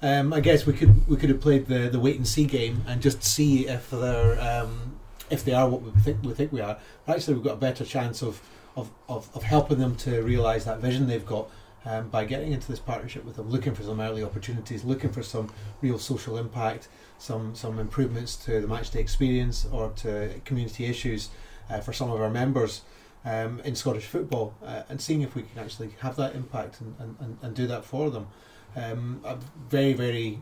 Um, 0.00 0.32
I 0.32 0.40
guess 0.40 0.64
we 0.64 0.74
could 0.74 1.08
we 1.08 1.16
could 1.16 1.28
have 1.28 1.40
played 1.40 1.66
the, 1.66 1.88
the 1.88 1.98
wait 1.98 2.16
and 2.16 2.26
see 2.26 2.44
game 2.44 2.82
and 2.86 3.02
just 3.02 3.22
see 3.24 3.66
if 3.66 3.90
they're 3.90 4.40
um, 4.40 4.96
if 5.28 5.44
they 5.44 5.52
are 5.52 5.68
what 5.68 5.82
we 5.82 5.90
think 6.00 6.22
we 6.22 6.32
think 6.34 6.52
we 6.52 6.60
are. 6.60 6.78
But 7.04 7.16
actually, 7.16 7.34
we've 7.34 7.44
got 7.44 7.54
a 7.54 7.56
better 7.56 7.84
chance 7.84 8.22
of 8.22 8.40
of, 8.76 8.90
of, 9.08 9.28
of 9.34 9.42
helping 9.42 9.78
them 9.78 9.96
to 9.96 10.22
realise 10.22 10.64
that 10.64 10.78
vision 10.78 11.08
they've 11.08 11.26
got 11.26 11.50
um, 11.84 12.08
by 12.10 12.24
getting 12.24 12.52
into 12.52 12.68
this 12.68 12.78
partnership 12.78 13.24
with 13.24 13.36
them, 13.36 13.50
looking 13.50 13.74
for 13.74 13.82
some 13.82 14.00
early 14.00 14.22
opportunities, 14.22 14.84
looking 14.84 15.10
for 15.10 15.22
some 15.22 15.52
real 15.82 15.98
social 15.98 16.38
impact, 16.38 16.88
some 17.18 17.54
some 17.56 17.80
improvements 17.80 18.36
to 18.36 18.60
the 18.60 18.68
matchday 18.68 18.96
experience 18.96 19.66
or 19.72 19.90
to 19.96 20.30
community 20.44 20.86
issues 20.86 21.30
uh, 21.70 21.80
for 21.80 21.92
some 21.92 22.10
of 22.10 22.20
our 22.20 22.30
members 22.30 22.82
um, 23.24 23.60
in 23.64 23.74
Scottish 23.74 24.06
football, 24.06 24.54
uh, 24.64 24.82
and 24.88 25.00
seeing 25.00 25.22
if 25.22 25.34
we 25.34 25.42
can 25.42 25.58
actually 25.58 25.90
have 26.00 26.14
that 26.16 26.36
impact 26.36 26.80
and, 26.80 26.94
and, 27.18 27.38
and 27.42 27.54
do 27.54 27.66
that 27.66 27.84
for 27.84 28.10
them. 28.10 28.28
Um, 28.78 29.20
I'm 29.24 29.40
very 29.68 29.92
very 29.92 30.38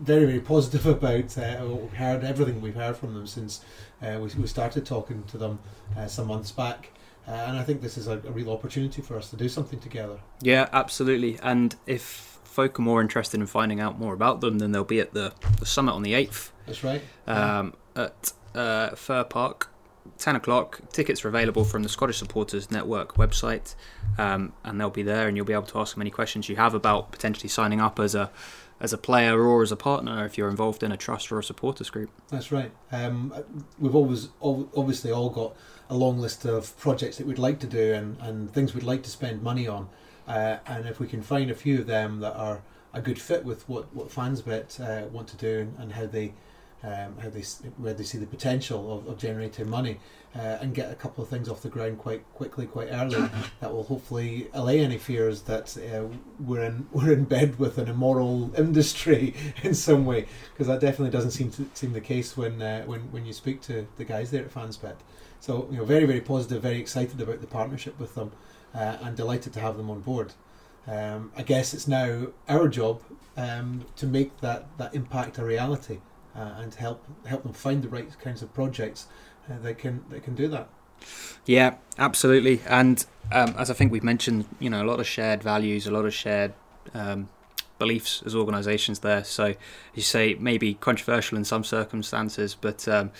very 0.00 0.24
very 0.26 0.40
positive 0.40 0.86
about 0.96 1.36
uh, 1.38 1.64
we've 1.66 1.92
heard 1.92 2.24
everything 2.24 2.60
we've 2.60 2.74
heard 2.74 2.96
from 2.96 3.14
them 3.14 3.26
since 3.26 3.64
uh, 4.02 4.18
we, 4.20 4.28
we 4.40 4.46
started 4.46 4.84
talking 4.86 5.22
to 5.24 5.38
them 5.38 5.58
uh, 5.96 6.06
some 6.06 6.26
months 6.26 6.52
back. 6.52 6.90
Uh, 7.28 7.32
and 7.32 7.58
I 7.58 7.62
think 7.62 7.82
this 7.82 7.98
is 7.98 8.08
a, 8.08 8.12
a, 8.12 8.30
real 8.32 8.50
opportunity 8.50 9.02
for 9.02 9.16
us 9.16 9.30
to 9.30 9.36
do 9.36 9.48
something 9.48 9.78
together. 9.78 10.18
Yeah, 10.40 10.68
absolutely. 10.72 11.38
And 11.42 11.76
if 11.86 12.02
folk 12.44 12.78
are 12.78 12.82
more 12.82 13.00
interested 13.00 13.38
in 13.38 13.46
finding 13.46 13.78
out 13.78 13.98
more 13.98 14.14
about 14.14 14.40
them, 14.40 14.58
then 14.58 14.72
they'll 14.72 14.84
be 14.84 15.00
at 15.00 15.12
the, 15.12 15.32
the 15.58 15.66
summit 15.66 15.92
on 15.92 16.02
the 16.02 16.14
8th. 16.14 16.50
That's 16.66 16.82
right. 16.82 17.02
Um, 17.26 17.74
yeah. 17.94 18.04
At 18.04 18.32
uh, 18.54 18.96
Fir 18.96 19.24
Park, 19.24 19.70
10 20.18 20.36
o'clock. 20.36 20.80
Tickets 20.92 21.24
are 21.24 21.28
available 21.28 21.64
from 21.64 21.82
the 21.82 21.88
Scottish 21.88 22.18
Supporters 22.18 22.70
Network 22.70 23.14
website, 23.16 23.74
um, 24.18 24.52
and 24.64 24.80
they'll 24.80 24.90
be 24.90 25.02
there, 25.02 25.28
and 25.28 25.36
you'll 25.36 25.46
be 25.46 25.52
able 25.52 25.64
to 25.64 25.78
ask 25.78 25.94
them 25.94 26.02
any 26.02 26.10
questions 26.10 26.48
you 26.48 26.56
have 26.56 26.74
about 26.74 27.10
potentially 27.10 27.48
signing 27.48 27.80
up 27.80 27.98
as 27.98 28.14
a 28.14 28.30
as 28.80 28.94
a 28.94 28.98
player 28.98 29.42
or 29.42 29.62
as 29.62 29.70
a 29.70 29.76
partner 29.76 30.24
if 30.24 30.38
you're 30.38 30.48
involved 30.48 30.82
in 30.82 30.90
a 30.90 30.96
trust 30.96 31.30
or 31.30 31.38
a 31.38 31.44
supporters 31.44 31.90
group. 31.90 32.10
That's 32.28 32.50
right. 32.50 32.72
Um, 32.90 33.32
we've 33.78 33.94
always 33.94 34.30
obviously 34.40 35.12
all 35.12 35.28
got 35.28 35.54
a 35.90 35.94
long 35.94 36.18
list 36.18 36.46
of 36.46 36.76
projects 36.78 37.18
that 37.18 37.26
we'd 37.26 37.38
like 37.38 37.60
to 37.60 37.66
do 37.66 37.92
and, 37.92 38.16
and 38.20 38.50
things 38.50 38.74
we'd 38.74 38.84
like 38.84 39.02
to 39.02 39.10
spend 39.10 39.42
money 39.42 39.68
on. 39.68 39.88
Uh, 40.26 40.58
and 40.66 40.86
if 40.86 40.98
we 40.98 41.06
can 41.06 41.20
find 41.20 41.50
a 41.50 41.54
few 41.54 41.80
of 41.80 41.86
them 41.86 42.20
that 42.20 42.34
are 42.36 42.62
a 42.94 43.00
good 43.00 43.20
fit 43.20 43.44
with 43.44 43.68
what, 43.68 43.94
what 43.94 44.08
Fansbet 44.08 44.80
uh, 44.80 45.08
want 45.08 45.28
to 45.28 45.36
do 45.36 45.72
and 45.78 45.92
how 45.92 46.06
they 46.06 46.32
um, 46.82 47.18
how 47.18 47.28
they 47.28 47.42
where 47.76 47.92
they 47.92 48.04
see 48.04 48.18
the 48.18 48.26
potential 48.26 48.98
of, 48.98 49.06
of 49.06 49.18
generating 49.18 49.68
money 49.68 49.98
uh, 50.34 50.58
and 50.60 50.74
get 50.74 50.90
a 50.90 50.94
couple 50.94 51.22
of 51.22 51.28
things 51.28 51.48
off 51.48 51.60
the 51.60 51.68
ground 51.68 51.98
quite 51.98 52.24
quickly, 52.34 52.66
quite 52.66 52.88
early. 52.90 53.28
that 53.60 53.72
will 53.72 53.82
hopefully 53.82 54.48
allay 54.54 54.80
any 54.80 54.96
fears 54.96 55.42
that 55.42 55.76
uh, 55.76 56.04
we're 56.38 56.62
in 56.62 56.88
we're 56.92 57.12
in 57.12 57.24
bed 57.24 57.58
with 57.58 57.78
an 57.78 57.88
immoral 57.88 58.50
industry 58.56 59.34
in 59.62 59.74
some 59.74 60.04
way, 60.06 60.26
because 60.52 60.66
that 60.66 60.80
definitely 60.80 61.10
doesn't 61.10 61.32
seem 61.32 61.50
to 61.50 61.68
seem 61.74 61.92
the 61.92 62.00
case 62.00 62.36
when 62.36 62.60
uh, 62.62 62.82
when 62.84 63.00
when 63.12 63.26
you 63.26 63.32
speak 63.32 63.60
to 63.62 63.86
the 63.96 64.04
guys 64.04 64.30
there 64.30 64.44
at 64.44 64.52
Fansbet. 64.52 64.96
So 65.40 65.68
you 65.70 65.78
know, 65.78 65.84
very 65.84 66.06
very 66.06 66.20
positive, 66.20 66.62
very 66.62 66.78
excited 66.78 67.20
about 67.20 67.40
the 67.40 67.46
partnership 67.46 67.98
with 67.98 68.14
them, 68.14 68.32
uh, 68.74 68.96
and 69.02 69.16
delighted 69.16 69.52
to 69.54 69.60
have 69.60 69.76
them 69.76 69.90
on 69.90 70.00
board. 70.00 70.32
Um, 70.86 71.30
I 71.36 71.42
guess 71.42 71.74
it's 71.74 71.86
now 71.86 72.28
our 72.48 72.66
job 72.66 73.02
um, 73.36 73.84
to 73.96 74.06
make 74.06 74.40
that, 74.40 74.66
that 74.78 74.94
impact 74.94 75.38
a 75.38 75.44
reality 75.44 75.98
uh, 76.34 76.54
and 76.58 76.74
help 76.74 77.04
help 77.26 77.42
them 77.42 77.52
find 77.52 77.82
the 77.82 77.88
right 77.88 78.08
kinds 78.20 78.42
of 78.42 78.52
projects 78.54 79.06
uh, 79.50 79.58
that 79.62 79.78
can 79.78 80.04
that 80.10 80.22
can 80.22 80.34
do 80.34 80.48
that. 80.48 80.68
Yeah, 81.46 81.76
absolutely. 81.98 82.60
And 82.66 83.04
um, 83.32 83.54
as 83.56 83.70
I 83.70 83.74
think 83.74 83.90
we've 83.90 84.04
mentioned, 84.04 84.44
you 84.58 84.68
know, 84.68 84.82
a 84.82 84.86
lot 84.86 85.00
of 85.00 85.06
shared 85.06 85.42
values, 85.42 85.86
a 85.86 85.90
lot 85.90 86.04
of 86.04 86.12
shared 86.12 86.52
um, 86.92 87.28
beliefs 87.78 88.22
as 88.24 88.34
organisations 88.34 89.00
there. 89.00 89.24
So 89.24 89.54
you 89.94 90.02
say 90.02 90.34
maybe 90.34 90.74
controversial 90.74 91.36
in 91.38 91.44
some 91.44 91.64
circumstances, 91.64 92.54
but 92.54 92.86
um, 92.86 93.10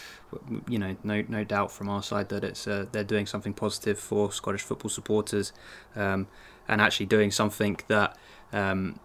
you 0.69 0.79
know, 0.79 0.97
no 1.03 1.25
no 1.27 1.43
doubt 1.43 1.73
from 1.73 1.89
our 1.89 2.03
side 2.03 2.29
that 2.29 2.45
it's 2.45 2.69
uh, 2.69 2.87
they're 2.93 3.03
doing 3.03 3.27
something 3.27 3.55
positive 3.55 3.99
for 3.99 4.31
Scottish 4.31 4.63
football 4.63 4.91
supporters, 4.91 5.53
um, 5.97 6.29
and 6.69 6.81
actually 6.81 7.07
doing 7.07 7.33
something 7.33 7.81
that 7.89 8.17
um, 8.53 9.01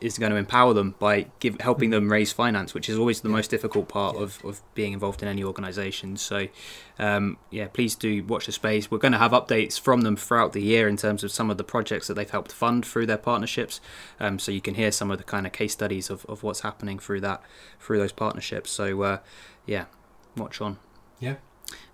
is 0.00 0.18
going 0.18 0.30
to 0.30 0.36
empower 0.36 0.72
them 0.74 0.94
by 0.98 1.26
give, 1.40 1.60
helping 1.60 1.90
them 1.90 2.10
raise 2.10 2.32
finance, 2.32 2.74
which 2.74 2.88
is 2.88 2.98
always 2.98 3.20
the 3.20 3.28
most 3.28 3.50
difficult 3.50 3.88
part 3.88 4.16
yeah. 4.16 4.22
of, 4.22 4.44
of 4.44 4.60
being 4.74 4.92
involved 4.92 5.22
in 5.22 5.28
any 5.28 5.42
organisation. 5.42 6.16
So, 6.16 6.48
um, 6.98 7.36
yeah, 7.50 7.68
please 7.68 7.94
do 7.94 8.22
watch 8.24 8.46
the 8.46 8.52
space. 8.52 8.90
We're 8.90 8.98
going 8.98 9.12
to 9.12 9.18
have 9.18 9.32
updates 9.32 9.78
from 9.78 10.02
them 10.02 10.16
throughout 10.16 10.52
the 10.52 10.62
year 10.62 10.88
in 10.88 10.96
terms 10.96 11.24
of 11.24 11.30
some 11.30 11.50
of 11.50 11.58
the 11.58 11.64
projects 11.64 12.06
that 12.06 12.14
they've 12.14 12.30
helped 12.30 12.52
fund 12.52 12.86
through 12.86 13.06
their 13.06 13.18
partnerships. 13.18 13.80
Um, 14.20 14.38
so 14.38 14.52
you 14.52 14.60
can 14.60 14.74
hear 14.74 14.92
some 14.92 15.10
of 15.10 15.18
the 15.18 15.24
kind 15.24 15.46
of 15.46 15.52
case 15.52 15.72
studies 15.72 16.10
of, 16.10 16.24
of 16.26 16.42
what's 16.42 16.60
happening 16.60 16.98
through 16.98 17.20
that 17.22 17.42
through 17.80 17.98
those 17.98 18.12
partnerships. 18.12 18.70
So, 18.70 19.02
uh, 19.02 19.18
yeah, 19.66 19.86
watch 20.36 20.60
on. 20.60 20.78
Yeah. 21.18 21.36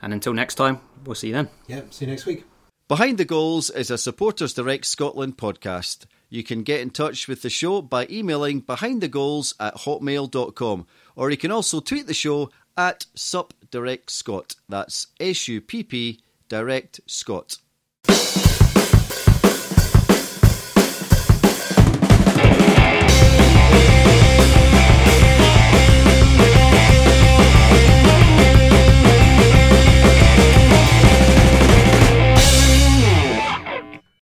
And 0.00 0.12
until 0.12 0.34
next 0.34 0.57
time, 0.57 0.80
we'll 1.05 1.14
see 1.14 1.28
you 1.28 1.32
then. 1.32 1.48
Yeah, 1.66 1.82
see 1.90 2.05
you 2.05 2.11
next 2.11 2.26
week. 2.26 2.44
Behind 2.86 3.16
the 3.16 3.24
Goals 3.24 3.70
is 3.70 3.90
a 3.90 3.96
Supporters 3.96 4.52
Direct 4.52 4.84
Scotland 4.84 5.38
podcast. 5.38 6.05
You 6.35 6.43
can 6.43 6.64
get 6.64 6.80
in 6.80 6.91
touch 6.91 7.28
with 7.28 7.43
the 7.43 7.49
show 7.49 7.80
by 7.80 8.09
emailing 8.11 8.61
behindthegoals 8.61 9.55
at 9.61 9.76
hotmail.com 9.76 10.85
or 11.14 11.30
you 11.30 11.37
can 11.37 11.53
also 11.53 11.78
tweet 11.78 12.09
the 12.09 12.12
show 12.12 12.51
at 12.76 13.07
supdirectscott. 13.14 14.57
That's 14.68 15.07
S 15.20 15.47
U 15.47 15.61
P 15.61 15.85
P 15.85 16.20
Direct 16.49 17.01
Scott. 17.07 17.59